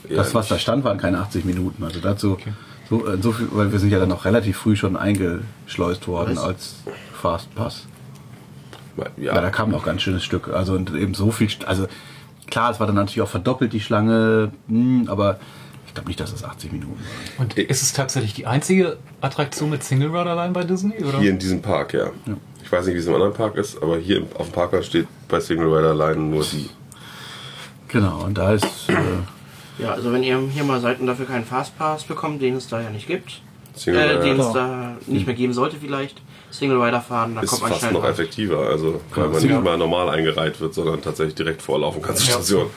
Ja, 0.06 0.16
Das, 0.16 0.34
was 0.34 0.48
da 0.48 0.58
stand, 0.58 0.84
waren 0.84 0.98
keine 0.98 1.18
80 1.20 1.46
Minuten. 1.46 1.82
Also 1.82 2.00
dazu, 2.00 2.36
so, 2.90 3.06
äh, 3.06 3.16
so 3.22 3.32
viel, 3.32 3.48
weil 3.52 3.72
wir 3.72 3.78
sind 3.78 3.90
ja 3.90 3.98
dann 3.98 4.10
noch 4.10 4.26
relativ 4.26 4.58
früh 4.58 4.76
schon 4.76 4.96
eingeschleust 4.98 6.06
worden 6.08 6.36
Was? 6.36 6.44
als 6.44 6.74
Fastpass. 7.14 7.86
Ja, 8.98 9.06
Ja, 9.34 9.40
da 9.40 9.48
kam 9.48 9.70
noch 9.70 9.82
ganz 9.84 10.02
schönes 10.02 10.24
Stück. 10.24 10.48
Also 10.48 10.74
und 10.74 10.94
eben 10.94 11.14
so 11.14 11.30
viel. 11.30 11.48
Also 11.64 11.86
klar, 12.50 12.70
es 12.70 12.80
war 12.80 12.86
dann 12.86 12.96
natürlich 12.96 13.22
auch 13.22 13.28
verdoppelt 13.28 13.72
die 13.72 13.80
Schlange, 13.80 14.52
hm, 14.68 15.06
aber 15.08 15.38
ich 15.92 15.94
glaube 15.94 16.08
nicht, 16.08 16.20
dass 16.20 16.32
es 16.32 16.42
80 16.42 16.72
Minuten 16.72 16.94
waren. 17.36 17.46
Und 17.46 17.58
ist 17.58 17.82
es 17.82 17.92
tatsächlich 17.92 18.32
die 18.32 18.46
einzige 18.46 18.96
Attraktion 19.20 19.68
mit 19.68 19.84
Single 19.84 20.08
Rider 20.08 20.34
Line 20.34 20.52
bei 20.54 20.64
Disney? 20.64 20.94
Oder? 21.04 21.20
Hier 21.20 21.28
in 21.30 21.38
diesem 21.38 21.60
Park, 21.60 21.92
ja. 21.92 22.06
Ich 22.64 22.72
weiß 22.72 22.86
nicht, 22.86 22.94
wie 22.94 22.98
es 22.98 23.06
im 23.06 23.12
anderen 23.14 23.34
Park 23.34 23.56
ist, 23.56 23.82
aber 23.82 23.98
hier 23.98 24.22
auf 24.38 24.46
dem 24.46 24.52
Parkplatz 24.52 24.86
steht 24.86 25.06
bei 25.28 25.38
Single 25.38 25.66
Rider 25.66 25.94
Line 25.94 26.16
nur 26.18 26.44
die. 26.44 26.70
Genau, 27.88 28.22
und 28.24 28.38
da 28.38 28.54
ist. 28.54 28.64
Äh, 28.88 28.94
Ja, 29.78 29.92
also 29.92 30.12
wenn 30.12 30.22
ihr 30.22 30.38
hier 30.50 30.64
mal 30.64 30.80
seid 30.80 31.00
und 31.00 31.06
dafür 31.08 31.26
keinen 31.26 31.44
Fastpass 31.44 32.04
bekommt, 32.04 32.40
den 32.40 32.56
es 32.56 32.68
da 32.68 32.80
ja 32.80 32.88
nicht 32.90 33.06
gibt, 33.06 33.42
Single 33.74 34.00
äh, 34.00 34.04
Rider 34.12 34.20
den 34.22 34.40
es 34.40 34.50
Klar. 34.50 34.54
da 34.54 34.96
nicht 35.06 35.26
mehr 35.26 35.34
geben 35.34 35.52
sollte 35.52 35.76
vielleicht, 35.76 36.22
Single 36.50 36.80
Rider 36.80 37.00
fahren, 37.02 37.34
da 37.34 37.40
ist 37.42 37.50
kommt 37.50 37.62
man 37.62 37.70
fast 37.72 37.80
schnell 37.82 37.92
noch 37.94 38.04
effektiver, 38.04 38.58
also 38.60 39.00
weil 39.14 39.28
man 39.28 39.40
Single- 39.40 39.56
nicht 39.56 39.64
mal 39.64 39.76
normal 39.78 40.08
eingereiht 40.10 40.58
wird, 40.60 40.72
sondern 40.74 41.02
tatsächlich 41.02 41.34
direkt 41.34 41.60
vorlaufen 41.62 42.00
kann 42.02 42.16
zur 42.16 42.26
Ja. 42.28 42.32
Station. 42.34 42.70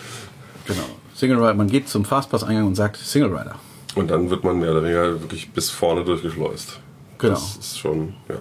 genau. 0.65 0.83
Single 1.15 1.37
Rider, 1.37 1.53
man 1.53 1.67
geht 1.67 1.87
zum 1.89 2.03
Fastpass-Eingang 2.05 2.67
und 2.67 2.75
sagt 2.75 2.97
Single 2.97 3.29
Rider. 3.29 3.55
Und 3.95 4.11
dann 4.11 4.29
wird 4.29 4.43
man 4.43 4.59
mehr 4.59 4.71
oder 4.71 4.83
weniger 4.83 5.21
wirklich 5.21 5.49
bis 5.51 5.69
vorne 5.69 6.03
durchgeschleust. 6.03 6.79
Genau. 7.17 7.33
Das 7.33 7.55
ist 7.57 7.79
schon, 7.79 8.13
ja. 8.27 8.35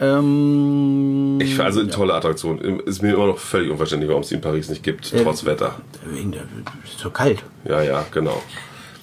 Ähm, 0.00 1.38
Ich, 1.40 1.60
also 1.60 1.80
eine 1.80 1.90
tolle 1.90 2.14
Attraktion. 2.14 2.58
Ist 2.58 3.02
mir 3.02 3.14
immer 3.14 3.26
noch 3.26 3.38
völlig 3.38 3.70
unverständlich, 3.70 4.08
warum 4.08 4.22
es 4.22 4.28
die 4.30 4.34
in 4.34 4.40
Paris 4.40 4.68
nicht 4.68 4.82
gibt, 4.82 5.12
Ja. 5.12 5.22
trotz 5.22 5.44
Wetter. 5.44 5.76
wegen 6.06 6.32
der, 6.32 6.42
ist 6.84 6.98
so 6.98 7.10
kalt. 7.10 7.44
Ja, 7.64 7.82
ja, 7.82 8.04
genau. 8.10 8.42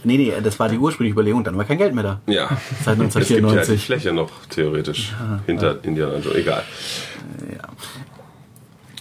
Nee, 0.04 0.18
nee, 0.18 0.34
das 0.44 0.60
war 0.60 0.70
die 0.70 0.78
ursprüngliche 0.78 1.14
Überlegung, 1.14 1.44
dann 1.44 1.58
war 1.58 1.66
kein 1.66 1.78
Geld 1.78 1.94
mehr 1.94 2.04
da. 2.04 2.22
Ja. 2.28 2.50
Seit 2.84 3.00
Es 3.00 3.14
gibt 3.14 3.30
ja 3.30 3.38
die 3.38 3.44
1994. 3.46 3.86
Fläche 3.86 4.14
noch 4.14 4.30
theoretisch 4.50 5.14
hinter 5.46 5.84
Indiana 5.84 6.18
Jones. 6.18 6.36
Egal. 6.36 6.64
Ja. 7.52 7.64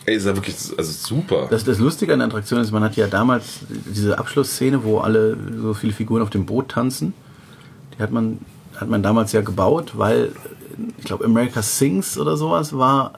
Ey, 0.06 0.14
ist 0.16 0.24
ja 0.24 0.36
wirklich 0.36 0.56
also 0.78 0.92
super. 0.92 1.48
Das, 1.50 1.64
das 1.64 1.78
Lustige 1.78 2.12
an 2.12 2.20
der 2.20 2.28
Attraktion 2.28 2.60
ist, 2.60 2.70
man 2.70 2.82
hat 2.84 2.96
ja 2.96 3.08
damals 3.08 3.58
diese 3.68 4.18
Abschlussszene, 4.18 4.84
wo 4.84 4.98
alle 4.98 5.36
so 5.60 5.74
viele 5.74 5.92
Figuren 5.92 6.22
auf 6.22 6.30
dem 6.30 6.46
Boot 6.46 6.68
tanzen. 6.68 7.12
Die 7.96 8.02
hat 8.02 8.12
man, 8.12 8.38
hat 8.76 8.88
man 8.88 9.02
damals 9.02 9.32
ja 9.32 9.40
gebaut, 9.40 9.92
weil 9.96 10.30
ich 10.98 11.04
glaube 11.04 11.24
America 11.24 11.60
Sings 11.60 12.16
oder 12.18 12.36
sowas 12.36 12.76
war 12.76 13.14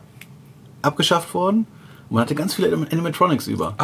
abgeschafft 0.80 1.34
worden. 1.34 1.66
Und 2.08 2.14
man 2.14 2.22
hatte 2.22 2.34
ganz 2.34 2.54
viele 2.54 2.68
Anim- 2.68 2.86
Animatronics 2.90 3.48
über. 3.48 3.74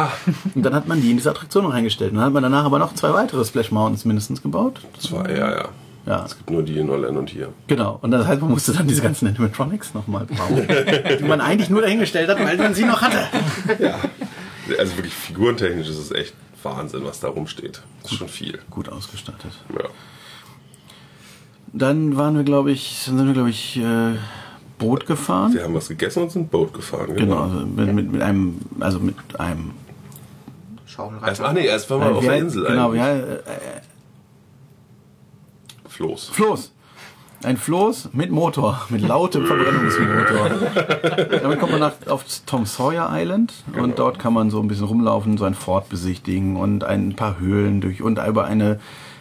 Und 0.55 0.63
dann 0.63 0.73
hat 0.73 0.87
man 0.87 0.99
die 0.99 1.11
in 1.11 1.17
diese 1.17 1.29
Attraktion 1.29 1.63
noch 1.63 1.73
eingestellt. 1.73 2.09
Und 2.11 2.17
dann 2.17 2.25
hat 2.25 2.33
man 2.33 2.41
danach 2.41 2.65
aber 2.65 2.79
noch 2.79 2.95
zwei 2.95 3.13
weitere 3.13 3.45
Splash 3.45 3.69
Mountains 3.71 4.03
mindestens 4.03 4.41
gebaut. 4.41 4.81
Das 4.95 5.11
war, 5.11 5.29
ja, 5.29 5.51
ja. 5.51 5.69
Ja, 6.05 6.23
Es 6.25 6.37
gibt 6.37 6.51
nur 6.51 6.61
die 6.61 6.77
in 6.77 6.89
Orlando 6.89 7.19
und 7.19 7.29
hier. 7.29 7.49
genau. 7.67 7.97
Und 8.01 8.11
das 8.11 8.27
heißt, 8.27 8.39
man 8.41 8.51
musste 8.51 8.73
dann 8.73 8.87
diese 8.87 9.01
ganzen 9.01 9.27
Animatronics 9.27 9.93
nochmal 9.95 10.25
bauen, 10.25 10.67
die 11.19 11.23
man 11.23 11.41
eigentlich 11.41 11.69
nur 11.71 11.81
dahingestellt 11.81 12.29
hat, 12.29 12.39
weil 12.39 12.57
man 12.57 12.73
sie 12.75 12.85
noch 12.85 13.01
hatte. 13.01 13.27
Also 14.77 14.97
wirklich 14.97 15.13
figurentechnisch 15.13 15.87
ist 15.89 15.97
es 15.97 16.11
echt 16.11 16.33
Wahnsinn, 16.61 17.01
was 17.05 17.19
da 17.19 17.29
rumsteht. 17.29 17.81
Das 18.03 18.11
ist 18.11 18.17
schon 18.19 18.27
viel. 18.27 18.59
Gut 18.69 18.89
ausgestattet. 18.89 19.51
Ja. 19.73 19.85
Dann 21.73 22.15
waren 22.17 22.35
wir, 22.35 22.43
glaube 22.43 22.71
ich, 22.71 23.03
dann 23.05 23.17
sind 23.17 23.27
wir, 23.27 23.33
glaube 23.33 23.49
ich, 23.49 23.77
äh, 23.77 24.13
Boot 24.77 25.05
gefahren. 25.05 25.53
Wir 25.53 25.63
haben 25.63 25.73
was 25.73 25.87
gegessen 25.89 26.23
und 26.23 26.31
sind 26.31 26.49
Boot 26.51 26.73
gefahren. 26.73 27.15
Genau, 27.15 27.43
also 27.43 27.55
mit, 27.65 27.93
mit, 27.93 28.11
mit 28.11 28.21
einem, 28.21 28.59
also 28.79 28.99
mit 28.99 29.15
einem. 29.39 29.71
Schaukelreiter. 30.85 31.27
Erst, 31.27 31.41
ach 31.41 31.53
nee, 31.53 31.65
erst 31.65 31.89
waren 31.89 31.99
wir 32.01 32.11
auf 32.15 32.23
wie- 32.23 32.27
der 32.27 32.37
Insel 32.37 32.65
Genau, 32.65 32.85
eigentlich. 32.91 33.01
ja, 33.01 33.15
äh, 33.15 33.41
Floß. 35.95 36.29
Floß. 36.29 36.71
Ein 37.43 37.57
Floß 37.57 38.09
mit 38.13 38.31
Motor, 38.31 38.81
mit 38.89 39.01
lautem 39.01 39.45
Verbrennungsmotor. 39.45 40.49
Damit 41.41 41.59
kommt 41.59 41.71
man 41.73 41.79
nach, 41.81 41.93
auf 42.07 42.25
Tom 42.45 42.65
Sawyer 42.65 43.09
Island 43.11 43.53
und 43.77 43.99
dort 43.99 44.17
kann 44.19 44.33
man 44.33 44.49
so 44.49 44.59
ein 44.61 44.67
bisschen 44.67 44.85
rumlaufen, 44.85 45.37
so 45.37 45.45
ein 45.45 45.53
Fort 45.53 45.89
besichtigen 45.89 46.55
und 46.57 46.83
ein 46.83 47.15
paar 47.15 47.39
Höhlen 47.39 47.81
durch 47.81 48.01
und 48.01 48.19
über 48.25 48.45
eine 48.45 48.79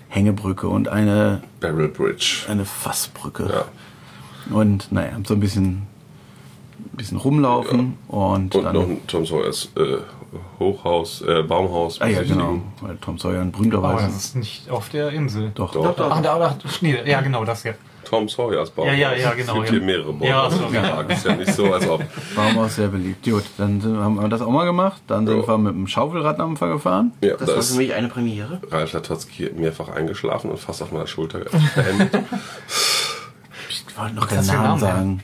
Hängebrücke 0.08 0.68
und 0.68 0.88
eine, 0.88 1.42
Barrel 1.60 1.88
Bridge. 1.88 2.46
eine 2.48 2.64
Fassbrücke. 2.64 3.50
Ja. 3.52 4.54
Und 4.56 4.90
naja, 4.90 5.10
so 5.26 5.34
ein 5.34 5.40
bisschen, 5.40 5.82
bisschen 6.92 7.18
rumlaufen 7.18 7.98
und, 8.08 8.54
Und 8.54 8.64
dann. 8.64 8.74
noch 8.74 8.82
ein 8.88 9.06
Tom 9.06 9.26
Sawyers 9.26 9.68
äh, 9.76 9.98
Hochhaus, 10.58 11.22
äh, 11.22 11.42
Baumhaus. 11.42 12.00
ah 12.00 12.06
ja, 12.06 12.22
genau. 12.22 12.60
Weil 12.80 12.96
Tom 12.98 13.18
Sawyer 13.18 13.40
ein 13.40 13.48
Aber 13.48 13.58
berühmterweise. 13.58 14.06
das 14.06 14.16
ist 14.16 14.36
nicht 14.36 14.70
auf 14.70 14.88
der 14.88 15.10
Insel. 15.10 15.52
doch, 15.54 15.72
Doch. 15.72 15.96
Ach, 16.10 16.20
da, 16.22 16.38
da, 16.38 16.56
nee, 16.80 16.96
ja, 17.04 17.20
genau, 17.20 17.44
das 17.44 17.62
ja. 17.64 17.72
Tom 18.04 18.28
Sawyers 18.28 18.70
Baumhaus. 18.70 18.96
Ja, 18.98 19.12
ja, 19.12 19.16
ja, 19.16 19.32
genau, 19.32 19.62
Es 19.62 19.70
gibt 19.70 19.72
ja. 19.72 19.72
hier 19.72 19.80
mehrere 19.80 20.12
Baumhäuser. 20.12 20.28
Ja, 20.28 20.50
so, 20.50 20.68
ja. 20.74 21.00
Ist 21.00 21.24
ja 21.24 21.36
nicht 21.36 21.52
so, 21.54 21.72
als 21.72 21.88
ob. 21.88 22.02
Baumhaus 22.36 22.76
sehr 22.76 22.88
beliebt. 22.88 23.24
Gut, 23.24 23.44
dann 23.56 23.82
haben 23.82 24.16
wir 24.20 24.28
das 24.28 24.42
auch 24.42 24.50
mal 24.50 24.66
gemacht. 24.66 25.00
Dann 25.06 25.26
sind 25.26 25.40
Ja. 25.40 25.48
wir 25.48 25.58
mit 25.58 25.72
dem 25.74 25.86
Schaufelraddampfer 25.86 26.68
gefahren. 26.68 27.12
Ja, 27.22 27.30
Das 27.36 27.46
da 27.46 27.52
war 27.54 27.56
ist 27.60 27.72
für 27.72 27.78
mich 27.78 27.94
eine 27.94 28.08
Premiere. 28.08 28.60
Ralf 28.70 28.92
Latotzki 28.92 29.50
mehrfach 29.56 29.88
eingeschlafen 29.88 30.50
und 30.50 30.58
fast 30.58 30.82
auf 30.82 30.92
meiner 30.92 31.06
Schulter 31.06 31.38
beendet. 31.74 32.10
Ich 33.70 33.98
wollte 34.00 34.14
noch 34.16 34.26
keinen 34.28 34.46
Namen 34.48 34.80
sagen. 34.80 35.22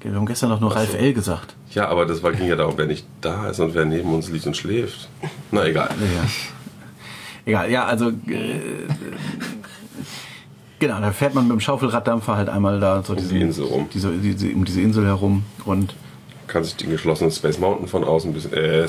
Wir 0.00 0.14
haben 0.14 0.26
gestern 0.26 0.50
doch 0.50 0.60
nur 0.60 0.74
Ralf 0.74 0.94
L. 0.94 1.12
gesagt. 1.12 1.54
Ja, 1.74 1.88
aber 1.88 2.06
das 2.06 2.22
war, 2.22 2.32
ging 2.32 2.48
ja 2.48 2.56
darum, 2.56 2.74
wer 2.76 2.86
nicht 2.86 3.06
da 3.20 3.48
ist 3.48 3.60
und 3.60 3.74
wer 3.74 3.84
neben 3.84 4.12
uns 4.14 4.28
liegt 4.30 4.46
und 4.46 4.56
schläft. 4.56 5.08
Na 5.50 5.64
egal. 5.66 5.90
Ja. 6.00 6.28
Egal, 7.44 7.70
ja, 7.70 7.84
also 7.86 8.10
äh, 8.10 8.60
genau, 10.78 11.00
da 11.00 11.10
fährt 11.12 11.34
man 11.34 11.44
mit 11.48 11.52
dem 11.52 11.60
Schaufelraddampfer 11.60 12.36
halt 12.36 12.48
einmal 12.48 12.78
da 12.78 13.02
so 13.02 13.14
Um 13.14 13.18
diesen, 13.18 13.34
die 13.34 13.40
Insel 13.40 13.64
rum. 13.64 13.88
Diese, 13.92 14.12
diese, 14.12 14.48
um 14.50 14.64
diese 14.64 14.80
Insel 14.80 15.06
herum 15.06 15.44
und 15.64 15.94
Kann 16.46 16.62
sich 16.62 16.76
den 16.76 16.90
geschlossenen 16.90 17.32
Space 17.32 17.58
Mountain 17.58 17.88
von 17.88 18.04
außen 18.04 18.30
ein 18.30 18.34
bisschen. 18.34 18.52
Äh, 18.52 18.86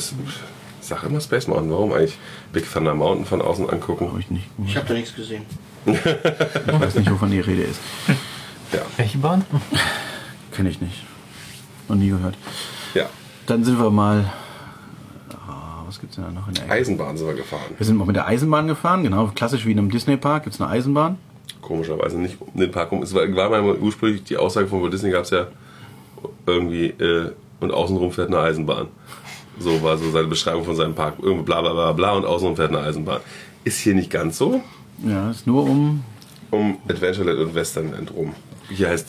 sag 0.82 1.04
immer 1.04 1.22
Space 1.22 1.48
Mountain, 1.48 1.72
warum 1.72 1.94
eigentlich 1.94 2.18
Big 2.52 2.72
Thunder 2.72 2.94
Mountain 2.94 3.26
von 3.26 3.42
außen 3.42 3.68
angucken? 3.70 4.10
habe 4.10 4.20
ich 4.20 4.30
nicht. 4.30 4.46
Ich 4.68 4.76
habe 4.76 4.88
da 4.88 4.94
nichts 4.94 5.16
gesehen. 5.16 5.44
Ich 5.86 5.96
weiß 6.80 6.96
nicht, 6.96 7.10
wovon 7.12 7.32
die 7.32 7.40
Rede 7.40 7.64
ist. 7.64 7.80
Ja. 8.72 8.82
Welche 8.98 9.18
Bahn? 9.18 9.46
Kenne 10.52 10.70
ich 10.70 10.80
nicht. 10.82 11.04
Noch 11.88 11.96
nie 11.96 12.10
gehört. 12.10 12.36
Dann 13.48 13.64
sind 13.64 13.80
wir 13.80 13.90
mal. 13.90 14.32
Ah, 15.48 15.84
was 15.86 16.00
gibt's 16.00 16.16
denn 16.16 16.26
da 16.26 16.32
noch 16.32 16.48
in 16.48 16.54
der 16.54 16.66
Ecke? 16.66 16.74
Eisenbahn 16.74 17.18
sind 17.18 17.28
wir 17.28 17.36
gefahren. 17.36 17.62
Wir 17.78 17.86
sind 17.86 17.98
mal 17.98 18.06
mit 18.06 18.16
der 18.16 18.28
Eisenbahn 18.28 18.68
gefahren, 18.68 19.04
genau, 19.04 19.32
klassisch 19.36 19.66
wie 19.66 19.72
in 19.72 19.80
einem 19.80 19.92
Disney-Park 19.92 20.44
gibt 20.44 20.56
es 20.56 20.62
eine 20.62 20.70
Eisenbahn. 20.70 21.18
Komischerweise 21.62 22.18
nicht 22.20 22.38
um 22.40 22.60
den 22.60 22.72
Park 22.72 22.92
rum. 22.92 23.04
Es 23.04 23.14
war, 23.14 23.24
war 23.36 23.50
mal 23.50 23.78
ursprünglich 23.78 24.24
die 24.24 24.38
Aussage 24.38 24.68
von 24.68 24.82
Walt 24.82 24.94
Disney 24.94 25.12
gab 25.12 25.24
es 25.24 25.30
ja 25.30 25.48
irgendwie 26.46 26.88
äh, 26.88 27.32
und 27.60 27.72
außenrum 27.72 28.12
fährt 28.12 28.28
eine 28.28 28.40
Eisenbahn. 28.40 28.88
So 29.60 29.82
war 29.84 29.98
so 29.98 30.10
seine 30.12 30.28
Beschreibung 30.28 30.66
von 30.66 30.76
seinem 30.76 30.96
Park. 30.96 31.16
Irgendwie 31.22 31.44
bla 31.44 31.62
bla 31.62 31.74
bla 31.74 31.92
bla 31.94 32.12
und 32.14 32.26
außenrum 32.26 32.56
fährt 32.56 32.70
eine 32.70 32.80
Eisenbahn. 32.80 33.22
Ist 33.64 33.80
hier 33.80 33.94
nicht 33.94 34.10
ganz 34.10 34.38
so. 34.38 34.62
Ja, 35.06 35.32
ist 35.32 35.48
nur 35.48 35.64
um. 35.64 36.04
Um 36.52 36.78
Adventureland 36.88 37.40
und 37.40 37.56
Westernland 37.56 38.12
rum. 38.14 38.34
Hier 38.70 38.90
heißt 38.90 39.08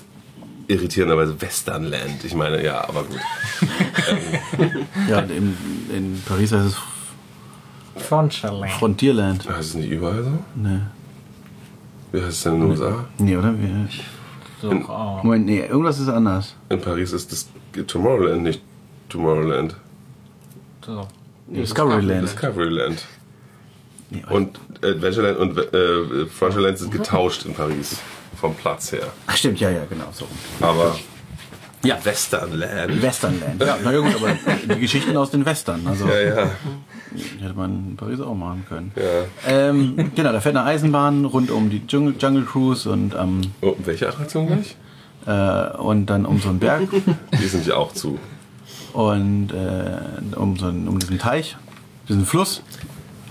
irritierenderweise 0.69 1.41
Westernland. 1.41 2.25
Ich 2.25 2.35
meine, 2.35 2.65
ja, 2.65 2.89
aber 2.89 3.05
gut. 3.05 3.21
Ja, 5.09 5.21
in, 5.21 5.57
in 5.93 6.23
Paris 6.27 6.53
heißt 6.53 6.67
es 6.67 6.77
Frontierland. 8.03 8.73
Frontierland. 8.73 9.49
Heißt 9.49 9.71
es 9.71 9.75
nicht 9.75 9.91
überall 9.91 10.23
so? 10.23 10.31
Nee. 10.55 10.81
Wie 12.13 12.21
heißt 12.21 12.31
es 12.31 12.43
denn 12.43 12.55
in 12.55 12.61
den 12.61 12.71
USA? 12.71 13.05
Nee, 13.19 13.37
oder? 13.37 13.55
Wir, 13.59 13.89
Doch, 14.63 14.89
auch. 14.89 15.23
Moment, 15.23 15.47
nee, 15.47 15.61
irgendwas 15.61 15.99
ist 15.99 16.09
anders. 16.09 16.55
In 16.69 16.81
Paris 16.81 17.13
ist 17.13 17.31
das 17.33 17.49
Tomorrowland, 17.87 18.43
nicht 18.43 18.63
Tomorrowland. 19.09 19.77
So. 20.85 21.07
Discoveryland. 21.49 22.23
Discoveryland. 22.23 23.05
Nee, 24.11 24.23
Und 24.31 24.59
Adventureland 24.83 25.39
und 25.39 25.59
äh, 25.75 26.27
Frontierland 26.27 26.79
sind 26.79 26.93
getauscht 26.93 27.45
in 27.47 27.55
Paris. 27.55 27.99
Vom 28.41 28.55
Platz 28.55 28.93
her. 28.93 29.13
Ach 29.27 29.37
stimmt, 29.37 29.61
ja, 29.61 29.71
ja, 29.71 29.85
genau. 29.89 30.07
So. 30.13 30.27
Aber 30.61 30.97
Ja. 31.85 31.99
Westernland. 32.05 33.03
Westernland. 33.03 33.63
Ja, 33.63 33.77
na 33.83 33.93
ja 33.93 33.99
gut, 34.01 34.15
aber 34.15 34.37
die 34.75 34.81
Geschichten 34.81 35.17
aus 35.17 35.31
den 35.31 35.45
Western. 35.45 35.87
Also 35.87 36.07
Ja, 36.09 36.19
ja. 36.21 36.51
hätte 37.41 37.55
man 37.55 37.91
in 37.91 37.97
Paris 37.97 38.21
auch 38.21 38.35
machen 38.35 38.65
können. 38.69 38.93
ja. 38.97 39.03
Ähm, 39.47 40.11
genau, 40.15 40.33
da 40.33 40.41
fährt 40.41 40.57
eine 40.57 40.65
Eisenbahn 40.67 41.25
rund 41.25 41.51
um 41.51 41.71
die 41.71 41.83
Jungle, 41.89 42.15
Jungle 42.19 42.45
Cruise 42.45 42.89
und, 42.91 43.15
ähm, 43.15 43.41
Oh, 43.61 43.75
welche 43.85 44.09
Attraktion 44.09 44.47
gleich? 44.47 44.77
äh, 45.27 45.77
und 45.79 46.07
dann 46.07 46.27
um 46.27 46.39
so 46.41 46.49
einen 46.51 46.59
Berg 46.59 46.83
Die 47.41 47.47
sind 47.47 47.67
ja 47.67 47.77
auch 47.77 47.93
zu. 47.93 48.19
und 48.93 49.51
äh, 49.53 50.37
um, 50.37 50.57
so 50.57 50.67
einen, 50.67 50.89
um 50.89 50.99
diesen 50.99 51.19
Teich, 51.19 51.57
diesen 52.09 52.27
Fluss. 52.27 52.63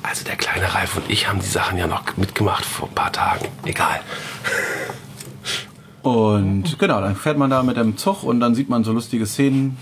Also 0.05 0.25
der 0.25 0.35
kleine 0.35 0.73
Ralf 0.73 0.97
und 0.97 1.09
ich 1.09 1.29
haben 1.29 1.39
die 1.39 1.45
Sachen 1.47 1.77
ja 1.77 1.87
noch 1.87 2.17
mitgemacht 2.17 2.65
vor 2.65 2.89
ein 2.89 2.95
paar 2.95 3.11
Tagen. 3.13 3.45
Egal. 3.63 4.01
Und 6.03 6.77
genau, 6.79 7.01
dann 7.01 7.15
fährt 7.15 7.37
man 7.37 7.49
da 7.49 7.63
mit 7.63 7.77
dem 7.77 7.97
Zug 7.97 8.23
und 8.23 8.39
dann 8.39 8.55
sieht 8.55 8.69
man 8.69 8.83
so 8.83 8.91
lustige 8.91 9.25
Szenen, 9.25 9.77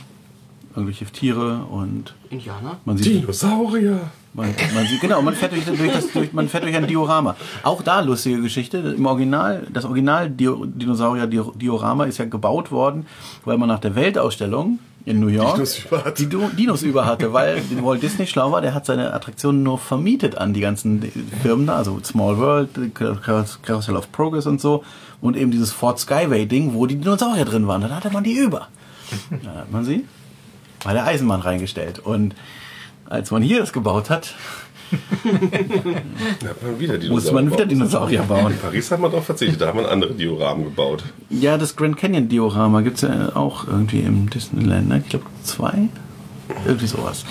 irgendwelche 0.76 1.06
Tiere 1.06 1.66
und 1.70 2.14
Indianer? 2.30 2.78
man 2.86 2.96
sieht, 2.98 3.24
Dinosaurier. 3.24 4.00
man, 4.34 4.54
man 4.76 4.86
sieht 4.86 5.02
genau, 5.02 5.22
man 5.22 5.34
fährt 5.34 5.52
durch, 5.52 5.66
durch, 5.66 5.92
das, 5.92 6.12
durch, 6.12 6.32
man 6.32 6.48
fährt 6.48 6.64
durch 6.64 6.76
ein 6.76 6.88
Diorama. 6.88 7.36
Auch 7.64 7.82
da 7.82 8.00
lustige 8.02 8.42
Geschichte. 8.42 8.78
Im 8.78 9.06
Original, 9.06 9.68
das 9.74 9.84
Original 9.86 10.30
Dinosaurier 10.30 11.28
Dio- 11.28 11.54
Diorama 11.56 12.06
ist 12.06 12.20
ja 12.20 12.26
gebaut 12.26 12.72
worden, 12.72 13.06
weil 13.44 13.58
man 13.58 13.68
nach 13.68 13.80
der 13.80 13.96
Weltausstellung 13.96 14.80
in 15.06 15.20
New 15.20 15.28
York 15.28 15.56
Dinos 15.56 15.80
über 15.80 16.06
hatte. 16.06 16.26
die 16.26 16.56
Dinos 16.56 16.84
über 16.84 17.06
hatte, 17.06 17.34
weil 17.34 17.62
Walt 17.82 18.04
Disney 18.04 18.28
schlau 18.28 18.52
war, 18.52 18.62
der 18.62 18.74
hat 18.74 18.86
seine 18.86 19.14
Attraktionen 19.14 19.64
nur 19.64 19.78
vermietet 19.78 20.38
an 20.38 20.54
die 20.54 20.62
ganzen 20.62 21.02
Firmen 21.42 21.68
da, 21.68 21.78
also 21.78 22.00
Small 22.04 22.38
World, 22.38 22.70
Carousel 22.94 23.96
of 23.96 24.12
Progress 24.12 24.46
und 24.46 24.62
so 24.62 24.84
und 25.22 25.38
eben 25.38 25.52
dieses 25.52 25.72
Fort 25.72 26.00
Skyway 26.00 26.46
Ding, 26.46 26.74
wo 26.74 26.86
die 26.86 26.98
Dinosaurier 26.98 27.46
drin 27.46 27.68
waren, 27.68 27.82
dann 27.82 27.96
hatte 27.96 28.12
man 28.12 28.24
die 28.24 28.34
über. 28.34 28.68
Dann 29.30 29.56
hat 29.56 29.72
man 29.72 29.84
sie 29.84 30.06
bei 30.86 30.94
der 30.94 31.06
Eisenbahn 31.06 31.42
reingestellt 31.42 32.00
und 32.00 32.34
als 33.10 33.30
man 33.30 33.42
hier 33.42 33.60
das 33.60 33.74
gebaut 33.74 34.10
hat, 34.10 34.36
Da 36.42 36.50
hat 36.50 36.64
man 36.64 36.80
wieder 36.80 36.98
Dinosaurier. 36.98 37.12
musste 37.12 37.34
man 37.34 37.46
wieder 37.46 37.58
gebaut. 37.58 37.72
Dinosaurier 37.72 38.22
bauen. 38.24 38.52
In 38.52 38.58
Paris 38.60 38.92
hat 38.92 39.00
man 39.00 39.12
darauf 39.12 39.26
verzichtet, 39.26 39.62
da 39.62 39.68
haben 39.68 39.80
wir 39.80 39.90
andere 39.90 40.14
Dioramen 40.14 40.66
gebaut. 40.66 41.04
Ja, 41.30 41.58
das 41.58 41.76
Grand 41.76 41.98
Canyon 41.98 42.28
Diorama 42.28 42.82
gibt 42.82 42.98
es 42.98 43.02
ja 43.02 43.36
auch 43.36 43.68
irgendwie 43.68 44.02
im 44.02 44.30
Disneyland, 44.30 44.90
ne? 44.90 45.02
Ich 45.04 45.10
glaube 45.10 45.26
zwei. 45.44 45.90
Irgendwie 46.66 46.88
sowas. 46.88 47.26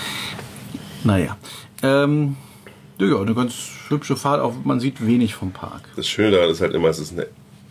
Naja. 1.05 1.37
Ähm, 1.83 2.37
ja, 2.99 3.21
eine 3.21 3.35
ganz 3.35 3.55
hübsche 3.89 4.17
Fahrt, 4.17 4.41
auch 4.41 4.55
man 4.65 4.81
sieht 4.81 5.05
wenig 5.07 5.35
vom 5.35 5.53
Park. 5.53 5.83
Das 5.97 6.07
Schöne 6.09 6.33
daran 6.33 6.51
ist 6.51 6.61
halt 6.61 6.75
immer, 6.75 6.89
es 6.89 6.99
ist 6.99 7.13
eine 7.13 7.27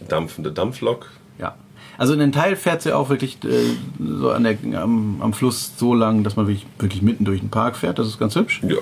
dampfende 0.08 0.52
Dampflok. 0.52 1.10
Ja. 1.40 1.56
Also 1.98 2.14
in 2.14 2.20
den 2.20 2.32
Teil 2.32 2.56
fährt 2.56 2.82
sie 2.82 2.94
auch 2.94 3.10
wirklich 3.10 3.38
äh, 3.44 3.76
so 4.00 4.32
an 4.32 4.44
der, 4.44 4.58
am, 4.82 5.22
am 5.22 5.34
Fluss 5.34 5.74
so 5.78 5.94
lang, 5.94 6.24
dass 6.24 6.36
man 6.36 6.48
wirklich, 6.48 6.66
wirklich 6.80 7.02
mitten 7.02 7.26
durch 7.26 7.42
den 7.42 7.50
Park 7.50 7.76
fährt. 7.76 8.00
Das 8.00 8.08
ist 8.08 8.20
ganz 8.20 8.36
hübsch. 8.36 8.62
Ja. 8.64 8.78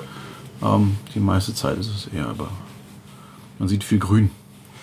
Ähm, 0.61 0.97
die 1.13 1.19
meiste 1.19 1.53
Zeit 1.53 1.77
ist 1.77 1.87
es 1.89 2.07
eher, 2.13 2.27
aber 2.27 2.49
man 3.59 3.67
sieht 3.67 3.83
viel 3.83 3.99
Grün. 3.99 4.31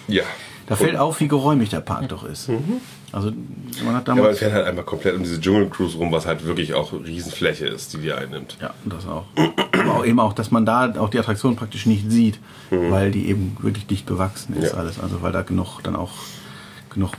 Ja. 0.09 0.23
Da 0.67 0.77
fällt 0.77 0.97
auf, 0.97 1.21
wie 1.21 1.29
geräumig 1.29 1.69
der 1.71 1.81
Park 1.81 2.09
doch 2.09 2.25
ist. 2.25 2.49
Also 3.13 3.31
man 3.85 3.95
hat 3.95 4.09
Ja, 4.09 4.15
man 4.15 4.23
damals... 4.23 4.39
fährt 4.39 4.53
halt 4.55 4.67
einfach 4.67 4.87
komplett 4.87 5.15
um 5.15 5.23
diese 5.23 5.39
Dschungelcruise 5.41 5.99
rum, 5.99 6.11
was 6.11 6.27
halt 6.27 6.45
wirklich 6.47 6.73
auch 6.75 6.93
Riesenfläche 6.93 7.67
ist, 7.67 7.93
die 7.93 7.99
die 7.99 8.13
einnimmt. 8.13 8.57
Ja, 8.63 8.73
das 8.87 9.07
auch. 9.07 9.25
Aber 9.73 9.97
auch 9.97 10.05
eben 10.07 10.19
auch, 10.21 10.33
dass 10.33 10.51
man 10.51 10.65
da 10.65 10.95
auch 10.99 11.11
die 11.11 11.19
Attraktion 11.19 11.55
praktisch 11.57 11.85
nicht 11.87 12.11
sieht, 12.11 12.39
weil 12.71 13.11
die 13.11 13.29
eben 13.29 13.57
wirklich 13.61 13.87
dicht 13.87 14.07
bewachsen 14.07 14.57
ist 14.57 14.73
Ja. 14.73 14.79
alles. 14.79 14.99
Also 14.99 15.21
weil 15.23 15.33
da 15.33 15.43
genug 15.43 15.81
dann 15.83 15.97
auch 15.97 16.13
genug 16.91 17.11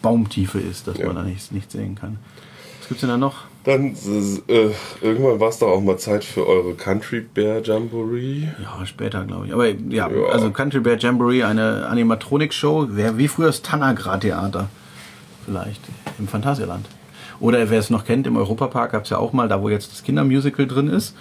Baumtiefe 0.00 0.60
ist, 0.60 0.86
dass 0.86 0.96
Ja. 0.98 1.06
man 1.06 1.16
da 1.16 1.22
nichts 1.22 1.50
nicht 1.50 1.70
sehen 1.72 1.96
kann. 1.96 2.18
Was 2.78 2.88
gibt's 2.88 3.00
denn 3.00 3.10
da 3.10 3.16
noch? 3.16 3.44
Dann, 3.64 3.94
äh, 4.48 4.70
irgendwann 5.02 5.38
war 5.38 5.50
es 5.50 5.58
doch 5.58 5.68
auch 5.68 5.82
mal 5.82 5.98
Zeit 5.98 6.24
für 6.24 6.46
eure 6.46 6.72
Country 6.74 7.20
Bear 7.20 7.60
Jamboree. 7.62 8.48
Ja, 8.62 8.86
später, 8.86 9.24
glaube 9.26 9.46
ich. 9.46 9.52
Aber 9.52 9.68
ja, 9.68 10.08
Ja. 10.08 10.26
also 10.32 10.50
Country 10.50 10.80
Bear 10.80 10.96
Jamboree, 10.98 11.42
eine 11.44 11.86
Animatronik-Show, 11.86 12.88
wäre 12.90 13.18
wie 13.18 13.28
früher 13.28 13.48
das 13.48 13.60
Tanagra-Theater. 13.60 14.68
Vielleicht 15.44 15.82
im 16.18 16.26
Phantasialand. 16.26 16.86
Oder 17.38 17.68
wer 17.70 17.78
es 17.78 17.90
noch 17.90 18.04
kennt, 18.04 18.26
im 18.26 18.36
Europapark 18.36 18.92
gab 18.92 19.04
es 19.04 19.10
ja 19.10 19.18
auch 19.18 19.32
mal, 19.34 19.48
da 19.48 19.60
wo 19.60 19.68
jetzt 19.68 19.92
das 19.92 20.02
Kindermusical 20.04 20.66
drin 20.66 20.88
ist. 20.88 21.14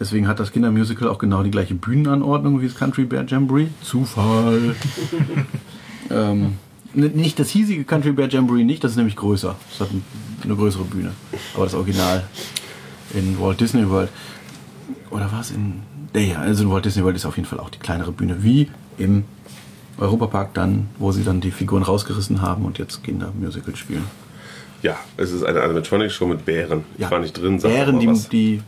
Deswegen 0.00 0.28
hat 0.28 0.38
das 0.38 0.52
Kindermusical 0.52 1.08
auch 1.08 1.18
genau 1.18 1.42
die 1.42 1.50
gleiche 1.50 1.74
Bühnenanordnung 1.74 2.60
wie 2.60 2.66
das 2.68 2.76
Country 2.76 3.04
Bear 3.04 3.24
Jamboree. 3.26 3.68
Zufall. 3.82 4.76
ähm, 6.10 6.56
nicht 6.94 7.38
das 7.38 7.50
hiesige 7.50 7.84
Country 7.84 8.12
Bear 8.12 8.28
Jamboree 8.28 8.64
nicht, 8.64 8.82
das 8.82 8.92
ist 8.92 8.96
nämlich 8.96 9.16
größer. 9.16 9.54
Das 9.70 9.80
hat 9.80 9.92
ein- 9.92 10.04
eine 10.44 10.56
größere 10.56 10.84
Bühne. 10.84 11.12
Aber 11.54 11.64
das 11.64 11.74
Original 11.74 12.24
in 13.14 13.38
Walt 13.40 13.60
Disney 13.60 13.88
World. 13.88 14.08
Oder 15.10 15.30
war 15.32 15.40
es 15.40 15.50
in. 15.50 15.74
Ja, 16.14 16.38
also 16.40 16.64
in 16.64 16.70
Walt 16.70 16.84
Disney 16.84 17.02
World 17.04 17.16
ist 17.16 17.26
auf 17.26 17.36
jeden 17.36 17.48
Fall 17.48 17.60
auch 17.60 17.70
die 17.70 17.78
kleinere 17.78 18.12
Bühne, 18.12 18.42
wie 18.42 18.68
im 18.96 19.24
Europapark 19.98 20.54
dann, 20.54 20.88
wo 20.98 21.12
sie 21.12 21.24
dann 21.24 21.40
die 21.40 21.50
Figuren 21.50 21.82
rausgerissen 21.82 22.40
haben 22.40 22.64
und 22.64 22.78
jetzt 22.78 23.02
Kindermusical 23.04 23.76
spielen. 23.76 24.04
Ja, 24.82 24.96
es 25.16 25.32
ist 25.32 25.42
eine 25.42 25.60
Animatronic-Show 25.60 26.26
mit 26.26 26.44
Bären. 26.44 26.84
Ich 26.96 27.10
war 27.10 27.18
nicht 27.18 27.32
drin, 27.36 27.58
sag 27.58 27.70
Bären, 27.70 27.98
die, 27.98 28.06
was. 28.08 28.28
die 28.28 28.62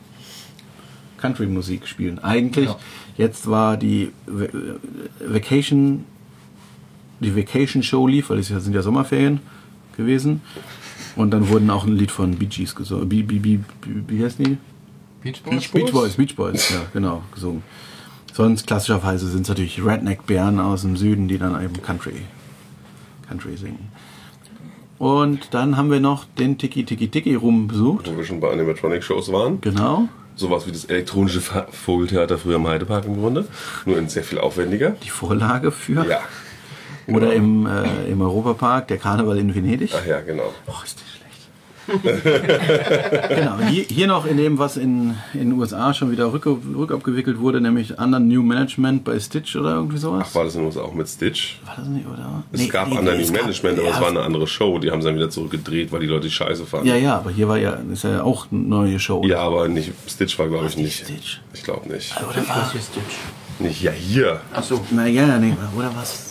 Country-Musik 1.18 1.86
spielen. 1.86 2.18
Eigentlich, 2.18 2.66
Ja. 2.66 2.76
jetzt 3.16 3.48
war 3.48 3.76
die 3.76 4.10
Va- 4.26 4.46
Vacation, 5.24 6.04
die 7.20 7.36
Vacation-Show 7.36 8.06
lief, 8.06 8.30
weil 8.30 8.38
es 8.38 8.48
ja, 8.48 8.60
sind 8.60 8.74
ja 8.74 8.82
Sommerferien 8.82 9.40
gewesen. 9.96 10.40
Und 11.16 11.32
dann 11.32 11.48
wurden 11.48 11.70
auch 11.70 11.84
ein 11.84 11.96
Lied 11.96 12.10
von 12.10 12.36
Bee 12.36 12.46
Gees 12.46 12.74
gesungen. 12.74 13.08
Bee, 13.08 13.22
Bee, 13.22 13.38
Bee, 13.38 13.60
wie 13.84 14.24
heißt 14.24 14.38
die? 14.38 14.56
Beach 15.22 15.42
Boys? 15.42 15.68
Beach 15.68 15.92
Boys, 15.92 16.16
Beach 16.16 16.36
Boys, 16.36 16.70
ja, 16.70 16.80
genau, 16.92 17.22
gesungen. 17.34 17.62
Sonst 18.32 18.66
klassischerweise 18.66 19.28
sind 19.28 19.42
es 19.42 19.48
natürlich 19.48 19.84
Redneck-Bären 19.84 20.60
aus 20.60 20.82
dem 20.82 20.96
Süden, 20.96 21.28
die 21.28 21.36
dann 21.36 21.62
eben 21.62 21.82
Country, 21.82 22.22
Country 23.28 23.56
singen. 23.56 23.88
Und 24.98 25.52
dann 25.52 25.76
haben 25.76 25.90
wir 25.90 26.00
noch 26.00 26.26
den 26.38 26.58
Tiki 26.58 26.84
Tiki 26.84 27.08
Tiki 27.08 27.34
Rum 27.34 27.68
besucht. 27.68 28.10
Wo 28.10 28.16
wir 28.16 28.24
schon 28.24 28.40
bei 28.40 28.52
Animatronic-Shows 28.52 29.32
waren. 29.32 29.60
Genau. 29.60 30.08
Sowas 30.36 30.66
wie 30.66 30.72
das 30.72 30.84
elektronische 30.84 31.40
Vogeltheater 31.40 32.38
früher 32.38 32.56
im 32.56 32.66
Heidepark 32.66 33.06
im 33.06 33.16
Grunde. 33.18 33.46
Nur 33.84 33.98
in 33.98 34.08
sehr 34.08 34.24
viel 34.24 34.38
aufwendiger. 34.38 34.90
Die 35.02 35.10
Vorlage 35.10 35.72
für. 35.72 36.06
Ja. 36.06 36.20
Oder 37.08 37.32
im, 37.34 37.66
äh, 37.66 38.10
im 38.10 38.20
Europapark, 38.20 38.88
der 38.88 38.98
Karneval 38.98 39.38
in 39.38 39.54
Venedig. 39.54 39.90
Ach 39.94 40.06
ja, 40.06 40.20
genau. 40.20 40.52
Oh, 40.66 40.72
ist 40.84 40.96
das 40.96 41.04
schlecht. 41.08 41.20
genau, 43.28 43.58
hier, 43.68 43.84
hier 43.84 44.06
noch 44.06 44.24
in 44.26 44.36
dem, 44.36 44.58
was 44.58 44.76
in 44.76 45.14
in 45.34 45.50
den 45.50 45.52
USA 45.58 45.92
schon 45.92 46.12
wieder 46.12 46.32
rück, 46.32 46.46
rückabgewickelt 46.46 47.40
wurde, 47.40 47.60
nämlich 47.60 47.98
Under 47.98 48.20
New 48.20 48.42
Management 48.42 49.02
bei 49.02 49.18
Stitch 49.18 49.56
oder 49.56 49.70
irgendwie 49.74 49.98
sowas. 49.98 50.26
Ach, 50.30 50.34
war 50.36 50.44
das 50.44 50.54
in 50.54 50.60
den 50.60 50.66
USA 50.68 50.82
auch 50.82 50.94
mit 50.94 51.08
Stitch? 51.08 51.58
war 51.66 51.74
das 51.76 51.88
nicht, 51.88 52.06
oder? 52.06 52.44
Es 52.52 52.60
Nee, 52.60 52.68
gab 52.68 52.88
nee, 52.90 52.96
anderen 52.98 53.16
nee, 53.18 53.24
es 53.24 53.32
gab- 53.32 53.42
Management, 53.42 53.78
aber 53.80 53.88
ja, 53.88 53.94
es 53.94 54.00
war 54.00 54.08
eine 54.08 54.20
andere 54.22 54.46
Show. 54.46 54.78
Die 54.78 54.90
haben 54.90 55.02
sie 55.02 55.08
dann 55.08 55.16
wieder 55.16 55.30
zurückgedreht, 55.30 55.90
weil 55.90 56.00
die 56.00 56.06
Leute 56.06 56.28
die 56.28 56.30
scheiße 56.32 56.64
fanden. 56.64 56.86
Ja, 56.86 56.94
ja, 56.96 57.16
aber 57.16 57.30
hier 57.30 57.48
war 57.48 57.58
ja, 57.58 57.78
ist 57.92 58.04
ja 58.04 58.22
auch 58.22 58.46
eine 58.52 58.60
neue 58.60 59.00
Show. 59.00 59.22
Ja, 59.26 59.38
aber 59.40 59.66
nicht, 59.68 59.90
Stitch 60.06 60.38
war, 60.38 60.46
glaube 60.48 60.66
ich, 60.66 60.76
nicht. 60.76 61.04
Stitch? 61.04 61.40
Ich 61.54 61.64
glaube 61.64 61.88
nicht. 61.92 62.14
Oder 62.18 62.46
war, 62.48 62.56
Was 62.62 62.72
hier 62.72 62.80
Stitch? 62.82 63.16
Nicht, 63.58 63.82
ja, 63.82 63.90
hier. 63.90 64.40
Achso. 64.54 64.80
naja, 64.90 65.38
nee, 65.38 65.54
oder 65.76 65.90
was? 65.96 66.29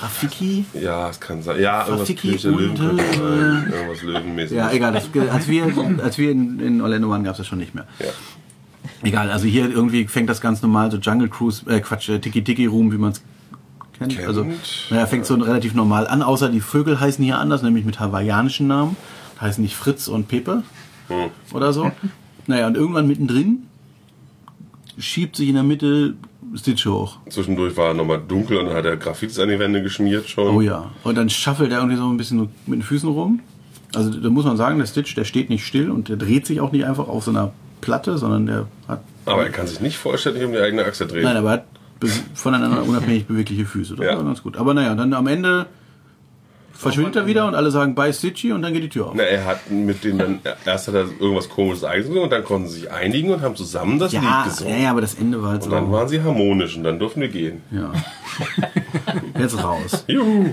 Rafiki? 0.00 0.64
Ja, 0.80 1.08
es 1.10 1.20
kann 1.20 1.42
sein. 1.42 1.60
Ja, 1.60 1.80
irgendwas 1.80 2.00
Rafiki 2.02 2.36
Löwen 2.48 2.70
und, 2.70 2.78
könnte 2.78 3.02
äh, 3.04 3.16
sein. 3.16 3.72
Irgendwas 3.72 4.02
Löwenmäßiges. 4.02 4.56
Ja, 4.56 4.70
egal. 4.72 4.92
Das, 4.92 5.04
als 5.30 5.48
wir, 5.48 5.64
als 6.02 6.18
wir 6.18 6.30
in, 6.30 6.60
in 6.60 6.80
Orlando 6.80 7.10
waren, 7.10 7.24
gab 7.24 7.32
es 7.32 7.38
das 7.38 7.46
schon 7.46 7.58
nicht 7.58 7.74
mehr. 7.74 7.86
Ja. 7.98 8.06
Egal, 9.02 9.30
also 9.30 9.46
hier 9.46 9.70
irgendwie 9.70 10.06
fängt 10.06 10.28
das 10.30 10.40
ganz 10.40 10.62
normal, 10.62 10.90
so 10.90 10.98
Jungle 10.98 11.28
Cruise, 11.28 11.68
äh 11.70 11.80
Quatsch, 11.80 12.08
äh, 12.08 12.18
Tiki 12.18 12.42
Tiki 12.44 12.66
Room, 12.66 12.92
wie 12.92 12.98
man 12.98 13.12
es 13.12 13.22
kennt. 13.98 14.16
Kennt. 14.16 14.28
Also, 14.28 14.46
naja, 14.90 15.06
fängt 15.06 15.26
so 15.26 15.34
relativ 15.34 15.74
normal 15.74 16.06
an, 16.06 16.22
außer 16.22 16.48
die 16.48 16.60
Vögel 16.60 17.00
heißen 17.00 17.24
hier 17.24 17.38
anders, 17.38 17.62
nämlich 17.62 17.84
mit 17.84 18.00
hawaiianischen 18.00 18.66
Namen. 18.66 18.96
Heißen 19.40 19.62
nicht 19.62 19.76
Fritz 19.76 20.08
und 20.08 20.28
Pepe 20.28 20.62
Hm. 21.08 21.30
oder 21.52 21.72
so. 21.72 21.90
Naja, 22.46 22.66
und 22.66 22.76
irgendwann 22.76 23.06
mittendrin 23.06 23.66
schiebt 24.98 25.36
sich 25.36 25.48
in 25.48 25.54
der 25.54 25.62
Mitte 25.64 26.14
Stitch 26.54 26.86
hoch. 26.86 27.18
Zwischendurch 27.28 27.76
war 27.76 27.94
nochmal 27.94 28.20
dunkel 28.26 28.58
und 28.58 28.66
dann 28.66 28.76
hat 28.76 28.84
er 28.84 28.96
Graffitis 28.96 29.38
an 29.38 29.48
die 29.48 29.58
Wände 29.58 29.82
geschmiert 29.82 30.28
schon. 30.28 30.54
Oh 30.54 30.60
ja. 30.60 30.90
Und 31.02 31.16
dann 31.16 31.28
schaffelt 31.30 31.72
er 31.72 31.78
irgendwie 31.78 31.96
so 31.96 32.04
ein 32.08 32.16
bisschen 32.16 32.40
mit 32.66 32.78
den 32.78 32.82
Füßen 32.82 33.08
rum. 33.08 33.40
Also 33.94 34.10
da 34.10 34.28
muss 34.28 34.44
man 34.44 34.56
sagen, 34.56 34.78
der 34.78 34.86
Stitch, 34.86 35.14
der 35.14 35.24
steht 35.24 35.50
nicht 35.50 35.66
still 35.66 35.90
und 35.90 36.08
der 36.08 36.16
dreht 36.16 36.46
sich 36.46 36.60
auch 36.60 36.72
nicht 36.72 36.84
einfach 36.84 37.08
auf 37.08 37.24
so 37.24 37.30
einer 37.30 37.52
Platte, 37.80 38.18
sondern 38.18 38.46
der 38.46 38.66
hat. 38.88 39.02
Aber 39.26 39.44
er 39.44 39.50
kann 39.50 39.66
sich 39.66 39.80
nicht 39.80 39.96
vollständig 39.96 40.44
um 40.44 40.52
die 40.52 40.58
eigene 40.58 40.84
Achse 40.84 41.06
drehen. 41.06 41.22
Nein, 41.24 41.36
aber 41.36 41.48
er 41.50 41.52
hat 41.54 41.64
voneinander 42.34 42.82
unabhängig 42.84 43.26
bewegliche 43.26 43.64
Füße. 43.64 43.96
Das 43.96 44.04
Ja. 44.06 44.16
war 44.16 44.24
ganz 44.24 44.42
gut. 44.42 44.56
Aber 44.56 44.74
naja, 44.74 44.94
dann 44.94 45.12
am 45.12 45.26
Ende 45.26 45.66
verschwindet 46.76 47.16
er 47.16 47.26
wieder 47.26 47.46
und 47.46 47.54
alle 47.54 47.70
sagen 47.70 47.94
Bye 47.94 48.12
Stitchy 48.12 48.52
und 48.52 48.62
dann 48.62 48.72
geht 48.74 48.82
die 48.82 48.88
Tür 48.88 49.06
auf. 49.06 49.12
Na, 49.14 49.22
er 49.22 49.44
hat 49.46 49.70
mit 49.70 50.04
denen 50.04 50.18
dann, 50.18 50.38
erst 50.66 50.88
hat 50.88 50.94
er 50.94 51.06
irgendwas 51.20 51.48
komisches 51.48 51.84
eigenes 51.84 52.06
gesungen 52.08 52.24
und 52.24 52.30
dann 52.30 52.44
konnten 52.44 52.68
sie 52.68 52.80
sich 52.80 52.90
einigen 52.90 53.30
und 53.32 53.40
haben 53.42 53.56
zusammen 53.56 53.98
das 53.98 54.12
Lied 54.12 54.22
Ja, 54.22 54.44
gesungen. 54.44 54.74
ja, 54.74 54.80
ja, 54.84 54.90
aber 54.90 55.00
das 55.00 55.14
Ende 55.14 55.42
war 55.42 55.50
halt 55.52 55.62
Und 55.62 55.70
so. 55.70 55.74
dann 55.76 55.90
waren 55.92 56.08
sie 56.08 56.22
harmonisch 56.22 56.76
und 56.76 56.84
dann 56.84 56.98
durften 56.98 57.20
wir 57.20 57.28
gehen. 57.28 57.62
ja. 57.70 57.92
Jetzt 59.38 59.62
raus. 59.62 60.04
Juhu! 60.08 60.52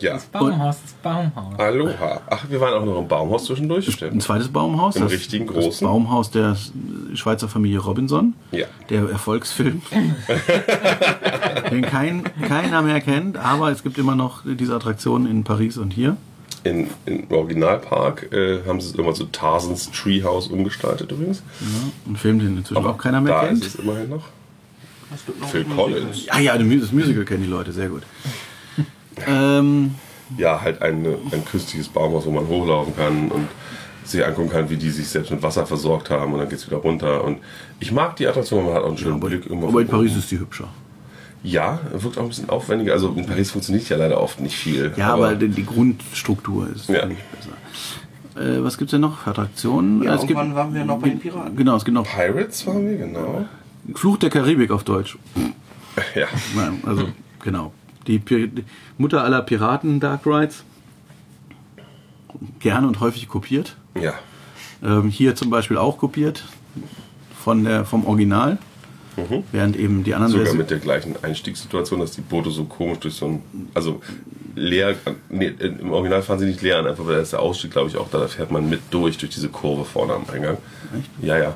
Ja. 0.00 0.14
Das 0.14 0.24
Baumhaus, 0.26 0.78
das 0.82 0.92
Baumhaus. 1.02 1.58
Aloha. 1.58 2.20
Ach, 2.28 2.44
wir 2.48 2.60
waren 2.60 2.74
auch 2.74 2.84
noch 2.86 2.98
im 2.98 3.08
Baumhaus 3.08 3.44
zwischendurch. 3.44 3.86
Ein 3.86 3.92
Stimmt. 3.92 4.22
zweites 4.22 4.48
Baumhaus. 4.48 4.96
Im 4.96 5.02
das, 5.02 5.12
richtigen 5.12 5.46
Das 5.46 5.56
großen? 5.56 5.86
Baumhaus 5.86 6.30
der 6.30 6.56
Schweizer 7.14 7.48
Familie 7.48 7.80
Robinson. 7.80 8.34
Ja. 8.52 8.66
Der 8.88 9.08
Erfolgsfilm. 9.10 9.82
den 11.70 11.82
kein, 11.82 12.24
keiner 12.46 12.82
mehr 12.82 13.00
kennt, 13.00 13.36
aber 13.36 13.70
es 13.70 13.82
gibt 13.82 13.98
immer 13.98 14.14
noch 14.14 14.42
diese 14.44 14.74
Attraktionen 14.74 15.30
in 15.30 15.44
Paris 15.44 15.76
und 15.76 15.92
hier. 15.92 16.16
In, 16.64 16.88
im 17.06 17.30
Originalpark 17.30 18.32
äh, 18.32 18.60
haben 18.66 18.80
sie 18.80 18.90
es 18.90 18.94
immer 18.94 19.14
zu 19.14 19.24
Tarzans 19.26 19.90
Treehouse 19.92 20.48
umgestaltet 20.48 21.10
übrigens. 21.10 21.42
Ein 22.06 22.16
Film, 22.16 22.38
den 22.38 22.58
inzwischen 22.58 22.84
auch 22.84 22.98
keiner 22.98 23.20
mehr 23.20 23.34
da 23.34 23.46
kennt. 23.46 23.64
ist 23.64 23.74
es 23.74 23.80
immerhin 23.80 24.10
noch. 24.10 24.24
Es 25.14 25.26
gibt 25.26 25.40
noch 25.40 25.48
Phil 25.48 25.64
ein 25.64 25.76
Collins. 25.76 26.26
Ah 26.28 26.38
ja, 26.38 26.56
das 26.56 26.80
das 26.80 26.92
Musical 26.92 27.24
kennen 27.24 27.42
die 27.44 27.48
Leute, 27.48 27.72
sehr 27.72 27.88
gut. 27.88 28.02
Ähm, 29.26 29.94
Ja, 30.36 30.60
halt 30.60 30.82
ein, 30.82 31.04
ein 31.32 31.44
künstliches 31.44 31.88
Baumhaus, 31.88 32.26
wo 32.26 32.30
man 32.30 32.46
hochlaufen 32.46 32.94
kann 32.96 33.30
und 33.30 33.48
sich 34.04 34.24
angucken 34.24 34.50
kann, 34.50 34.70
wie 34.70 34.76
die 34.76 34.90
sich 34.90 35.08
selbst 35.08 35.30
mit 35.30 35.42
Wasser 35.42 35.66
versorgt 35.66 36.10
haben 36.10 36.32
und 36.32 36.38
dann 36.40 36.48
geht 36.48 36.58
es 36.58 36.66
wieder 36.66 36.78
runter. 36.78 37.22
Und 37.24 37.38
ich 37.78 37.92
mag 37.92 38.16
die 38.16 38.26
Attraktion, 38.26 38.64
man 38.64 38.74
hat 38.74 38.82
auch 38.82 38.88
einen 38.88 38.98
schönen 38.98 39.14
aber, 39.16 39.28
Blick 39.28 39.46
irgendwo. 39.46 39.68
aber 39.68 39.82
in 39.82 39.88
Paris 39.88 40.10
oben. 40.12 40.20
ist 40.20 40.30
die 40.30 40.38
hübscher. 40.40 40.68
Ja, 41.42 41.80
wirkt 41.92 42.18
auch 42.18 42.22
ein 42.22 42.28
bisschen 42.28 42.50
aufwendiger. 42.50 42.92
Also 42.92 43.14
in 43.16 43.24
Paris 43.26 43.50
funktioniert 43.50 43.88
ja 43.88 43.96
leider 43.96 44.20
oft 44.20 44.40
nicht 44.40 44.56
viel. 44.56 44.92
Ja, 44.96 45.14
aber, 45.14 45.34
die, 45.34 45.48
die 45.48 45.64
Grundstruktur 45.64 46.68
ist 46.74 46.88
Ja. 46.88 47.06
nicht 47.06 47.20
besser. 47.32 47.50
Äh, 48.36 48.62
was 48.62 48.76
gibt's 48.78 48.90
denn 48.92 49.00
noch? 49.00 49.18
für 49.20 49.30
Attraktionen? 49.30 50.02
Ja, 50.02 50.14
es 50.14 50.20
gibt, 50.22 50.32
irgendwann 50.32 50.54
waren 50.54 50.74
wir 50.74 50.84
noch 50.84 50.98
bei 50.98 51.08
den 51.08 51.18
Piraten. 51.18 51.56
Genau, 51.56 51.76
es 51.76 51.84
gibt 51.84 51.94
noch 51.94 52.06
Pirates 52.06 52.66
waren 52.66 52.88
wir, 52.88 52.96
genau. 52.98 53.46
Fluch 53.94 54.18
der 54.18 54.30
Karibik 54.30 54.70
auf 54.70 54.84
Deutsch. 54.84 55.16
Ja. 56.14 56.26
Nein, 56.54 56.80
also 56.86 57.08
genau. 57.42 57.72
Die, 58.06 58.18
Pir 58.18 58.46
die 58.48 58.64
Mutter 58.98 59.22
aller 59.24 59.42
Piraten 59.42 60.00
Dark 60.00 60.26
Rides. 60.26 60.64
Gerne 62.60 62.86
und 62.86 63.00
häufig 63.00 63.28
kopiert. 63.28 63.76
Ja. 64.00 64.14
Ähm, 64.82 65.10
hier 65.10 65.34
zum 65.34 65.50
Beispiel 65.50 65.76
auch 65.76 65.98
kopiert 65.98 66.44
von 67.38 67.64
der, 67.64 67.84
vom 67.84 68.06
Original. 68.06 68.58
Während 69.52 69.76
eben 69.76 70.02
die 70.02 70.14
anderen 70.14 70.30
Sogar 70.32 70.46
Versionen- 70.46 70.62
mit 70.62 70.70
der 70.70 70.78
gleichen 70.78 71.14
Einstiegssituation, 71.22 72.00
dass 72.00 72.12
die 72.12 72.22
Boote 72.22 72.50
so 72.50 72.64
komisch 72.64 73.00
durch 73.00 73.14
so 73.14 73.26
ein. 73.26 73.42
Also 73.74 74.00
leer. 74.54 74.94
Nee, 75.28 75.48
Im 75.58 75.92
Original 75.92 76.22
fahren 76.22 76.38
sie 76.38 76.46
nicht 76.46 76.62
leer 76.62 76.78
an, 76.78 76.86
einfach 76.86 77.04
weil 77.06 77.16
da 77.16 77.20
ist 77.20 77.32
der 77.34 77.40
Ausstieg, 77.40 77.70
glaube 77.72 77.88
ich, 77.90 77.96
auch 77.98 78.08
da. 78.10 78.18
Da 78.18 78.28
fährt 78.28 78.50
man 78.50 78.70
mit 78.70 78.80
durch, 78.90 79.18
durch 79.18 79.30
diese 79.34 79.50
Kurve 79.50 79.84
vorne 79.84 80.14
am 80.14 80.22
Eingang. 80.32 80.56
Echt? 80.98 81.10
Ja, 81.22 81.36
ja. 81.38 81.54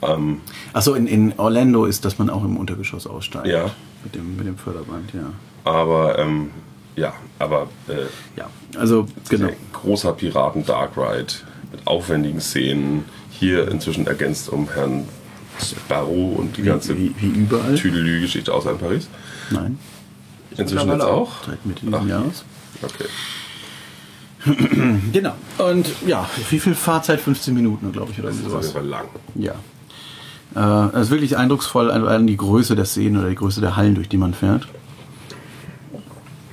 Ähm, 0.00 0.40
Achso, 0.72 0.94
in, 0.94 1.06
in 1.06 1.34
Orlando 1.38 1.84
ist, 1.84 2.06
dass 2.06 2.18
man 2.18 2.30
auch 2.30 2.42
im 2.44 2.56
Untergeschoss 2.56 3.06
aussteigt. 3.06 3.48
Ja. 3.48 3.70
Mit 4.04 4.14
dem, 4.14 4.36
mit 4.36 4.46
dem 4.46 4.56
Förderband, 4.58 5.12
ja. 5.14 5.32
aber, 5.64 6.18
ähm, 6.18 6.50
ja, 6.96 7.12
aber. 7.38 7.68
Äh, 7.88 8.06
Ja, 8.36 8.48
also 8.78 9.06
genau. 9.28 9.48
Großer 9.72 10.12
Piraten 10.12 10.64
Dark 10.66 10.96
Ride 10.96 11.32
mit 11.70 11.86
aufwendigen 11.86 12.40
Szenen. 12.40 13.04
Hier 13.30 13.68
inzwischen 13.68 14.06
ergänzt 14.06 14.48
um 14.50 14.68
Herrn 14.70 15.08
Sparrow 15.60 16.36
und 16.38 16.56
die 16.56 16.62
ganze 16.62 16.96
Wie, 16.98 17.14
wie 17.18 17.28
überall. 17.28 17.74
Tüdelü-Geschichte 17.76 18.52
außer 18.52 18.72
in 18.72 18.78
Paris. 18.78 19.08
Nein, 19.50 19.78
Inzwischen 20.56 20.88
jetzt 20.90 21.00
auch. 21.02 21.32
seit 21.46 21.64
Mitte 21.64 21.86
dieses 21.86 22.06
Jahres. 22.08 22.44
Okay. 22.82 23.04
Genau. 25.12 25.34
Und 25.58 25.86
ja, 26.06 26.28
wie 26.50 26.58
viel 26.58 26.74
Fahrzeit? 26.74 27.20
15 27.20 27.54
Minuten, 27.54 27.92
glaube 27.92 28.10
ich, 28.10 28.18
oder 28.18 28.28
Das 28.28 28.38
ist 28.38 28.44
sowas. 28.44 28.66
jeden 28.66 28.72
Fall 28.78 28.86
lang. 28.86 29.04
Ja. 29.36 29.54
Äh, 30.54 30.92
das 30.92 31.02
ist 31.06 31.10
wirklich 31.10 31.36
eindrucksvoll 31.36 31.90
an, 31.90 32.06
an 32.06 32.26
die 32.26 32.36
Größe 32.36 32.76
der 32.76 32.84
Szenen 32.84 33.18
oder 33.18 33.28
die 33.30 33.34
Größe 33.36 33.60
der 33.60 33.76
Hallen, 33.76 33.94
durch 33.94 34.08
die 34.08 34.16
man 34.18 34.34
fährt. 34.34 34.66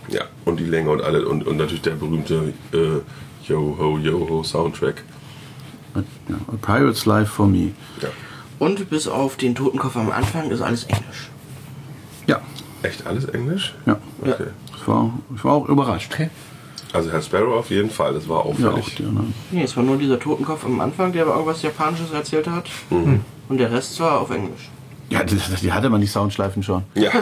Ja, 0.09 0.21
und 0.45 0.59
die 0.59 0.65
Länge 0.65 0.89
und 0.89 1.01
alle 1.01 1.27
und, 1.27 1.45
und 1.45 1.57
natürlich 1.57 1.81
der 1.81 1.91
berühmte 1.91 2.53
äh, 2.73 2.77
Yo 3.47 3.75
Ho 3.79 3.97
Yo 3.97 4.27
Ho 4.29 4.43
Soundtrack. 4.43 5.03
Und, 5.93 6.05
ja, 6.27 6.35
A 6.47 6.55
Pirate's 6.61 7.05
Life 7.05 7.31
for 7.31 7.47
Me. 7.47 7.71
Ja. 8.01 8.09
Und 8.59 8.89
bis 8.89 9.07
auf 9.07 9.37
den 9.37 9.55
Totenkoffer 9.55 9.99
am 9.99 10.11
Anfang 10.11 10.49
ist 10.51 10.61
alles 10.61 10.83
Englisch. 10.85 11.29
Ja, 12.27 12.41
Echt 12.83 13.05
alles 13.05 13.25
Englisch? 13.25 13.73
ja. 13.85 13.97
Okay. 14.21 14.45
Ich 14.75 14.87
war, 14.87 15.11
ich 15.35 15.43
war 15.43 15.53
auch 15.53 15.67
überrascht. 15.69 16.15
Also 16.93 17.11
Herr 17.11 17.21
Sparrow 17.21 17.55
auf 17.59 17.69
jeden 17.69 17.89
Fall, 17.89 18.13
das 18.13 18.27
war 18.27 18.37
Ja, 18.39 18.43
auffällig. 18.69 18.85
auch 18.85 18.89
die 18.89 19.05
anderen. 19.05 19.33
Nee, 19.51 19.63
es 19.63 19.75
war 19.77 19.83
nur 19.83 19.97
dieser 19.97 20.19
Totenkopf 20.19 20.65
am 20.65 20.79
Anfang, 20.79 21.11
der 21.11 21.23
aber 21.23 21.33
irgendwas 21.33 21.61
Japanisches 21.61 22.11
erzählt 22.11 22.47
hat. 22.47 22.65
Und 23.49 23.57
der 23.57 23.71
Rest 23.71 23.99
war 23.99 24.21
auf 24.21 24.29
Englisch. 24.29 24.69
Ja, 25.09 25.23
die, 25.23 25.71
hatte 25.71 25.89
man 25.89 26.01
die 26.01 26.07
Soundschleifen 26.07 26.63
schon. 26.63 26.83
ja. 26.95 27.11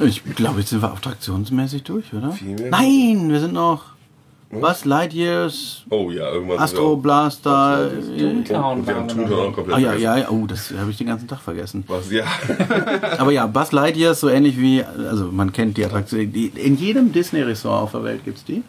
Ich 0.00 0.22
glaube, 0.34 0.60
jetzt 0.60 0.70
sind 0.70 0.82
wir 0.82 0.92
attraktionsmäßig 0.92 1.82
durch, 1.82 2.12
oder? 2.14 2.32
Viel 2.32 2.54
mehr? 2.54 2.70
Nein, 2.70 3.28
wir 3.28 3.40
sind 3.40 3.52
noch. 3.52 3.82
Was? 4.50 4.84
Lightyears, 4.84 5.82
Oh 5.90 6.10
ja, 6.10 6.30
irgendwann. 6.30 6.58
Astro 6.58 6.96
Blaster. 6.96 7.90
äh, 7.92 8.18
Toontown 8.18 8.78
Und 8.78 8.86
wir 8.86 8.94
haben 8.94 9.08
Toontown 9.08 9.52
komplett 9.52 9.76
Ah 9.76 9.80
ja, 9.80 9.94
ja, 9.94 10.16
ja, 10.18 10.30
oh, 10.30 10.46
das 10.46 10.72
habe 10.78 10.90
ich 10.90 10.96
den 10.96 11.08
ganzen 11.08 11.26
Tag 11.26 11.40
vergessen. 11.40 11.82
Was? 11.88 12.10
Ja. 12.10 12.24
Aber 13.18 13.32
ja, 13.32 13.46
Buzz 13.46 13.72
Lightyear 13.72 14.14
so 14.14 14.28
ähnlich 14.28 14.56
wie, 14.58 14.84
also 14.84 15.26
man 15.32 15.52
kennt 15.52 15.76
die 15.76 15.84
Attraktion. 15.84 16.32
Die, 16.32 16.46
in 16.54 16.76
jedem 16.76 17.12
Disney-Ressort 17.12 17.82
auf 17.82 17.92
der 17.92 18.04
Welt 18.04 18.24
gibt 18.24 18.38
es 18.38 18.44
die. 18.44 18.62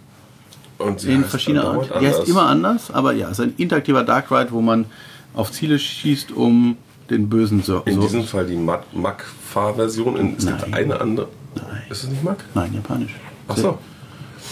Und 0.80 1.00
sie 1.00 1.14
In 1.14 1.24
andauernd 1.24 1.92
Arten. 1.92 2.00
Die 2.04 2.08
heißt 2.08 2.28
immer 2.28 2.48
anders, 2.48 2.90
aber 2.92 3.14
ja, 3.14 3.28
es 3.28 3.40
ist 3.40 3.42
ein 3.42 3.54
interaktiver 3.58 4.04
Dark 4.04 4.32
Ride, 4.32 4.52
wo 4.52 4.62
man 4.62 4.86
auf 5.36 5.52
Ziele 5.52 5.78
schießt, 5.80 6.32
um 6.32 6.78
den 7.10 7.30
Bösen 7.30 7.64
zu. 7.64 7.82
In 7.86 7.96
so- 7.96 8.02
diesem 8.02 8.24
Fall 8.24 8.46
die 8.46 8.56
Mac-Fahrversion. 8.56 10.36
Es 10.38 10.46
gibt 10.46 10.74
eine 10.74 11.00
andere. 11.00 11.28
Nein. 11.56 11.82
Ist 11.90 12.04
es 12.04 12.10
nicht 12.10 12.24
Mac? 12.24 12.44
Nein, 12.54 12.74
japanisch. 12.74 13.16
Ach 13.48 13.58
so. 13.58 13.78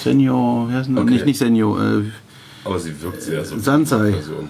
Senyo, 0.03 0.67
wie 0.69 0.73
heißt 0.73 0.87
denn? 0.89 0.97
Okay. 0.97 1.09
Nicht, 1.11 1.25
nicht 1.25 1.37
Senyo, 1.37 1.77
äh, 1.77 2.03
Aber 2.63 2.79
sie 2.79 2.99
wirkt 3.01 3.21
sehr 3.21 3.43
so. 3.43 3.57
Sansei. 3.59 3.97
Mac-Version. 4.11 4.49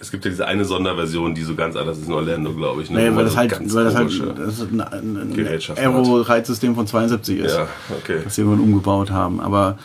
Es 0.00 0.12
gibt 0.12 0.24
ja 0.24 0.30
diese 0.30 0.46
eine 0.46 0.64
Sonderversion, 0.64 1.34
die 1.34 1.42
so 1.42 1.56
ganz 1.56 1.74
anders 1.74 1.98
ist 1.98 2.06
in 2.06 2.12
Orlando, 2.12 2.52
glaube 2.54 2.82
ich. 2.82 2.90
Ne? 2.90 3.00
nee, 3.00 3.12
Wo 3.12 3.16
weil 3.16 3.24
das 3.24 3.32
so 3.32 3.38
halt, 3.38 3.74
weil 3.74 3.84
das 3.84 3.94
halt 3.96 4.38
das 4.38 4.54
ist 4.54 4.70
ein, 4.70 4.80
ein, 4.80 5.76
Aero-Reitsystem 5.76 6.76
von 6.76 6.86
72 6.86 7.40
ist. 7.40 7.56
Ja, 7.56 7.66
okay. 7.98 8.20
Das 8.22 8.38
irgendwann 8.38 8.60
umgebaut 8.60 9.10
haben. 9.10 9.40
Aber 9.40 9.76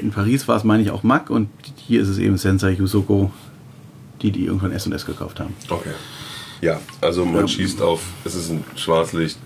in 0.00 0.10
Paris 0.10 0.48
war 0.48 0.56
es, 0.56 0.64
meine 0.64 0.82
ich, 0.82 0.90
auch 0.90 1.04
Mack 1.04 1.30
und 1.30 1.48
hier 1.76 2.02
ist 2.02 2.08
es 2.08 2.18
eben 2.18 2.36
Sensei 2.36 2.72
Yusoko, 2.72 3.30
die 4.24 4.32
die 4.32 4.46
irgendwann 4.46 4.72
S&S 4.72 5.06
gekauft 5.06 5.38
haben. 5.38 5.54
Okay. 5.68 5.90
Ja, 6.60 6.80
also 7.00 7.24
man 7.24 7.46
schießt 7.46 7.82
auf, 7.82 8.00
es 8.24 8.34
ist 8.34 8.50
ein 8.50 8.64
Schwarzlicht, 8.74 9.38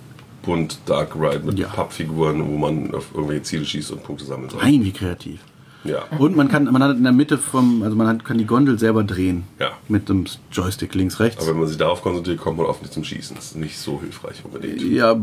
bunt, 0.43 0.79
Dark 0.87 1.15
Ride 1.17 1.41
mit 1.45 1.59
Ja. 1.59 1.67
Pappfiguren, 1.69 2.47
wo 2.47 2.57
man 2.57 2.95
auf 2.95 3.07
irgendwelche 3.13 3.43
Ziele 3.43 3.65
schießt 3.65 3.91
und 3.91 4.05
Punkte 4.05 4.25
sammeln 4.25 4.49
soll. 4.51 4.61
Nein, 4.63 4.85
wie 4.85 4.93
kreativ. 4.93 5.41
Ja. 5.85 6.03
Und 6.19 6.37
man 6.37 6.49
kann, 6.49 6.65
man 6.65 6.83
hat 6.83 6.97
in 6.97 7.03
der 7.05 7.13
Mitte 7.13 7.39
vom, 7.39 7.83
also 7.83 7.97
man 7.97 8.07
hat, 8.09 8.25
kann 8.25 8.37
die 8.39 8.45
Gondel 8.47 8.79
selber 8.79 9.05
drehen. 9.05 9.45
Ja. 9.59 9.71
Mit 9.89 10.09
dem 10.09 10.27
Joystick 10.53 10.95
links, 10.95 11.19
rechts. 11.21 11.43
Aber 11.43 11.53
wenn 11.53 11.61
man 11.61 11.69
sich 11.69 11.77
darauf 11.79 12.03
konzentriert, 12.03 12.39
kommt 12.39 12.59
man 12.59 12.67
oft 12.67 12.83
nicht 12.83 12.93
zum 12.93 13.05
Schießen. 13.05 13.35
Das 13.37 13.47
ist 13.47 13.57
nicht 13.57 13.79
so 13.79 14.01
hilfreich 14.01 14.45
unbedingt. 14.45 14.81
ja, 14.83 15.17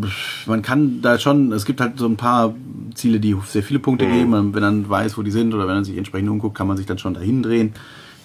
man 0.46 0.62
kann 0.62 1.02
da 1.02 1.20
schon, 1.20 1.52
es 1.52 1.66
gibt 1.66 1.82
halt 1.82 2.00
so 2.00 2.06
ein 2.08 2.16
paar 2.18 2.56
Ziele, 2.94 3.20
die 3.20 3.36
sehr 3.48 3.64
viele 3.64 3.80
Punkte 3.80 4.06
geben. 4.08 4.34
Und 4.34 4.54
Wenn 4.56 4.64
man 4.64 4.90
weiß, 4.90 5.18
wo 5.18 5.22
die 5.24 5.32
sind 5.32 5.54
oder 5.54 5.68
wenn 5.68 5.76
man 5.76 5.84
sich 5.86 5.98
entsprechend 5.98 6.30
umguckt, 6.30 6.58
kann 6.58 6.68
man 6.68 6.78
sich 6.78 6.86
dann 6.86 6.98
schon 6.98 7.14
dahin 7.14 7.44
drehen. 7.44 7.74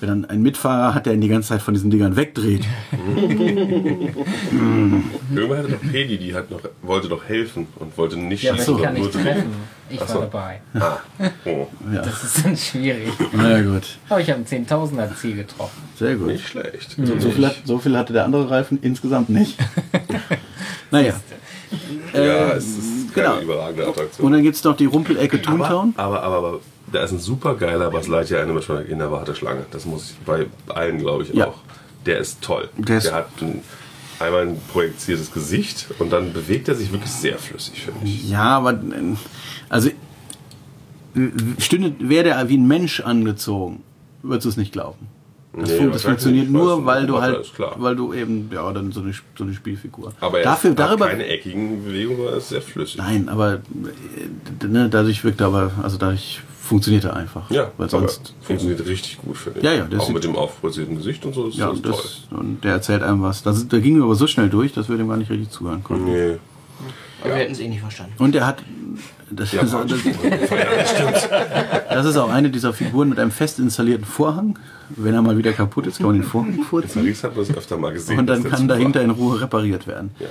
Wenn 0.00 0.08
dann 0.08 0.24
ein 0.24 0.40
Mitfahrer 0.42 0.94
hat, 0.94 1.04
der 1.06 1.12
ihn 1.14 1.20
die 1.20 1.28
ganze 1.28 1.48
Zeit 1.50 1.60
von 1.62 1.74
diesen 1.74 1.90
Dingern 1.90 2.16
wegdreht. 2.16 2.64
Irgendwann 5.34 5.58
hatte 5.58 5.68
doch 5.72 5.80
Pedi, 5.92 6.18
die 6.18 6.34
hat 6.34 6.50
noch, 6.50 6.60
wollte 6.82 7.08
doch 7.08 7.24
helfen 7.28 7.66
und 7.76 7.96
wollte 7.98 8.16
nicht 8.16 8.42
Ja, 8.42 8.52
aber 8.52 8.58
schießen, 8.60 8.76
ich 8.76 8.82
kann 8.82 8.94
nicht 8.94 9.12
treffen. 9.12 9.52
Ich 9.90 10.00
Ach 10.00 10.08
so. 10.08 10.14
war 10.14 10.20
dabei. 10.22 10.60
Ah, 10.74 10.96
oh, 11.44 11.66
Ja, 11.92 12.02
Das 12.02 12.22
ist 12.24 12.44
dann 12.44 12.56
schwierig. 12.56 13.08
na 13.32 13.50
ja, 13.58 13.62
gut. 13.62 13.82
Aber 14.08 14.20
ich 14.20 14.30
habe 14.30 14.40
ein 14.40 14.46
10.000er 14.66 15.14
Ziel 15.16 15.36
getroffen. 15.36 15.82
Sehr 15.98 16.14
gut. 16.16 16.28
nicht 16.28 16.46
schlecht. 16.48 16.96
So, 16.96 17.18
so, 17.18 17.30
viel 17.30 17.46
hat, 17.46 17.56
so 17.64 17.78
viel 17.78 17.96
hatte 17.98 18.12
der 18.12 18.24
andere 18.24 18.48
Reifen 18.50 18.78
insgesamt 18.82 19.28
nicht. 19.30 19.58
naja. 20.90 21.14
Ja, 22.14 22.20
Äh, 22.20 22.52
es 22.56 22.64
ist 22.78 23.14
keine 23.14 23.28
genau. 23.28 23.40
überragende 23.42 23.86
Attraktion. 23.88 24.26
Und 24.26 24.32
dann 24.32 24.42
gibt 24.42 24.56
es 24.56 24.64
noch 24.64 24.76
die 24.76 24.86
Rumpelecke 24.86 25.40
Toontown. 25.42 25.94
Aber, 25.96 26.22
aber, 26.22 26.36
aber, 26.36 26.60
da 26.92 27.02
ist 27.04 27.12
ein 27.12 27.18
super 27.18 27.54
geiler 27.54 27.90
Buzz 27.90 28.06
Lightyear 28.08 28.42
Animatronic 28.42 28.88
in 28.88 28.98
der 28.98 29.10
Warteschlange. 29.10 29.66
Das 29.70 29.84
muss 29.86 30.10
ich 30.10 30.16
bei 30.26 30.46
allen, 30.68 30.98
glaube 30.98 31.22
ich, 31.24 31.32
Ja. 31.34 31.48
auch. 31.48 31.58
Der 32.06 32.18
ist 32.18 32.40
toll. 32.42 32.68
Der 32.76 32.98
ist- 32.98 33.12
hat 33.12 33.28
ein, 33.42 33.60
einmal 34.18 34.48
ein 34.48 34.60
projiziertes 34.72 35.30
Gesicht 35.32 35.86
und 35.98 36.10
dann 36.12 36.32
bewegt 36.32 36.68
er 36.68 36.74
sich 36.74 36.90
wirklich 36.92 37.10
sehr 37.12 37.38
flüssig, 37.38 37.84
finde 37.84 38.00
ich. 38.04 38.28
Ja, 38.28 38.56
aber 38.58 38.72
äh, 38.72 39.16
also 39.68 39.90
stünde, 41.58 41.94
wäre 42.00 42.24
der 42.24 42.48
wie 42.48 42.56
ein 42.56 42.66
Mensch 42.66 43.00
angezogen, 43.00 43.82
würdest 44.22 44.44
du 44.46 44.48
es 44.50 44.56
nicht 44.56 44.72
glauben. 44.72 45.08
Das, 45.52 45.68
Nee, 45.68 45.78
fun 45.78 45.90
das 45.92 46.02
funktioniert 46.02 46.44
nicht, 46.48 46.52
nur, 46.52 46.86
weil 46.86 47.06
du 47.06 47.20
halt, 47.20 47.40
ist, 47.40 47.54
klar. 47.54 47.74
weil 47.78 47.96
du 47.96 48.12
eben, 48.14 48.48
ja, 48.52 48.72
dann 48.72 48.92
so 48.92 49.00
eine, 49.00 49.12
so 49.36 49.42
eine 49.44 49.52
Spielfigur. 49.52 50.12
Aber 50.20 50.38
er 50.38 50.44
Dafür, 50.44 50.70
hat 50.70 50.78
darüber, 50.78 51.08
keine 51.08 51.26
eckigen 51.26 51.84
Bewegungen, 51.84 52.20
er 52.24 52.36
ist 52.36 52.50
sehr 52.50 52.62
flüssig. 52.62 52.98
nein, 52.98 53.28
aber 53.28 53.54
äh, 53.54 54.66
ne, 54.66 54.88
dadurch 54.88 55.24
wirkt 55.24 55.40
er 55.40 55.48
aber, 55.48 55.72
also 55.82 55.96
dadurch 55.98 56.40
funktioniert 56.62 57.02
er 57.04 57.16
einfach. 57.16 57.50
Ja, 57.50 57.72
weil 57.78 57.88
aber 57.88 57.88
sonst 57.88 58.32
funktioniert 58.42 58.86
richtig 58.86 59.18
gut, 59.18 59.36
finde 59.36 59.58
ich. 59.58 59.64
Ja, 59.64 59.72
ja, 59.72 59.86
das 59.90 60.00
Auch 60.02 60.10
mit 60.10 60.22
dem 60.22 60.36
aufprojizierten 60.36 60.96
Gesicht 60.96 61.24
und 61.26 61.34
so, 61.34 61.48
das 61.48 61.56
ja, 61.56 61.72
ist 61.72 61.82
toll. 61.82 61.92
das, 61.96 62.28
und 62.30 62.62
der 62.62 62.72
erzählt 62.74 63.02
einem 63.02 63.22
was. 63.22 63.42
Das, 63.42 63.66
da 63.66 63.78
ging 63.80 63.98
mir 63.98 64.04
aber 64.04 64.14
so 64.14 64.28
schnell 64.28 64.48
durch, 64.50 64.72
dass 64.72 64.88
wir 64.88 64.96
dem 64.96 65.08
gar 65.08 65.16
nicht 65.16 65.30
richtig 65.32 65.50
zuhören 65.50 65.82
konnten. 65.82 66.04
Nee. 66.04 66.36
Aber 67.22 67.30
wir 67.34 67.36
hätten 67.40 67.52
es 67.52 67.58
eh 67.60 67.66
nicht 67.68 67.80
verstanden. 67.80 68.12
Und 68.18 68.34
er 68.36 68.46
hat. 68.46 68.62
Das, 69.32 69.52
Ja, 69.52 69.62
ist, 69.62 69.72
das, 69.72 69.86
das 69.86 71.28
ist 72.06 72.16
auch 72.16 72.30
eine 72.30 72.50
dieser 72.50 72.72
Figuren 72.72 73.08
mit 73.08 73.18
einem 73.18 73.30
fest 73.30 73.58
installierten 73.58 74.04
Vorhang. 74.06 74.58
Wenn 74.90 75.14
er 75.14 75.22
mal 75.22 75.36
wieder 75.36 75.52
kaputt 75.52 75.86
ist, 75.86 75.98
kann 75.98 76.06
man 76.06 76.16
den 76.16 76.24
Vorhang 76.24 76.54
In 76.58 76.64
furzen. 76.64 77.02
Paris 77.02 77.22
hat 77.24 77.36
man 77.36 77.46
das 77.46 77.56
öfter 77.56 77.76
mal 77.76 77.92
gesehen. 77.92 78.18
Und 78.18 78.26
dann 78.26 78.42
kann 78.44 78.68
dahinter 78.68 79.00
war. 79.00 79.04
in 79.04 79.10
Ruhe 79.10 79.40
repariert 79.40 79.86
werden. 79.86 80.10
Ja. 80.18 80.26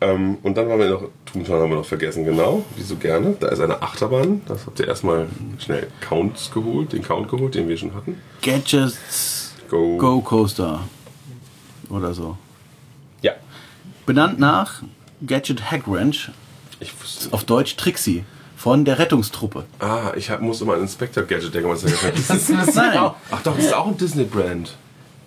Ähm, 0.00 0.38
und 0.42 0.56
dann 0.56 0.68
waren 0.68 0.78
wir 0.78 0.90
noch, 0.90 1.02
Toontown 1.24 1.60
haben 1.62 1.70
wir 1.70 1.76
noch 1.76 1.84
vergessen, 1.84 2.24
genau, 2.24 2.64
wie 2.76 2.82
so 2.82 2.96
gerne. 2.96 3.36
Da 3.38 3.48
ist 3.48 3.60
eine 3.60 3.80
Achterbahn. 3.80 4.42
Das 4.46 4.66
habt 4.66 4.78
ihr 4.80 4.88
erstmal 4.88 5.26
schnell 5.58 5.86
Counts 6.00 6.50
geholt, 6.52 6.92
den 6.92 7.02
Count 7.02 7.28
geholt, 7.28 7.54
den 7.54 7.68
wir 7.68 7.76
schon 7.76 7.94
hatten. 7.94 8.16
Gadgets 8.42 9.54
Go. 9.70 9.96
Go 9.96 10.20
Coaster. 10.20 10.80
Oder 11.88 12.12
so. 12.12 12.36
Ja. 13.22 13.32
Benannt 14.04 14.38
nach 14.38 14.82
Gadget 15.26 15.70
Hack 15.70 15.84
Ranch, 15.86 16.30
Ich 16.80 16.92
wusste. 17.00 17.32
auf 17.32 17.44
Deutsch 17.44 17.76
Trixie, 17.76 18.24
von 18.64 18.86
der 18.86 18.98
Rettungstruppe. 18.98 19.64
Ah, 19.78 20.12
ich 20.16 20.30
hab, 20.30 20.40
muss 20.40 20.62
immer 20.62 20.72
an 20.72 20.80
Inspector 20.80 21.22
Gadget 21.24 21.54
denken. 21.54 21.68
Was 21.68 21.84
er 21.84 21.90
gesagt 21.90 22.16
hat. 22.16 22.28
Das 22.28 22.48
ist 22.48 22.74
Nein. 22.76 22.96
auch. 22.96 23.14
Ach 23.30 23.42
doch, 23.42 23.54
das 23.56 23.66
ist 23.66 23.74
auch 23.74 23.86
ein 23.88 23.96
Disney-Brand. 23.98 24.74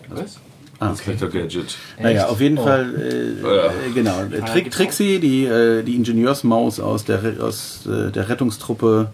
Was? 0.10 0.40
Ah, 0.80 0.86
okay. 0.90 1.12
Inspector 1.12 1.30
Gadget. 1.30 1.78
Naja, 2.02 2.26
auf 2.30 2.42
jeden 2.42 2.58
Oh. 2.58 2.64
Fall, 2.64 2.96
äh, 3.00 3.42
Ja. 3.44 3.66
äh, 3.68 3.92
genau. 3.94 4.24
Trick, 4.52 4.72
Trixie, 4.72 5.20
die, 5.20 5.46
äh, 5.46 5.84
die 5.84 5.96
Ingenieursmaus 5.96 6.80
aus 6.80 7.06
der, 7.06 7.22
aus, 7.40 7.86
äh, 7.86 8.10
der 8.12 8.28
Rettungstruppe 8.28 9.14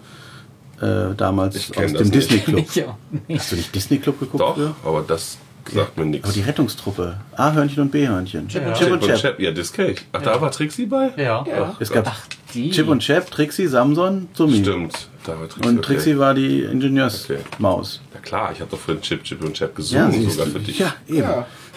äh, 0.82 1.14
damals 1.18 1.58
aus 1.58 1.68
das 1.76 1.92
dem 1.92 2.02
nicht. 2.08 2.16
Disney 2.16 2.40
Club. 2.40 2.96
Hast 3.38 3.52
du 3.52 3.56
nicht 3.58 3.76
Disney 3.76 3.98
Club 3.98 4.22
geguckt? 4.22 4.42
Doch, 4.42 4.56
früher? 4.56 4.74
aber 4.86 5.04
das 5.06 5.38
sagt 5.70 5.98
mir 5.98 6.06
nichts. 6.06 6.24
Aber 6.26 6.34
die 6.34 6.42
Rettungstruppe. 6.44 7.18
A-Hörnchen 7.36 7.84
und 7.84 7.92
B-Hörnchen. 7.92 8.48
Chip, 8.48 8.62
Ja. 8.62 8.74
Chip 8.74 8.90
und 8.92 9.02
Chap. 9.06 9.38
Ja, 9.42 9.52
das 9.52 9.74
kenn 9.74 9.90
ich. 9.90 10.00
Ach, 10.14 10.22
da 10.22 10.40
war 10.40 10.50
Trixie 10.50 10.86
bei? 10.86 11.12
Ja. 11.18 11.44
Ach, 11.60 11.82
Es 11.82 11.90
gab 11.92 12.06
Die. 12.54 12.70
Chip 12.72 12.88
und 12.88 13.00
Chap, 13.02 13.30
Trixie, 13.32 13.68
Samson, 13.68 14.28
Summi. 14.34 14.58
Stimmt. 14.60 15.08
Da 15.26 15.40
war 15.40 15.48
Trixie. 15.50 15.68
Und 15.70 15.78
okay. 15.80 15.88
Trixie 15.88 16.18
war 16.18 16.34
die 16.34 16.62
Ingenieursmaus. 16.62 18.02
Ja 18.14 18.20
klar, 18.20 18.52
ich 18.54 18.60
habe 18.62 18.70
doch 18.72 18.80
vorhin 18.80 19.02
Chip, 19.02 19.24
Chip 19.24 19.44
und 19.44 19.54
Chap 19.54 19.70
Ja, 19.72 19.76
gesungen, 20.08 20.12
siehst 20.12 20.32
sogar 20.34 20.46
du. 20.48 20.52
für 20.52 20.60
dich. 20.60 20.80
Ja, 20.80 20.94
eben. 21.08 21.28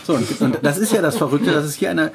So, 0.04 0.14
und, 0.14 0.40
und 0.40 0.58
das 0.62 0.78
ist 0.78 0.92
ja 0.92 1.02
das 1.02 1.16
Verrückte, 1.16 1.50
dass 1.52 1.64
es 1.64 1.74
hier 1.74 1.90
eine 1.90 2.12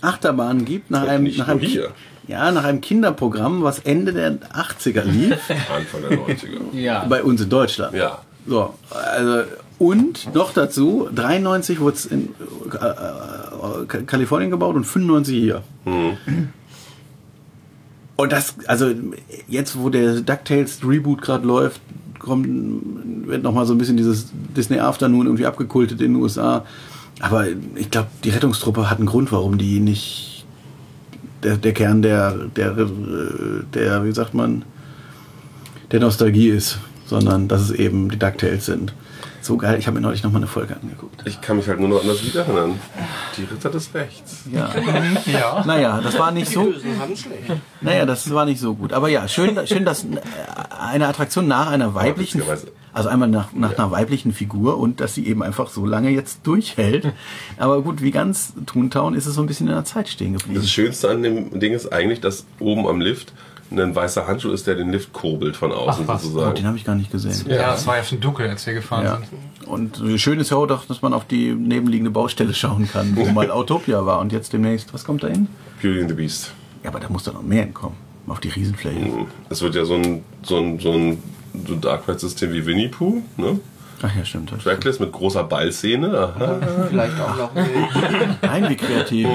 Achterbahn 0.00 0.64
gibt 0.64 0.90
nach 0.90 1.06
einem, 1.06 1.34
nach 1.36 1.48
einem, 1.48 1.60
hier. 1.60 1.90
ja, 2.26 2.50
nach 2.52 2.64
einem 2.64 2.80
Kinderprogramm, 2.80 3.62
was 3.62 3.80
Ende 3.80 4.12
der 4.12 4.38
80er 4.52 5.02
lief, 5.04 5.36
Anfang 5.74 6.02
der 6.08 6.18
90er. 6.18 6.74
Ja. 6.74 7.04
bei 7.06 7.22
uns 7.22 7.40
in 7.42 7.48
Deutschland. 7.50 7.94
Ja. 7.94 8.22
So, 8.46 8.74
also, 8.90 9.44
und 9.78 10.34
noch 10.34 10.52
dazu, 10.52 11.08
93 11.14 11.80
wurde 11.80 11.96
es 11.96 12.06
in 12.06 12.28
äh, 12.80 13.96
äh, 13.96 14.02
Kalifornien 14.04 14.50
gebaut 14.50 14.76
und 14.76 14.84
95 14.84 15.34
hier. 15.36 15.62
Und 18.16 18.32
das, 18.32 18.54
also 18.66 18.92
jetzt, 19.48 19.78
wo 19.78 19.90
der 19.90 20.20
DuckTales 20.20 20.80
Reboot 20.86 21.22
gerade 21.22 21.46
läuft, 21.46 21.80
kommt, 22.18 23.26
wird 23.26 23.42
nochmal 23.42 23.66
so 23.66 23.74
ein 23.74 23.78
bisschen 23.78 23.96
dieses 23.96 24.28
Disney 24.56 24.78
Afternoon 24.78 25.26
irgendwie 25.26 25.46
abgekultet 25.46 26.00
in 26.00 26.14
den 26.14 26.22
USA. 26.22 26.64
Aber 27.20 27.46
ich 27.74 27.90
glaube, 27.90 28.08
die 28.22 28.30
Rettungstruppe 28.30 28.90
hat 28.90 28.98
einen 28.98 29.06
Grund, 29.06 29.32
warum 29.32 29.58
die 29.58 29.80
nicht 29.80 30.44
der, 31.42 31.56
der 31.56 31.72
Kern 31.72 32.02
der, 32.02 32.32
der, 32.56 32.70
äh, 32.72 32.86
der, 33.72 34.04
wie 34.04 34.12
sagt 34.12 34.34
man, 34.34 34.64
der 35.92 36.00
Nostalgie 36.00 36.48
ist, 36.48 36.78
sondern 37.06 37.48
dass 37.48 37.62
es 37.62 37.70
eben 37.70 38.10
die 38.10 38.18
DuckTales 38.18 38.66
sind. 38.66 38.94
So 39.44 39.58
geil, 39.58 39.78
ich 39.78 39.86
habe 39.86 39.96
mir 39.96 40.00
neulich 40.00 40.22
nochmal 40.22 40.40
eine 40.40 40.46
Folge 40.46 40.74
angeguckt. 40.74 41.22
Ich 41.26 41.38
kann 41.42 41.58
mich 41.58 41.68
halt 41.68 41.78
nur 41.78 41.90
noch 41.90 42.00
an 42.00 42.08
das 42.08 42.22
Lied 42.22 42.34
erinnern. 42.34 42.80
Die 43.36 43.42
Ritter 43.44 43.68
des 43.68 43.92
Rechts. 43.92 44.44
Ja. 44.50 44.70
Ja. 45.26 45.62
Naja, 45.66 46.00
das 46.02 46.18
war 46.18 46.30
nicht 46.30 46.50
so. 46.50 46.72
Naja, 47.82 48.06
das 48.06 48.32
war 48.32 48.46
nicht 48.46 48.58
so 48.58 48.74
gut. 48.74 48.92
Aber 48.94 49.08
ja, 49.08 49.28
schön, 49.28 49.58
schön 49.66 49.84
dass 49.84 50.06
eine 50.70 51.08
Attraktion 51.08 51.46
nach 51.46 51.70
einer 51.70 51.94
weiblichen, 51.94 52.42
also 52.94 53.08
einmal 53.10 53.28
nach, 53.28 53.52
nach 53.52 53.76
einer 53.76 53.90
weiblichen 53.90 54.32
Figur 54.32 54.78
und 54.78 55.00
dass 55.00 55.14
sie 55.14 55.26
eben 55.26 55.42
einfach 55.42 55.68
so 55.68 55.84
lange 55.84 56.08
jetzt 56.10 56.46
durchhält. 56.46 57.12
Aber 57.58 57.82
gut, 57.82 58.00
wie 58.00 58.12
ganz 58.12 58.54
Toontown 58.64 59.14
ist 59.14 59.26
es 59.26 59.34
so 59.34 59.42
ein 59.42 59.46
bisschen 59.46 59.68
in 59.68 59.74
der 59.74 59.84
Zeit 59.84 60.08
stehen 60.08 60.32
geblieben. 60.32 60.54
Das 60.58 60.70
Schönste 60.70 61.10
an 61.10 61.22
dem 61.22 61.58
Ding 61.60 61.74
ist 61.74 61.92
eigentlich, 61.92 62.20
dass 62.20 62.46
oben 62.60 62.86
am 62.86 63.00
Lift 63.00 63.34
ein 63.70 63.94
weißer 63.94 64.26
Handschuh 64.26 64.50
ist, 64.52 64.66
der 64.66 64.74
den 64.76 64.90
Lift 64.92 65.12
kurbelt 65.12 65.56
von 65.56 65.72
außen 65.72 66.04
Ach, 66.06 66.08
was. 66.14 66.24
Oh, 66.24 66.28
den 66.28 66.32
sozusagen. 66.34 66.66
habe 66.66 66.76
ich 66.76 66.84
gar 66.84 66.94
nicht 66.94 67.10
gesehen. 67.10 67.34
Ja, 67.48 67.74
es 67.74 67.86
war 67.86 67.96
ja 67.96 68.04
schon 68.04 68.20
dunkel, 68.20 68.48
als 68.48 68.64
wir 68.66 68.74
gefahren 68.74 69.04
Ja. 69.04 69.18
sind. 69.18 69.66
Und 69.68 70.20
schön 70.20 70.38
ist 70.40 70.50
ja 70.50 70.56
auch 70.58 70.66
doch, 70.66 70.84
dass 70.86 71.02
man 71.02 71.12
auf 71.14 71.24
die 71.26 71.52
nebenliegende 71.54 72.10
Baustelle 72.10 72.52
schauen 72.54 72.88
kann, 72.90 73.16
wo 73.16 73.24
mal 73.26 73.50
Autopia 73.52 74.04
war 74.06 74.20
und 74.20 74.32
jetzt 74.32 74.52
demnächst, 74.52 74.92
was 74.94 75.04
kommt 75.04 75.22
da 75.22 75.28
hin? 75.28 75.48
Beauty 75.82 76.00
and 76.00 76.08
the 76.10 76.14
Beast. 76.14 76.52
Ja, 76.82 76.90
aber 76.90 77.00
da 77.00 77.08
muss 77.08 77.24
doch 77.24 77.32
noch 77.34 77.42
mehr 77.42 77.64
hinkommen. 77.64 77.96
Auf 78.26 78.40
die 78.40 78.48
Riesenfläche. 78.48 79.26
Es 79.50 79.60
wird 79.60 79.74
ja 79.74 79.84
so 79.84 79.94
ein, 79.94 80.22
so 80.42 80.56
ein, 80.58 80.78
so 80.78 80.92
ein, 80.92 81.18
so 81.66 81.74
ein 81.74 81.80
Dark 81.80 82.08
Ride-System 82.08 82.52
wie 82.52 82.64
Winnie 82.64 82.88
Pooh, 82.88 83.22
ne? 83.36 83.58
Ach 84.06 84.14
ja, 84.16 84.24
stimmt. 84.24 84.52
das- 84.52 84.62
Trackless 84.64 85.00
mit 85.00 85.12
großer 85.12 85.44
Ballszene. 85.44 86.08
Aha. 86.18 86.58
Vielleicht 86.90 87.18
auch 87.20 87.36
noch. 87.36 87.50
Nein, 88.42 88.68
wie 88.68 88.76
kreativ. 88.76 89.26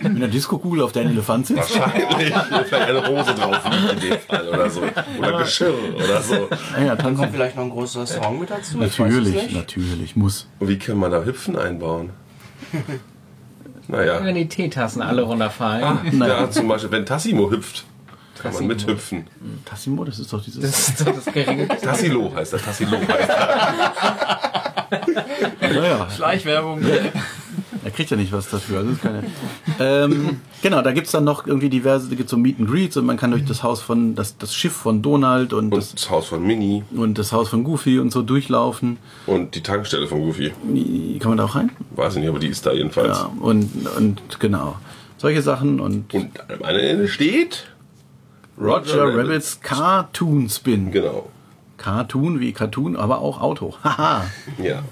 Mit 0.00 0.16
einer 0.16 0.28
Disco-Kugel 0.28 0.82
auf 0.82 0.92
deinen 0.92 1.10
Elefant 1.10 1.46
sitzt. 1.46 1.78
Wahrscheinlich. 1.78 2.32
Vielleicht 2.66 2.72
eine 2.88 3.06
Hose 3.06 3.34
drauf 3.34 3.60
liegt 3.70 3.92
in 4.04 4.10
dem 4.10 4.18
Fall 4.20 4.48
oder 4.48 4.70
so. 4.70 4.80
Oder 5.18 5.38
Geschirr 5.38 5.74
oder 5.96 6.20
so. 6.22 6.48
Ah 6.76 6.82
ja, 6.82 6.96
Dann 6.96 7.16
kommt 7.16 7.32
vielleicht 7.32 7.56
noch 7.56 7.64
ein 7.64 7.70
großer 7.70 8.06
Song 8.06 8.40
mit 8.40 8.50
dazu. 8.50 8.78
Natürlich, 8.78 9.34
nicht. 9.34 9.54
natürlich, 9.54 10.16
muss. 10.16 10.48
Und 10.58 10.68
wie 10.68 10.78
kann 10.78 10.96
man 10.96 11.10
da 11.10 11.22
Hüpfen 11.22 11.58
einbauen? 11.58 12.10
Naja. 13.88 14.24
Wenn 14.24 14.34
die 14.34 14.48
Teetassen 14.48 15.02
alle 15.02 15.22
runterfallen. 15.22 16.18
Ja, 16.18 16.50
zum 16.50 16.68
Beispiel, 16.68 16.90
wenn 16.90 17.04
Tassimo 17.04 17.50
hüpft, 17.50 17.84
kann 18.44 18.52
man 18.52 18.68
Tassimo. 18.68 18.68
mithüpfen. 18.92 19.26
Tassimo, 19.64 20.04
das 20.04 20.18
ist 20.18 20.32
doch 20.32 20.42
dieses. 20.44 20.60
Das 20.62 20.88
ist 20.88 20.98
so 20.98 21.04
das 21.06 21.24
geringe. 21.32 21.66
Tassilo 21.82 22.32
heißt 22.34 22.52
er, 22.52 22.60
Tassilo 22.62 22.98
heißt 22.98 23.28
er. 23.28 24.40
naja, 25.74 26.08
Schleichwerbung. 26.14 26.80
er 27.84 27.90
kriegt 27.90 28.10
ja 28.10 28.16
nicht 28.16 28.32
was 28.32 28.48
dafür. 28.48 28.78
Also 28.78 28.90
ist 28.92 29.02
keine, 29.02 29.24
ähm, 29.80 30.40
genau, 30.62 30.82
da 30.82 30.92
gibt's 30.92 31.10
dann 31.10 31.24
noch 31.24 31.46
irgendwie 31.46 31.68
diverse, 31.70 32.08
da 32.08 32.14
gibt's 32.14 32.30
so 32.30 32.36
Meet 32.36 32.60
and 32.60 32.70
Greets 32.70 32.96
und 32.96 33.06
man 33.06 33.16
kann 33.16 33.30
durch 33.30 33.44
das 33.44 33.62
Haus 33.62 33.80
von, 33.80 34.14
das, 34.14 34.36
das 34.38 34.54
Schiff 34.54 34.72
von 34.74 35.02
Donald 35.02 35.52
und, 35.52 35.72
Und 35.72 35.76
das, 35.76 35.94
das 35.94 36.10
Haus 36.10 36.26
von 36.26 36.42
Minnie 36.46 36.84
und 36.94 37.18
das 37.18 37.32
Haus 37.32 37.48
von 37.48 37.64
Goofy 37.64 37.98
und 37.98 38.12
so 38.12 38.22
durchlaufen. 38.22 38.98
und 39.26 39.54
die 39.54 39.62
Tankstelle 39.62 40.06
von 40.06 40.20
Goofy. 40.20 40.50
Kann 41.18 41.30
man 41.30 41.38
da 41.38 41.44
auch 41.44 41.56
rein? 41.56 41.70
Weiß 41.96 42.14
ich 42.14 42.20
nicht, 42.20 42.28
aber 42.28 42.38
die 42.38 42.48
ist 42.48 42.64
da 42.66 42.72
jedenfalls. 42.72 43.18
Ja, 43.18 43.30
und, 43.40 43.70
und 43.96 44.20
genau. 44.40 44.76
Solche 45.16 45.42
Sachen 45.42 45.80
und 45.80 46.12
Und 46.12 46.38
am 46.50 46.62
anderen 46.62 46.86
Ende 46.86 47.08
steht 47.08 47.64
Roger 48.58 49.16
Rabbits 49.16 49.60
Cartoon 49.60 50.48
Spin. 50.48 50.90
Genau. 50.90 51.30
Cartoon 51.76 52.40
wie 52.40 52.52
Cartoon, 52.52 52.96
aber 52.96 53.18
auch 53.18 53.40
Auto. 53.40 53.74
Haha. 53.84 54.26
Ja. 54.62 54.82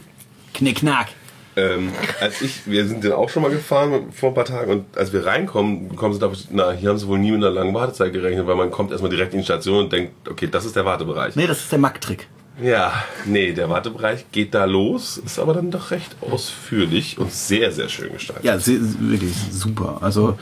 Knickknack. 0.55 1.09
Ähm, 1.55 1.93
als 2.21 2.41
ich, 2.41 2.67
wir 2.67 2.87
sind 2.87 3.05
den 3.05 3.13
auch 3.13 3.29
schon 3.29 3.43
mal 3.43 3.51
gefahren 3.51 4.11
vor 4.11 4.31
ein 4.31 4.35
paar 4.35 4.47
Tagen 4.47 4.71
und 4.71 4.97
als 4.97 5.13
wir 5.13 5.27
reinkommen, 5.27 5.95
kommen 5.97 6.15
sie 6.15 6.21
da, 6.21 6.31
na, 6.51 6.73
hier 6.73 6.89
haben 6.89 6.99
sie 6.99 7.07
wohl 7.07 7.19
nie 7.19 7.31
mit 7.31 7.45
einer 7.45 7.51
langen 7.51 7.75
Wartezeit 7.75 8.13
gerechnet, 8.13 8.47
weil 8.47 8.57
man 8.57 8.71
kommt 8.71 8.91
erstmal 8.91 9.11
direkt 9.11 9.35
in 9.35 9.41
die 9.41 9.45
Station 9.45 9.85
und 9.85 9.93
denkt, 9.93 10.29
okay, 10.31 10.49
das 10.51 10.65
ist 10.65 10.77
der 10.77 10.87
Wartebereich. 10.87 11.37
Nee, 11.37 11.47
das 11.47 11.61
ist 11.61 11.71
der 11.71 11.79
Mack-Trick. 11.79 12.27
Ja, 12.63 13.05
nee, 13.27 13.53
der 13.53 13.69
Wartebereich 13.69 14.31
geht 14.31 14.55
da 14.55 14.65
los, 14.65 15.19
ist 15.19 15.39
aber 15.39 15.55
dann 15.55 15.71
doch 15.71 15.91
recht 15.91 16.17
ausführlich 16.23 17.19
und 17.19 17.33
sehr, 17.33 17.71
sehr 17.73 17.89
schön 17.89 18.13
gestaltet. 18.13 18.45
Ja, 18.45 18.59
sehr, 18.59 18.79
wirklich 18.81 19.35
super. 19.51 19.99
Also, 20.01 20.39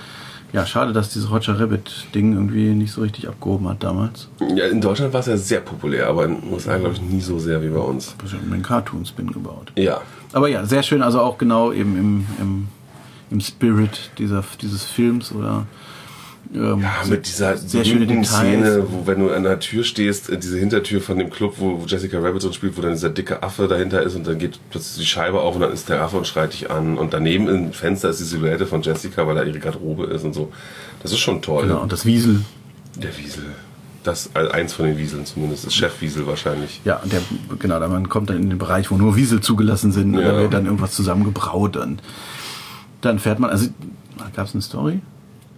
ja, 0.52 0.66
schade, 0.66 0.92
dass 0.92 1.10
dieses 1.10 1.30
Roger 1.30 1.58
Rabbit-Ding 1.60 2.34
irgendwie 2.34 2.70
nicht 2.70 2.92
so 2.92 3.02
richtig 3.02 3.28
abgehoben 3.28 3.68
hat 3.68 3.82
damals. 3.82 4.28
Ja, 4.54 4.66
in 4.66 4.80
Deutschland 4.80 5.12
war 5.12 5.20
es 5.20 5.26
ja 5.26 5.36
sehr 5.36 5.60
populär, 5.60 6.08
aber 6.08 6.24
in 6.24 6.40
den 6.40 6.52
USA, 6.52 6.76
glaube 6.76 6.94
ich, 6.94 7.02
nie 7.02 7.20
so 7.20 7.38
sehr 7.38 7.62
wie 7.62 7.68
bei 7.68 7.80
uns. 7.80 8.14
Ich 8.24 8.32
habe 8.32 8.44
einen 8.44 8.62
Cartoon-Spin 8.62 9.32
gebaut. 9.32 9.72
Ja. 9.76 10.00
Aber 10.32 10.48
ja, 10.48 10.64
sehr 10.66 10.82
schön, 10.82 11.02
also 11.02 11.20
auch 11.20 11.38
genau 11.38 11.72
eben 11.72 11.96
im, 11.96 12.26
im, 12.40 12.68
im 13.30 13.40
Spirit 13.40 14.10
dieser, 14.18 14.44
dieses 14.60 14.84
Films 14.84 15.32
oder. 15.32 15.66
Ähm, 16.52 16.80
Ja, 16.80 16.92
mit 17.08 17.26
dieser 17.26 17.56
sehr 17.56 17.84
schöne 17.84 18.06
berühmten 18.06 18.22
Details. 18.22 18.38
Szene, 18.38 18.84
wo 18.90 19.06
wenn 19.06 19.20
du 19.20 19.30
an 19.32 19.44
der 19.44 19.60
Tür 19.60 19.84
stehst, 19.84 20.30
äh, 20.30 20.38
diese 20.38 20.58
Hintertür 20.58 21.00
von 21.00 21.18
dem 21.18 21.30
Club, 21.30 21.54
wo 21.58 21.84
Jessica 21.86 22.18
Rabbit 22.18 22.42
drin 22.42 22.52
spielt, 22.52 22.76
wo 22.76 22.82
dann 22.82 22.92
dieser 22.92 23.10
dicke 23.10 23.42
Affe 23.42 23.68
dahinter 23.68 24.02
ist 24.02 24.16
und 24.16 24.26
dann 24.26 24.38
geht 24.38 24.58
plötzlich 24.70 25.04
die 25.06 25.10
Scheibe 25.10 25.40
auf 25.40 25.54
und 25.54 25.60
dann 25.60 25.72
ist 25.72 25.88
der 25.88 26.02
Affe 26.02 26.16
und 26.16 26.26
schreit 26.26 26.52
dich 26.52 26.70
an 26.70 26.98
und 26.98 27.12
daneben 27.12 27.48
im 27.48 27.72
Fenster 27.72 28.10
ist 28.10 28.18
die 28.20 28.24
Silhouette 28.24 28.66
von 28.66 28.82
Jessica, 28.82 29.26
weil 29.26 29.36
da 29.36 29.44
ihre 29.44 29.58
Garderobe 29.60 30.06
ist 30.06 30.24
und 30.24 30.32
so. 30.34 30.52
Das 31.02 31.12
ist 31.12 31.20
schon 31.20 31.40
toll. 31.40 31.62
Genau, 31.68 31.82
und 31.82 31.92
das 31.92 32.04
Wiesel. 32.04 32.40
Der 32.96 33.16
Wiesel. 33.16 33.44
Das 34.02 34.30
also 34.34 34.50
eins 34.50 34.72
von 34.72 34.86
den 34.86 34.96
Wieseln 34.98 35.26
zumindest, 35.26 35.66
das 35.66 35.74
Chefwiesel 35.74 36.26
wahrscheinlich. 36.26 36.80
Ja, 36.84 36.96
und 36.96 37.12
der, 37.12 37.20
genau, 37.58 37.78
da 37.78 37.86
man 37.86 38.08
kommt 38.08 38.30
dann 38.30 38.38
in 38.38 38.48
den 38.48 38.58
Bereich, 38.58 38.90
wo 38.90 38.96
nur 38.96 39.14
Wiesel 39.14 39.40
zugelassen 39.40 39.92
sind, 39.92 40.14
Ja. 40.14 40.32
da 40.32 40.38
wird 40.38 40.54
dann 40.54 40.64
irgendwas 40.64 40.92
zusammengebraut 40.92 41.76
und 41.76 42.02
dann 43.02 43.18
fährt 43.18 43.38
man, 43.38 43.50
also 43.50 43.68
gab 44.34 44.46
es 44.46 44.54
eine 44.54 44.62
Story? 44.62 45.00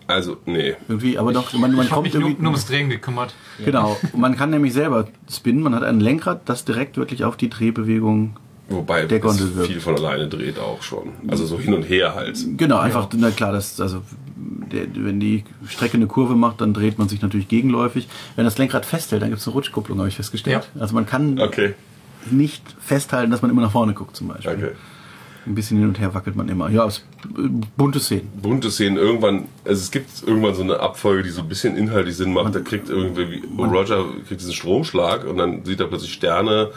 Also, 0.07 0.37
nee. 0.47 0.75
Irgendwie, 0.89 1.17
aber 1.19 1.33
doch, 1.33 1.53
man, 1.55 1.73
man 1.75 1.85
Ich 1.87 1.91
kommt 1.91 2.03
mich 2.05 2.15
nur, 2.15 2.23
irgendwie. 2.25 2.43
nur 2.43 2.51
ums 2.53 2.67
Drehen 2.67 2.91
gekümmert. 2.91 3.35
Genau, 3.65 3.97
man 4.15 4.37
kann 4.37 4.51
nämlich 4.51 4.73
selber 4.73 5.09
spinnen, 5.31 5.63
man 5.63 5.75
hat 5.75 5.83
ein 5.85 6.01
Lenkrad, 6.01 6.43
das 6.49 6.65
direkt 6.65 6.97
wirklich 6.97 7.25
auf 7.25 7.37
die 7.37 7.49
Drehbewegung. 7.51 8.37
Wobei 8.69 9.05
Der 9.07 9.19
Gondel 9.19 9.55
wirkt. 9.57 9.69
viel 9.71 9.81
von 9.81 9.97
alleine 9.97 10.29
dreht 10.29 10.59
auch 10.59 10.83
schon. 10.83 11.11
Also 11.29 11.45
so 11.47 11.59
hin 11.59 11.75
und 11.75 11.83
her 11.83 12.15
halt. 12.15 12.39
Genau, 12.57 12.79
einfach, 12.79 13.09
na 13.17 13.31
klar, 13.31 13.53
das, 13.53 13.81
also 13.81 14.03
der, 14.37 14.87
wenn 14.95 15.21
die 15.21 15.45
Strecke 15.69 15.95
eine 15.99 16.07
Kurve 16.07 16.35
macht, 16.37 16.61
dann 16.61 16.73
dreht 16.73 16.99
man 16.99 17.09
sich 17.09 17.21
natürlich 17.21 17.49
gegenläufig. 17.49 18.09
Wenn 18.37 18.45
das 18.45 18.57
Lenkrad 18.59 18.87
festhält, 18.87 19.21
dann 19.23 19.29
gibt 19.29 19.41
es 19.41 19.47
eine 19.47 19.55
Rutschkupplung, 19.55 19.99
habe 19.99 20.09
ich 20.09 20.17
festgestellt. 20.17 20.69
Also 20.79 20.95
man 20.95 21.05
kann 21.07 21.39
Okay, 21.41 21.75
nicht 22.31 22.63
festhalten, 22.81 23.31
dass 23.31 23.43
man 23.43 23.51
immer 23.51 23.63
nach 23.63 23.73
vorne 23.73 23.93
guckt 23.95 24.17
zum 24.17 24.29
Beispiel. 24.29 24.53
okay. 24.53 24.71
Ein 25.45 25.55
bisschen 25.55 25.79
hin 25.79 25.89
und 25.89 25.99
her 25.99 26.15
wackelt 26.15 26.37
man 26.37 26.49
immer. 26.49 26.71
Ja, 26.71 26.87
es 26.87 26.99
äh, 26.99 27.49
bunte 27.77 27.99
Szenen. 27.99 28.29
bunte 28.41 28.71
Szenen 28.71 28.97
irgendwann, 28.97 29.49
also 29.65 29.81
es 29.81 29.91
gibt 29.91 30.09
irgendwann 30.25 30.55
so 30.55 30.63
eine 30.63 30.79
Abfolge, 30.79 31.25
die 31.25 31.31
so 31.31 31.43
ein 31.43 31.49
bisschen 31.49 31.77
inhaltlich 31.77 32.17
Sinn 32.17 32.33
macht. 32.33 32.55
Da 32.55 32.61
kriegt 32.61 32.89
irgendwie 32.89 33.43
Roger 33.59 34.05
kriegt 34.27 34.41
diesen 34.41 34.53
Stromschlag 34.53 35.27
und 35.27 35.39
dann 35.39 35.65
sieht 35.65 35.81
er 35.81 35.87
plötzlich 35.87 36.13
Sterne 36.13 36.71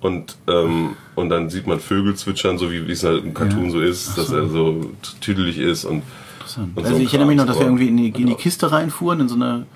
und 0.00 0.36
ähm, 0.48 0.96
und 1.14 1.28
dann 1.30 1.50
sieht 1.50 1.66
man 1.66 1.80
Vögel 1.80 2.14
zwitschern, 2.14 2.58
so 2.58 2.70
wie 2.70 2.90
es 2.90 3.04
halt 3.04 3.24
im 3.24 3.34
Cartoon 3.34 3.70
so 3.70 3.80
ist, 3.80 4.16
dass 4.16 4.30
er 4.30 4.48
so 4.48 4.90
tüdelig 5.20 5.58
ist 5.58 5.84
und, 5.84 6.02
Interessant. 6.38 6.76
und 6.76 6.84
Also 6.84 6.96
so 6.96 7.02
ich 7.02 7.08
erinnere 7.08 7.28
mich 7.28 7.36
noch, 7.36 7.46
dass 7.46 7.58
wir 7.58 7.66
irgendwie 7.66 7.88
in 7.88 7.96
die, 7.96 8.08
in 8.08 8.26
die 8.26 8.34
Kiste 8.34 8.70
reinfuhren, 8.72 9.20
in 9.20 9.28
so 9.28 9.34
eine, 9.34 9.66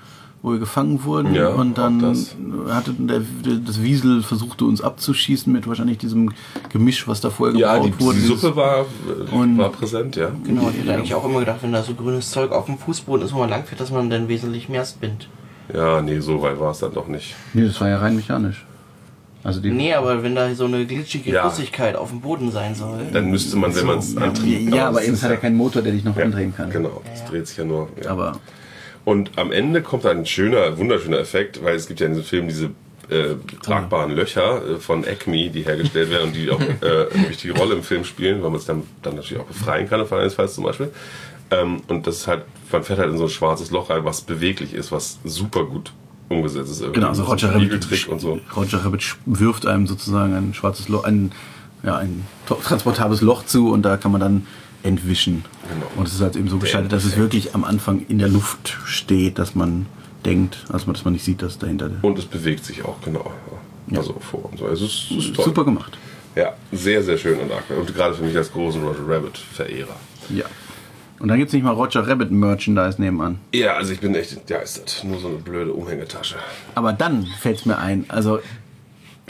wo 0.45 0.51
wir 0.51 0.59
gefangen 0.59 1.03
wurden. 1.03 1.33
Ja, 1.33 1.49
und 1.49 1.75
dann 1.79 1.99
das. 1.99 2.35
hatte 2.69 2.93
der, 2.93 3.21
der, 3.43 3.55
das 3.65 3.81
Wiesel 3.81 4.21
versuchte 4.21 4.65
uns 4.65 4.79
abzuschießen 4.79 5.51
mit 5.51 5.67
wahrscheinlich 5.67 5.97
diesem 5.97 6.33
Gemisch, 6.71 7.07
was 7.07 7.19
da 7.19 7.31
vorher 7.31 7.57
ja, 7.57 7.79
die, 7.79 7.89
gebraut 7.89 8.05
wurde. 8.05 8.19
die 8.19 8.25
Suppe 8.27 8.55
war 8.55 8.81
äh, 8.81 9.35
Und- 9.35 9.57
war 9.57 9.71
präsent, 9.71 10.15
ja. 10.15 10.29
Genau, 10.45 10.69
ich 10.69 10.77
hätte 10.83 10.93
eigentlich 10.93 11.15
auch 11.15 11.25
immer 11.25 11.39
gedacht, 11.39 11.63
wenn 11.63 11.71
da 11.71 11.81
so 11.81 11.95
grünes 11.95 12.29
Zeug 12.29 12.51
auf 12.51 12.67
dem 12.67 12.77
Fußboden 12.77 13.25
ist, 13.25 13.33
wo 13.33 13.39
man 13.39 13.49
langfährt, 13.49 13.81
dass 13.81 13.89
man 13.89 14.07
dann 14.11 14.27
wesentlich 14.27 14.69
mehr 14.69 14.85
spinnt. 14.85 15.27
Ja, 15.73 15.99
nee, 16.03 16.19
so 16.19 16.39
weit 16.43 16.59
war 16.59 16.69
es 16.69 16.77
dann 16.77 16.93
doch 16.93 17.07
nicht. 17.07 17.33
Nee, 17.55 17.65
das 17.65 17.81
war 17.81 17.89
ja 17.89 17.97
rein 17.97 18.15
mechanisch. 18.15 18.63
Also 19.43 19.59
die, 19.61 19.71
Nee, 19.71 19.95
aber 19.95 20.21
wenn 20.21 20.35
da 20.35 20.53
so 20.53 20.65
eine 20.65 20.85
glitschige 20.85 21.31
Ja. 21.31 21.49
Flüssigkeit 21.49 21.95
auf 21.95 22.09
dem 22.11 22.21
Boden 22.21 22.51
sein 22.51 22.75
soll. 22.75 22.99
Dann 23.11 23.31
müsste 23.31 23.57
man, 23.57 23.75
wenn 23.75 23.85
man 23.87 23.97
es 23.97 24.15
antrieb. 24.15 24.71
ja, 24.73 24.89
aber 24.89 25.03
eben 25.03 25.19
hat 25.19 25.31
ja 25.31 25.37
keinen 25.37 25.57
Motor, 25.57 25.81
der 25.81 25.91
dich 25.93 26.03
noch 26.03 26.15
ja, 26.15 26.23
andrehen 26.23 26.53
kann. 26.55 26.69
Genau, 26.69 27.01
es 27.11 27.25
dreht 27.25 27.47
sich 27.47 27.57
ja 27.57 27.63
nur. 27.65 27.89
Ja. 28.03 28.11
Aber 28.11 28.39
Und 29.05 29.37
am 29.37 29.51
Ende 29.51 29.81
kommt 29.81 30.05
ein 30.05 30.25
schöner, 30.25 30.77
wunderschöner 30.77 31.19
Effekt, 31.19 31.63
weil 31.63 31.75
es 31.75 31.87
gibt 31.87 31.99
ja 31.99 32.07
in 32.07 32.13
diesem 32.13 32.25
Film 32.25 32.47
diese 32.47 32.71
äh, 33.09 33.35
tragbaren 33.61 34.11
Löcher 34.11 34.67
äh, 34.67 34.75
von 34.77 35.05
Acme, 35.05 35.49
die 35.49 35.61
hergestellt 35.61 36.09
werden 36.09 36.27
und 36.27 36.35
die 36.35 36.49
auch 36.49 36.59
äh, 36.81 37.13
eine 37.13 37.29
wichtige 37.29 37.55
Rolle 37.55 37.75
im 37.75 37.83
Film 37.83 38.03
spielen, 38.03 38.41
weil 38.41 38.49
man 38.49 38.59
es 38.59 38.65
dann, 38.65 38.83
dann 39.03 39.15
natürlich 39.15 39.41
auch 39.41 39.47
befreien 39.47 39.87
kann, 39.87 40.01
auf 40.01 40.09
Falls 40.09 40.55
zum 40.55 40.63
Beispiel. 40.63 40.91
Ähm, 41.51 41.81
und 41.87 42.07
das 42.07 42.17
ist 42.17 42.27
halt, 42.27 42.43
man 42.71 42.83
fährt 42.83 42.97
halt 42.97 43.11
in 43.11 43.17
so 43.19 43.25
ein 43.25 43.29
schwarzes 43.29 43.69
Loch 43.69 43.91
rein, 43.91 44.03
was 44.03 44.21
beweglich 44.21 44.73
ist, 44.73 44.91
was 44.91 45.19
super 45.23 45.65
gut 45.65 45.93
umgesetzt 46.29 46.71
ist. 46.71 46.93
genau, 46.93 47.09
also 47.09 47.23
Roger 47.23 47.53
Rabbit, 47.53 48.07
und 48.07 48.19
so. 48.19 48.39
Roger 48.55 48.83
Rabbit 48.83 49.15
wirft 49.27 49.67
einem 49.67 49.85
sozusagen 49.85 50.33
ein 50.33 50.55
schwarzes 50.55 50.89
Loch, 50.89 51.03
ein, 51.03 51.31
ja, 51.83 51.97
ein 51.97 52.25
transportables 52.47 53.21
Loch 53.21 53.45
zu 53.45 53.71
und 53.71 53.83
da 53.83 53.97
kann 53.97 54.11
man 54.11 54.21
dann 54.21 54.47
entwischen. 54.85 55.43
Genau. 55.73 55.87
Und 55.95 56.07
es 56.07 56.13
ist 56.15 56.21
halt 56.21 56.35
eben 56.35 56.47
so 56.47 56.57
gestaltet, 56.57 56.91
dass 56.93 57.03
es 57.05 57.17
wirklich 57.17 57.55
am 57.55 57.63
Anfang 57.63 58.05
in 58.07 58.19
der 58.19 58.29
Luft 58.29 58.77
steht, 58.85 59.39
dass 59.39 59.55
man 59.55 59.87
denkt, 60.25 60.57
also 60.71 60.91
dass 60.91 61.03
man 61.05 61.13
nicht 61.13 61.25
sieht, 61.25 61.41
dass 61.41 61.57
dahinter 61.59 61.89
Und 62.01 62.17
es 62.17 62.25
bewegt 62.25 62.65
sich 62.65 62.83
auch, 62.85 62.99
genau. 63.01 63.31
Also 63.93 64.15
vor 64.19 64.45
und 64.51 64.57
so. 64.59 64.65
Also 64.65 64.85
es 64.85 64.91
ist, 64.93 65.11
es 65.11 65.25
ist 65.25 65.35
toll. 65.35 65.45
super 65.45 65.65
gemacht. 65.65 65.97
Ja, 66.35 66.53
sehr, 66.71 67.03
sehr 67.03 67.17
schön 67.17 67.39
und 67.39 67.51
arg. 67.51 67.63
Und 67.77 67.93
gerade 67.95 68.13
für 68.15 68.23
mich 68.23 68.35
als 68.35 68.51
großen 68.51 68.83
Roger 68.83 69.07
Rabbit-Verehrer. 69.07 69.95
Ja. 70.29 70.45
Und 71.19 71.29
dann 71.29 71.37
gibt 71.37 71.47
es 71.49 71.53
nicht 71.53 71.63
mal 71.63 71.71
Roger 71.71 72.05
Rabbit 72.07 72.29
Merchandise 72.31 72.99
nebenan. 73.01 73.39
Ja, 73.53 73.75
also 73.75 73.93
ich 73.93 73.99
bin 74.01 74.13
echt 74.15 74.33
entgeistert. 74.33 75.01
Nur 75.05 75.19
so 75.19 75.27
eine 75.29 75.37
blöde 75.37 75.71
Umhängetasche. 75.71 76.35
Aber 76.73 76.91
dann 76.91 77.25
fällt 77.39 77.59
es 77.59 77.65
mir 77.65 77.77
ein, 77.77 78.05
also 78.09 78.39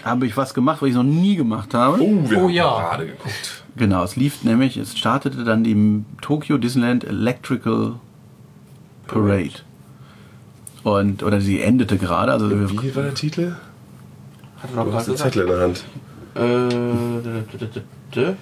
habe 0.03 0.25
ich 0.25 0.35
was 0.35 0.53
gemacht, 0.53 0.81
was 0.81 0.89
ich 0.89 0.95
noch 0.95 1.03
nie 1.03 1.35
gemacht 1.35 1.73
habe. 1.73 2.01
Oh, 2.01 2.29
wir 2.29 2.37
Oh 2.37 2.41
haben 2.43 2.49
ja. 2.49 2.89
gerade 2.89 3.05
geguckt. 3.07 3.63
Genau, 3.77 4.03
es 4.03 4.15
lief 4.15 4.43
nämlich, 4.43 4.77
es 4.77 4.97
startete 4.97 5.43
dann 5.43 5.63
die 5.63 6.03
Tokyo 6.21 6.57
Disneyland 6.57 7.03
Electrical 7.03 7.95
Parade. 9.07 9.51
Und, 10.83 11.23
oder 11.23 11.41
sie 11.41 11.61
endete 11.61 11.97
gerade, 11.97 12.31
also 12.31 12.49
wir, 12.49 12.69
Wie 12.81 12.95
war 12.95 13.03
der 13.03 13.13
Titel? 13.15 13.55
Hat 14.61 14.69
er 14.71 14.75
doch 14.77 14.85
Du 14.85 14.93
hast 14.93 15.07
einen. 15.09 15.17
Zettel 15.17 15.41
in 15.43 15.47
der 15.49 15.59
Hand. 15.59 15.83
Äh, 18.15 18.33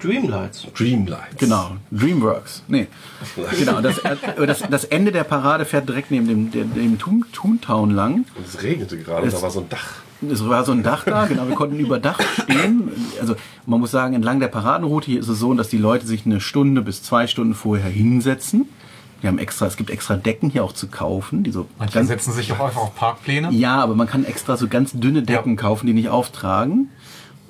Dreamlights. 0.00 0.66
Dreamlights. 0.76 1.36
genau, 1.38 1.76
Dreamworks. 1.92 2.62
Nee. 2.66 2.88
Genau, 3.58 3.80
das, 3.80 4.00
das, 4.36 4.62
das 4.68 4.84
Ende 4.86 5.12
der 5.12 5.22
Parade 5.24 5.64
fährt 5.64 5.88
direkt 5.88 6.10
neben 6.10 6.26
dem, 6.26 6.50
dem, 6.50 6.74
dem 6.74 6.98
Toon- 6.98 7.24
Toontown 7.32 7.90
lang. 7.92 8.24
Und 8.34 8.46
es 8.46 8.60
regnete 8.62 8.98
gerade 8.98 9.22
und 9.22 9.28
Es- 9.28 9.34
da 9.34 9.42
war 9.42 9.50
so 9.50 9.60
ein 9.60 9.68
Dach. 9.68 9.94
Es 10.30 10.46
war 10.46 10.64
so 10.64 10.72
ein 10.72 10.82
Dach 10.82 11.04
da, 11.04 11.26
genau, 11.26 11.48
wir 11.48 11.54
konnten 11.54 11.78
über 11.78 11.98
Dach 11.98 12.20
stehen. 12.20 12.90
Also 13.20 13.34
man 13.66 13.80
muss 13.80 13.90
sagen, 13.90 14.14
entlang 14.14 14.40
der 14.40 14.48
Paradenroute 14.48 15.06
hier 15.06 15.20
ist 15.20 15.28
es 15.28 15.38
so, 15.38 15.52
dass 15.54 15.68
die 15.68 15.78
Leute 15.78 16.06
sich 16.06 16.26
eine 16.26 16.40
Stunde 16.40 16.82
bis 16.82 17.02
zwei 17.02 17.26
Stunden 17.26 17.54
vorher 17.54 17.90
hinsetzen. 17.90 18.68
Wir 19.20 19.28
haben 19.28 19.38
extra, 19.38 19.66
es 19.66 19.76
gibt 19.76 19.90
extra 19.90 20.16
Decken 20.16 20.50
hier 20.50 20.64
auch 20.64 20.72
zu 20.72 20.88
kaufen, 20.88 21.44
die 21.44 21.52
so 21.52 21.66
Manche 21.78 21.94
ganz, 21.94 22.08
setzen 22.08 22.32
sich 22.32 22.50
auch 22.52 22.60
einfach 22.60 22.80
auf 22.82 22.94
Parkpläne. 22.96 23.50
Ja, 23.52 23.80
aber 23.80 23.94
man 23.94 24.08
kann 24.08 24.24
extra 24.24 24.56
so 24.56 24.66
ganz 24.68 24.92
dünne 24.92 25.22
Decken 25.22 25.54
Ja. 25.56 25.60
kaufen, 25.60 25.86
die 25.86 25.92
nicht 25.92 26.08
auftragen. 26.08 26.88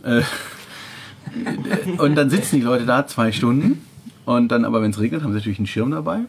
Äh, 0.05 0.23
und 1.99 2.15
dann 2.15 2.31
sitzen 2.31 2.57
die 2.57 2.63
Leute 2.63 2.85
da 2.85 3.07
zwei 3.07 3.33
Stunden. 3.33 3.87
Und 4.25 4.49
dann 4.49 4.65
aber, 4.65 4.83
wenn 4.83 4.91
es 4.91 5.01
regnet, 5.01 5.23
haben 5.23 5.33
sie 5.33 5.39
natürlich 5.39 5.59
einen 5.59 5.67
Schirm 5.67 5.91
dabei. 5.91 6.21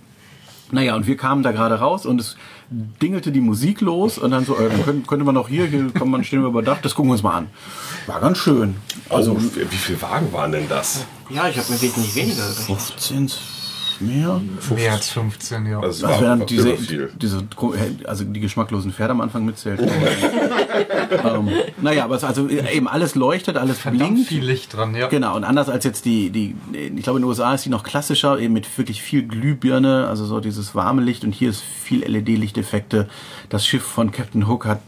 Naja, 0.72 0.96
und 0.96 1.06
wir 1.06 1.18
kamen 1.18 1.44
da 1.44 1.52
gerade 1.52 1.76
raus 1.76 2.06
und 2.06 2.20
es 2.20 2.36
dingelte 2.70 3.32
die 3.32 3.41
Musik 3.41 3.82
los 3.82 4.18
und 4.18 4.32
dann 4.32 4.45
so, 4.45 4.57
äh, 4.57 4.70
dann 4.70 4.84
könnte, 4.84 5.07
könnte 5.07 5.26
man 5.26 5.38
auch 5.38 5.47
hier, 5.49 5.66
hier 5.66 5.91
kann 5.91 6.09
man 6.09 6.24
stehen 6.24 6.41
wir 6.41 6.49
über 6.49 6.61
Dach, 6.61 6.80
das 6.82 6.95
gucken 6.95 7.09
wir 7.09 7.14
uns 7.14 7.24
mal 7.24 7.38
an. 7.38 7.47
War 8.07 8.20
ganz 8.20 8.38
schön. 8.38 8.76
Also, 9.09 9.39
wie 9.39 9.72
wie 9.72 9.76
viele 9.76 10.01
Wagen 10.01 10.32
waren 10.34 10.51
denn 10.51 10.68
das? 10.68 11.05
Ja, 11.30 11.47
ich 11.47 11.57
habe 11.57 11.72
mir 11.72 11.82
wesentlich 11.82 12.16
weniger 12.16 12.47
gerechnet. 12.47 12.82
15 12.82 13.32
mehr? 14.02 14.41
Mehr 14.74 14.94
als 14.94 15.10
15, 15.10 15.66
ja. 15.66 15.80
Also, 15.80 16.08
war 16.08 16.22
wären 16.22 16.46
diese, 16.46 16.76
diese, 17.16 17.44
also 18.06 18.24
die 18.24 18.39
geschmacklosen 18.39 18.91
Pferde 18.91 19.12
am 19.12 19.22
Anfang 19.22 19.46
mitzählt. 19.46 19.80
ähm, 21.26 21.50
naja, 21.82 22.06
aber 22.06 22.16
es, 22.16 22.24
also 22.24 22.48
eben 22.50 22.88
alles 22.88 23.16
leuchtet, 23.16 23.58
alles 23.58 23.78
Verdammt 23.78 24.14
blinkt. 24.14 24.30
viel 24.30 24.44
Licht 24.44 24.76
dran, 24.76 24.96
ja. 24.96 25.08
Genau, 25.08 25.36
und 25.36 25.44
anders 25.44 25.70
als 25.70 25.84
jetzt 25.86 26.06
die, 26.06 26.30
die, 26.30 26.56
ich 26.74 27.04
glaube 27.04 27.20
in 27.20 27.24
den 27.24 27.30
USA 27.30 27.54
ist 27.54 27.66
die 27.66 27.70
noch 27.70 27.84
klassischer, 27.84 28.39
eben 28.39 28.54
mit 28.54 28.78
wirklich 28.78 29.02
viel 29.02 29.28
Glühbirne, 29.28 30.08
also 30.08 30.26
so 30.26 30.39
dieses 30.39 30.76
warme 30.76 31.02
Licht 31.02 31.24
und 31.24 31.34
hier 31.34 31.50
ist 31.50 31.62
viel 31.62 32.04
LED-Lichteffekte. 32.04 33.08
Das 33.50 33.66
Schiff 33.66 33.84
von 33.84 34.12
Captain 34.12 34.48
Hook 34.48 34.66
hat 34.66 34.80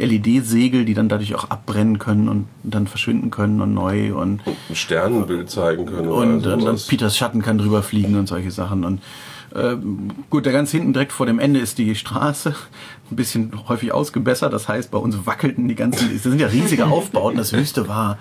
LED-Segel, 0.00 0.84
die 0.84 0.94
dann 0.94 1.08
dadurch 1.08 1.34
auch 1.34 1.50
abbrennen 1.50 1.98
können 1.98 2.28
und 2.28 2.46
dann 2.62 2.86
verschwinden 2.86 3.30
können 3.30 3.60
und 3.60 3.74
neu 3.74 4.14
und 4.14 4.40
Ein 4.68 4.74
Sternenbild 4.76 5.50
zeigen 5.50 5.86
können. 5.86 6.08
oder 6.08 6.34
und 6.34 6.42
dann. 6.44 6.78
Peters 6.88 7.16
Schatten 7.16 7.42
kann 7.42 7.58
drüber 7.58 7.82
fliegen 7.82 8.16
und 8.16 8.26
solche 8.26 8.50
Sachen. 8.50 8.84
Und 8.84 9.00
ähm, 9.54 10.10
gut, 10.30 10.46
da 10.46 10.52
ganz 10.52 10.70
hinten 10.70 10.92
direkt 10.92 11.12
vor 11.12 11.26
dem 11.26 11.38
Ende 11.38 11.60
ist 11.60 11.78
die 11.78 11.94
Straße 11.94 12.54
ein 13.10 13.16
bisschen 13.16 13.52
häufig 13.68 13.92
ausgebessert. 13.92 14.52
Das 14.52 14.68
heißt, 14.68 14.90
bei 14.90 14.98
uns 14.98 15.26
wackelten 15.26 15.68
die 15.68 15.74
ganzen, 15.74 16.12
das 16.12 16.22
sind 16.22 16.40
ja 16.40 16.46
riesige 16.46 16.86
Aufbauten. 16.86 17.36
Das 17.38 17.52
höchste 17.52 17.88
war 17.88 18.18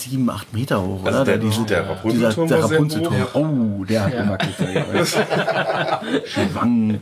sieben, 0.00 0.28
acht 0.30 0.52
Meter 0.52 0.82
hoch, 0.82 1.04
Also 1.04 1.18
oder? 1.20 1.24
der- 1.24 1.38
diese, 1.38 1.62
der 1.64 1.88
Rapunzelturm 1.88 2.46
dieser, 2.46 2.58
der 2.58 2.68
sehr 2.68 2.76
Rapunzelturm. 2.76 3.14
Oh, 3.34 3.84
der 3.84 4.04
hat 4.04 4.12
gewackelt. 4.12 5.06
Schwank. 6.26 7.00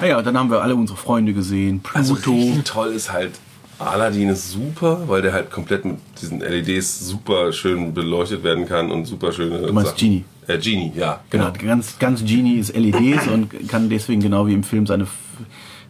Naja, 0.00 0.18
und 0.18 0.26
dann 0.26 0.38
haben 0.38 0.50
wir 0.50 0.62
alle 0.62 0.74
unsere 0.74 0.98
Freunde 0.98 1.32
gesehen. 1.32 1.80
Pluto. 1.80 1.98
Also 2.32 2.62
toll 2.64 2.92
ist 2.92 3.12
halt, 3.12 3.32
Aladdin 3.78 4.28
ist 4.28 4.50
super, 4.50 5.02
weil 5.08 5.22
der 5.22 5.32
halt 5.32 5.50
komplett 5.50 5.84
mit 5.84 5.96
diesen 6.20 6.40
LEDs 6.40 7.00
super 7.08 7.52
schön 7.52 7.92
beleuchtet 7.92 8.42
werden 8.42 8.66
kann 8.66 8.90
und 8.90 9.04
super 9.06 9.32
schöne 9.32 9.58
Du 9.58 9.72
meinst 9.72 9.96
Genie? 9.96 10.24
Äh, 10.46 10.58
Genie, 10.58 10.92
ja. 10.94 11.20
Genau, 11.30 11.50
ganz, 11.52 11.98
ganz 11.98 12.24
Genie 12.24 12.56
ist 12.58 12.76
LEDs 12.76 13.26
und 13.28 13.68
kann 13.68 13.88
deswegen 13.88 14.20
genau 14.20 14.46
wie 14.46 14.52
im 14.54 14.62
Film 14.62 14.86
seine 14.86 15.06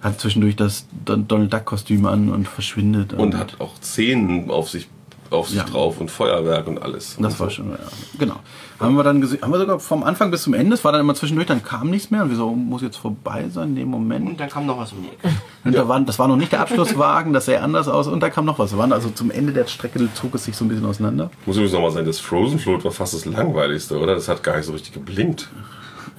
hat 0.00 0.20
zwischendurch 0.20 0.54
das 0.54 0.86
Don- 1.06 1.26
Donald 1.26 1.50
Duck 1.52 1.64
Kostüm 1.64 2.04
an 2.04 2.28
und 2.30 2.46
verschwindet 2.46 3.14
Und 3.14 3.34
hat 3.38 3.58
auch 3.58 3.72
Szenen 3.82 4.50
auf 4.50 4.68
sich, 4.68 4.86
auf 5.34 5.48
sich 5.48 5.58
Ja. 5.58 5.64
drauf 5.64 6.00
und 6.00 6.10
Feuerwerk 6.10 6.66
und 6.66 6.80
alles. 6.82 7.16
das 7.20 7.38
war 7.40 7.50
schon 7.50 7.70
ja, 7.70 7.76
genau 8.18 8.36
haben 8.80 8.96
wir 8.96 9.04
dann 9.04 9.20
gesehen 9.20 9.40
haben 9.42 9.52
wir 9.52 9.58
sogar 9.58 9.78
vom 9.80 10.02
Anfang 10.02 10.30
bis 10.30 10.42
zum 10.42 10.52
Ende 10.54 10.74
es 10.74 10.84
war 10.84 10.92
dann 10.92 11.00
immer 11.00 11.14
zwischendurch 11.14 11.46
dann 11.46 11.62
kam 11.62 11.90
nichts 11.90 12.10
mehr 12.10 12.22
und 12.22 12.30
wir 12.30 12.36
so 12.36 12.50
muss 12.54 12.82
jetzt 12.82 12.96
vorbei 12.96 13.44
sein 13.50 13.70
in 13.70 13.76
dem 13.76 13.88
Moment 13.88 14.26
Und 14.26 14.40
dann 14.40 14.48
kam 14.48 14.66
noch 14.66 14.78
was 14.78 14.92
um 14.92 15.02
die 15.02 15.08
Ecke. 15.08 15.34
und 15.64 15.74
da 15.74 15.86
waren, 15.88 16.06
das 16.06 16.18
war 16.18 16.26
noch 16.28 16.36
nicht 16.36 16.52
der 16.52 16.60
Abschlusswagen 16.60 17.32
das 17.32 17.46
sah 17.46 17.56
anders 17.58 17.88
aus 17.88 18.06
und 18.08 18.20
da 18.20 18.30
kam 18.30 18.44
noch 18.44 18.58
was 18.58 18.72
da 18.72 18.78
waren 18.78 18.92
also 18.92 19.10
zum 19.10 19.30
Ende 19.30 19.52
der 19.52 19.66
Strecke 19.66 20.08
zog 20.14 20.34
es 20.34 20.44
sich 20.44 20.56
so 20.56 20.64
ein 20.64 20.68
bisschen 20.68 20.86
auseinander 20.86 21.30
Muss 21.46 21.56
übrigens 21.56 21.72
nochmal 21.74 21.90
sagen, 21.92 22.06
das 22.06 22.20
Frozen 22.20 22.58
Float 22.58 22.84
war 22.84 22.90
fast 22.92 23.14
das 23.14 23.24
langweiligste, 23.24 23.98
oder? 23.98 24.14
Das 24.14 24.28
hat 24.28 24.42
gar 24.42 24.56
nicht 24.56 24.66
so 24.66 24.72
richtig 24.72 24.92
geblinkt. 24.92 25.48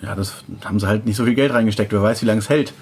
Ja 0.05 0.15
das 0.15 0.33
haben 0.63 0.79
sie 0.79 0.87
halt 0.87 1.05
nicht 1.05 1.15
so 1.15 1.25
viel 1.25 1.35
Geld 1.35 1.53
reingesteckt 1.53 1.91
wer 1.91 2.01
weiß 2.01 2.21
wie 2.21 2.25
lange 2.25 2.39
es 2.39 2.49
hält 2.49 2.73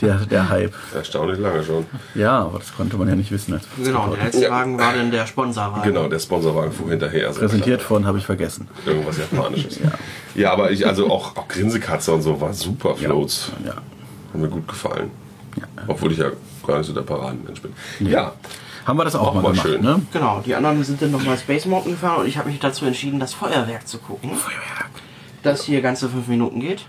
der 0.00 0.16
der 0.26 0.48
Hype 0.48 0.72
Erstaunlich 0.94 1.38
lange 1.38 1.62
schon. 1.62 1.86
ja 2.14 2.40
aber 2.40 2.58
das 2.58 2.74
konnte 2.74 2.96
man 2.96 3.08
ja 3.08 3.14
nicht 3.14 3.30
wissen 3.30 3.54
als 3.54 3.64
Genau, 3.82 4.14
der 4.14 4.24
letzte 4.24 4.50
Wagen 4.50 4.78
war 4.78 4.92
dann 4.94 5.10
der 5.10 5.26
Sponsorwagen. 5.26 5.82
Genau, 5.82 6.08
der 6.08 6.18
Sponsorwagen 6.18 6.72
fuhr 6.72 6.90
hinterher. 6.90 7.28
Also 7.28 7.40
präsentiert 7.40 7.82
von 7.82 8.06
habe 8.06 8.18
ich 8.18 8.26
vergessen 8.26 8.68
Irgendwas 8.86 9.18
Japanisches. 9.18 9.80
ja. 10.34 10.52
aber 10.52 10.70
ich, 10.70 10.86
also 10.86 11.10
auch, 11.10 11.36
auch 11.36 11.48
Grinsekatze 11.48 12.12
und 12.12 12.22
so 12.22 12.40
war 12.40 12.52
super 12.52 12.94
Floats. 12.96 13.52
ja 13.64 13.74
Haben 14.32 14.40
mir 14.40 14.48
gut 14.48 14.66
gefallen. 14.66 15.10
Obwohl 15.86 16.12
ich 16.12 16.18
ja 16.18 16.30
gar 16.66 16.78
nicht 16.78 16.86
so 16.86 16.92
der 16.92 17.02
Paradenmensch 17.02 17.60
bin. 17.60 17.72
Ja, 18.00 18.32
haben 18.86 18.98
wir 18.98 19.04
das 19.04 19.14
auch, 19.14 19.28
Auch 19.28 19.34
mal 19.34 19.42
mal 19.42 19.50
gemacht 19.52 19.66
schön. 19.66 19.82
ne 19.82 20.02
Genau, 20.12 20.42
die 20.44 20.54
anderen 20.54 20.82
sind 20.84 21.00
dann 21.00 21.10
nochmal 21.10 21.38
Space 21.38 21.66
Mountain 21.66 21.92
gefahren 21.92 22.20
und 22.22 22.26
ich 22.26 22.36
habe 22.36 22.50
mich 22.50 22.60
dazu 22.60 22.84
entschieden, 22.84 23.18
das 23.20 23.32
Feuerwerk 23.34 23.86
zu 23.86 23.98
gucken. 23.98 24.30
Feuerwerk 24.34 24.90
das 25.44 25.64
hier 25.64 25.80
ganze 25.80 26.08
fünf 26.08 26.26
Minuten 26.26 26.60
geht. 26.60 26.86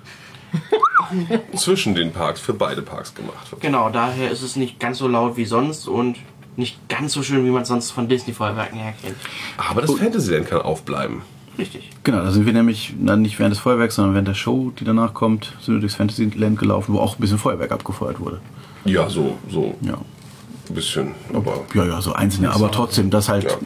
Zwischen 1.55 1.95
den 1.95 2.11
Parks, 2.11 2.39
für 2.39 2.53
beide 2.53 2.81
Parks 2.81 3.13
gemacht 3.13 3.51
wird. 3.51 3.61
Genau, 3.61 3.89
daher 3.89 4.31
ist 4.31 4.41
es 4.41 4.55
nicht 4.55 4.79
ganz 4.79 4.97
so 4.97 5.07
laut 5.07 5.37
wie 5.37 5.45
sonst 5.45 5.87
und 5.87 6.17
nicht 6.55 6.87
ganz 6.89 7.13
so 7.13 7.21
schön, 7.21 7.45
wie 7.45 7.49
man 7.49 7.63
es 7.63 7.67
sonst 7.67 7.91
von 7.91 8.07
Disney-Feuerwerken 8.07 8.79
her 8.79 8.93
kennt. 9.01 9.15
Aber 9.57 9.81
das 9.81 9.91
Fantasyland 9.93 10.47
kann 10.47 10.61
aufbleiben. 10.61 11.21
Richtig. 11.57 11.89
Genau, 12.03 12.21
da 12.21 12.31
sind 12.31 12.45
wir 12.45 12.53
nämlich 12.53 12.93
dann 12.99 13.21
nicht 13.21 13.39
während 13.39 13.53
des 13.53 13.59
Feuerwerks, 13.59 13.95
sondern 13.95 14.13
während 14.13 14.27
der 14.27 14.33
Show, 14.33 14.71
die 14.77 14.83
danach 14.83 15.13
kommt, 15.13 15.53
sind 15.61 15.75
wir 15.75 15.79
durchs 15.81 15.95
Fantasyland 15.95 16.57
gelaufen, 16.59 16.93
wo 16.93 16.99
auch 16.99 17.15
ein 17.17 17.21
bisschen 17.21 17.37
Feuerwerk 17.37 17.71
abgefeuert 17.71 18.19
wurde. 18.19 18.39
Ja, 18.85 19.09
so, 19.09 19.37
so 19.49 19.75
Ja. 19.81 19.93
ein 20.69 20.75
bisschen. 20.75 21.11
Aber 21.33 21.63
Ja, 21.73 21.85
ja, 21.85 22.01
so 22.01 22.13
einzelne, 22.13 22.51
aber 22.53 22.71
trotzdem, 22.71 23.09
das 23.09 23.29
halt, 23.29 23.43
Ja. 23.45 23.57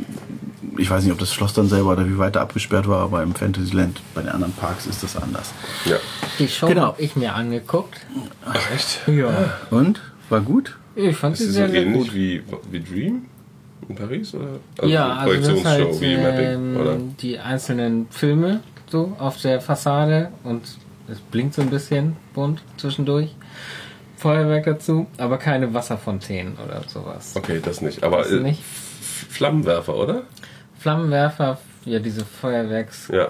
Ich 0.80 0.90
weiß 0.90 1.04
nicht, 1.04 1.12
ob 1.14 1.20
das 1.20 1.34
Schloss 1.34 1.54
dann 1.54 1.68
selber 1.68 1.92
oder 1.92 2.08
wie 2.08 2.18
weit 2.18 2.36
da 2.36 2.42
abgesperrt 2.42 2.88
war, 2.88 3.02
aber 3.04 3.22
im 3.24 3.36
Fantasyland, 3.36 4.02
bei 4.16 4.22
den 4.22 4.30
anderen 4.32 4.54
Parks 4.54 4.86
ist 4.88 5.04
das 5.04 5.16
anders. 5.16 5.52
ja. 5.86 5.98
Die 6.40 6.48
Show 6.48 6.68
Genau. 6.68 6.82
habe 6.88 7.02
ich 7.02 7.16
mir 7.16 7.36
angeguckt. 7.36 8.00
Ach, 8.46 8.72
echt? 8.74 9.02
Ja. 9.08 9.30
Und? 9.72 10.02
War 10.30 10.42
gut? 10.42 10.78
Ich 10.96 11.16
fand 11.18 11.34
Ist 11.34 11.40
sie 11.40 11.46
sie 11.48 11.52
so 11.54 11.58
sehr, 11.60 11.70
sehr 11.70 11.82
ähnlich 11.84 12.04
gut. 12.08 12.14
wie, 12.14 12.44
wie 12.72 12.80
Dream 12.82 13.26
in 13.88 13.96
Paris? 13.96 14.34
Oder? 14.34 14.88
ja, 14.88 15.14
also 15.16 15.34
das 15.36 15.48
ist 15.48 15.64
Projektionsshow 15.64 15.92
halt 15.92 16.02
wie 16.02 16.18
Mapping, 16.18 16.76
oder? 16.78 16.94
ähm, 16.94 17.16
die 17.22 17.40
einzelnen 17.40 18.08
Filme 18.10 18.62
so 18.90 19.16
auf 19.20 19.42
der 19.42 19.60
Fassade 19.62 20.30
und 20.44 20.62
es 21.08 21.20
blinkt 21.20 21.56
so 21.56 21.62
ein 21.62 21.70
bisschen 21.70 22.16
bunt 22.34 22.62
zwischendurch. 22.78 23.36
Feuerwerk 24.18 24.66
dazu, 24.66 25.08
aber 25.18 25.38
keine 25.38 25.74
Wasserfontänen 25.74 26.58
oder 26.64 26.84
sowas. 26.88 27.34
Okay, 27.36 27.60
das 27.64 27.82
nicht. 27.82 28.04
Aber 28.04 28.18
Das 28.18 28.32
äh, 28.32 28.40
nicht. 28.42 28.62
Flammenwerfer, 29.30 29.96
oder? 29.96 30.24
Flammenwerfer, 30.80 31.58
ja 31.86 32.00
diese 32.00 32.26
Feuerwerks. 32.26 33.10
Ja. 33.10 33.28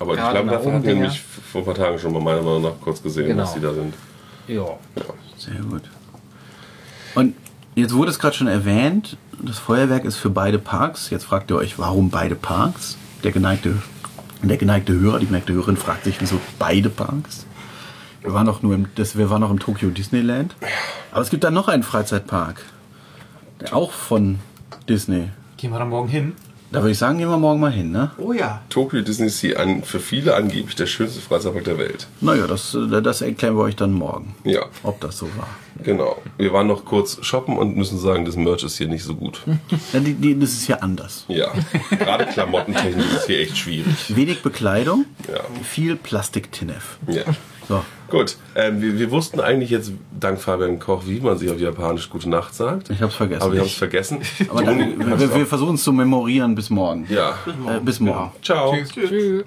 Aber 0.00 0.14
die 0.16 0.20
Flammenwerfer 0.22 0.72
hatten 0.72 0.84
wir 0.84 0.94
nämlich 0.94 1.20
vor 1.20 1.60
ein 1.62 1.64
paar 1.64 1.74
Tagen 1.74 1.98
schon 1.98 2.12
mal 2.12 2.20
meiner 2.22 2.42
Meinung 2.42 2.62
nach 2.62 2.80
kurz 2.80 3.02
gesehen, 3.02 3.26
Genau. 3.26 3.42
dass 3.42 3.54
die 3.54 3.60
da 3.60 3.72
sind. 3.74 3.94
Ja. 4.46 4.64
Sehr 5.36 5.60
gut. 5.60 5.82
Und 7.14 7.34
jetzt 7.74 7.94
wurde 7.94 8.10
es 8.10 8.18
gerade 8.18 8.34
schon 8.36 8.46
erwähnt, 8.46 9.16
das 9.40 9.58
Feuerwerk 9.58 10.04
ist 10.04 10.16
für 10.16 10.30
beide 10.30 10.58
Parks. 10.58 11.10
Jetzt 11.10 11.24
fragt 11.24 11.50
ihr 11.50 11.56
euch, 11.56 11.78
warum 11.78 12.10
beide 12.10 12.34
Parks? 12.34 12.96
Der 13.24 13.32
geneigte, 13.32 13.74
der 14.42 14.56
geneigte 14.56 14.92
Hörer, 14.98 15.18
die 15.18 15.26
geneigte 15.26 15.52
Hörerin 15.52 15.76
fragt 15.76 16.04
sich, 16.04 16.20
wieso 16.20 16.40
beide 16.58 16.88
Parks? 16.90 17.44
Wir 18.22 18.32
waren 18.34 18.46
noch 18.46 18.62
nur 18.62 18.74
im, 18.74 18.86
das, 18.96 19.16
wir 19.16 19.30
waren 19.30 19.40
noch 19.40 19.50
im 19.50 19.58
Tokyo 19.60 19.90
Disneyland. 19.90 20.54
Aber 21.12 21.20
es 21.20 21.30
gibt 21.30 21.44
dann 21.44 21.54
noch 21.54 21.68
einen 21.68 21.82
Freizeitpark. 21.82 22.62
Der 23.60 23.74
auch 23.74 23.92
von 23.92 24.38
Disney. 24.88 25.28
Gehen 25.56 25.70
wir 25.72 25.78
da 25.78 25.84
morgen 25.84 26.08
hin. 26.08 26.34
Da 26.70 26.80
würde 26.80 26.90
ich 26.92 26.98
sagen, 26.98 27.16
gehen 27.18 27.30
wir 27.30 27.38
morgen 27.38 27.60
mal 27.60 27.72
hin, 27.72 27.90
ne? 27.92 28.10
Oh 28.18 28.32
ja. 28.32 28.60
Tokyo 28.68 29.00
Disney 29.00 29.30
Sea, 29.30 29.58
an, 29.58 29.82
für 29.82 30.00
viele 30.00 30.34
angeblich 30.34 30.76
der 30.76 30.84
schönste 30.84 31.18
Freizeitpark 31.20 31.64
der 31.64 31.78
Welt. 31.78 32.06
Naja, 32.20 32.46
das, 32.46 32.74
äh, 32.74 33.00
das 33.00 33.22
erklären 33.22 33.56
wir 33.56 33.62
euch 33.62 33.74
dann 33.76 33.92
morgen. 33.92 34.34
Ja, 34.44 34.66
Ob 34.82 35.00
das 35.00 35.16
so 35.16 35.26
war. 35.38 35.48
genau. 35.82 36.20
Wir 36.36 36.52
waren 36.52 36.66
noch 36.66 36.84
kurz 36.84 37.24
shoppen 37.24 37.56
und 37.56 37.74
müssen 37.76 37.98
sagen, 37.98 38.26
das 38.26 38.36
Merch 38.36 38.64
ist 38.64 38.76
hier 38.76 38.88
nicht 38.88 39.02
so 39.04 39.14
gut. 39.14 39.40
Ja, 39.94 40.00
die, 40.00 40.12
die, 40.12 40.38
das 40.38 40.50
ist 40.52 40.68
ja 40.68 40.76
anders. 40.80 41.24
Ja, 41.28 41.52
gerade 41.90 42.26
klamottentechnisch 42.26 43.12
ist 43.14 43.26
hier 43.26 43.40
echt 43.40 43.56
schwierig. 43.56 44.14
Wenig 44.14 44.42
Bekleidung, 44.42 45.06
Ja. 45.32 45.40
viel 45.62 45.96
Plastik-Tinnef. 45.96 46.98
Ja. 47.08 47.22
So, 47.66 47.82
Gut, 48.10 48.36
ähm, 48.54 48.80
wir, 48.80 48.98
wir 48.98 49.10
wussten 49.10 49.38
eigentlich 49.40 49.70
jetzt 49.70 49.92
dank 50.18 50.40
Fabian 50.40 50.78
Koch, 50.78 51.02
wie 51.06 51.20
man 51.20 51.36
sich 51.36 51.50
auf 51.50 51.58
Japanisch 51.60 52.08
Gute 52.08 52.28
Nacht 52.30 52.54
sagt. 52.54 52.88
Ich 52.90 53.02
hab's 53.02 53.14
vergessen. 53.14 53.42
Aber 53.42 53.52
wir 53.52 53.60
haben 53.60 53.66
es 53.66 53.72
Ich- 53.72 53.78
vergessen. 53.78 54.18
aber 54.48 54.62
dann, 54.62 54.98
wir, 55.20 55.34
wir 55.34 55.46
versuchen 55.46 55.74
es 55.74 55.82
zu 55.84 55.92
memorieren 55.92 56.54
bis 56.54 56.70
morgen. 56.70 57.06
ja. 57.10 57.34
Äh, 57.66 57.80
bis 57.80 58.00
morgen. 58.00 58.32
Ciao. 58.42 58.72
Tschüss. 58.74 58.88
Tschüss. 59.08 59.44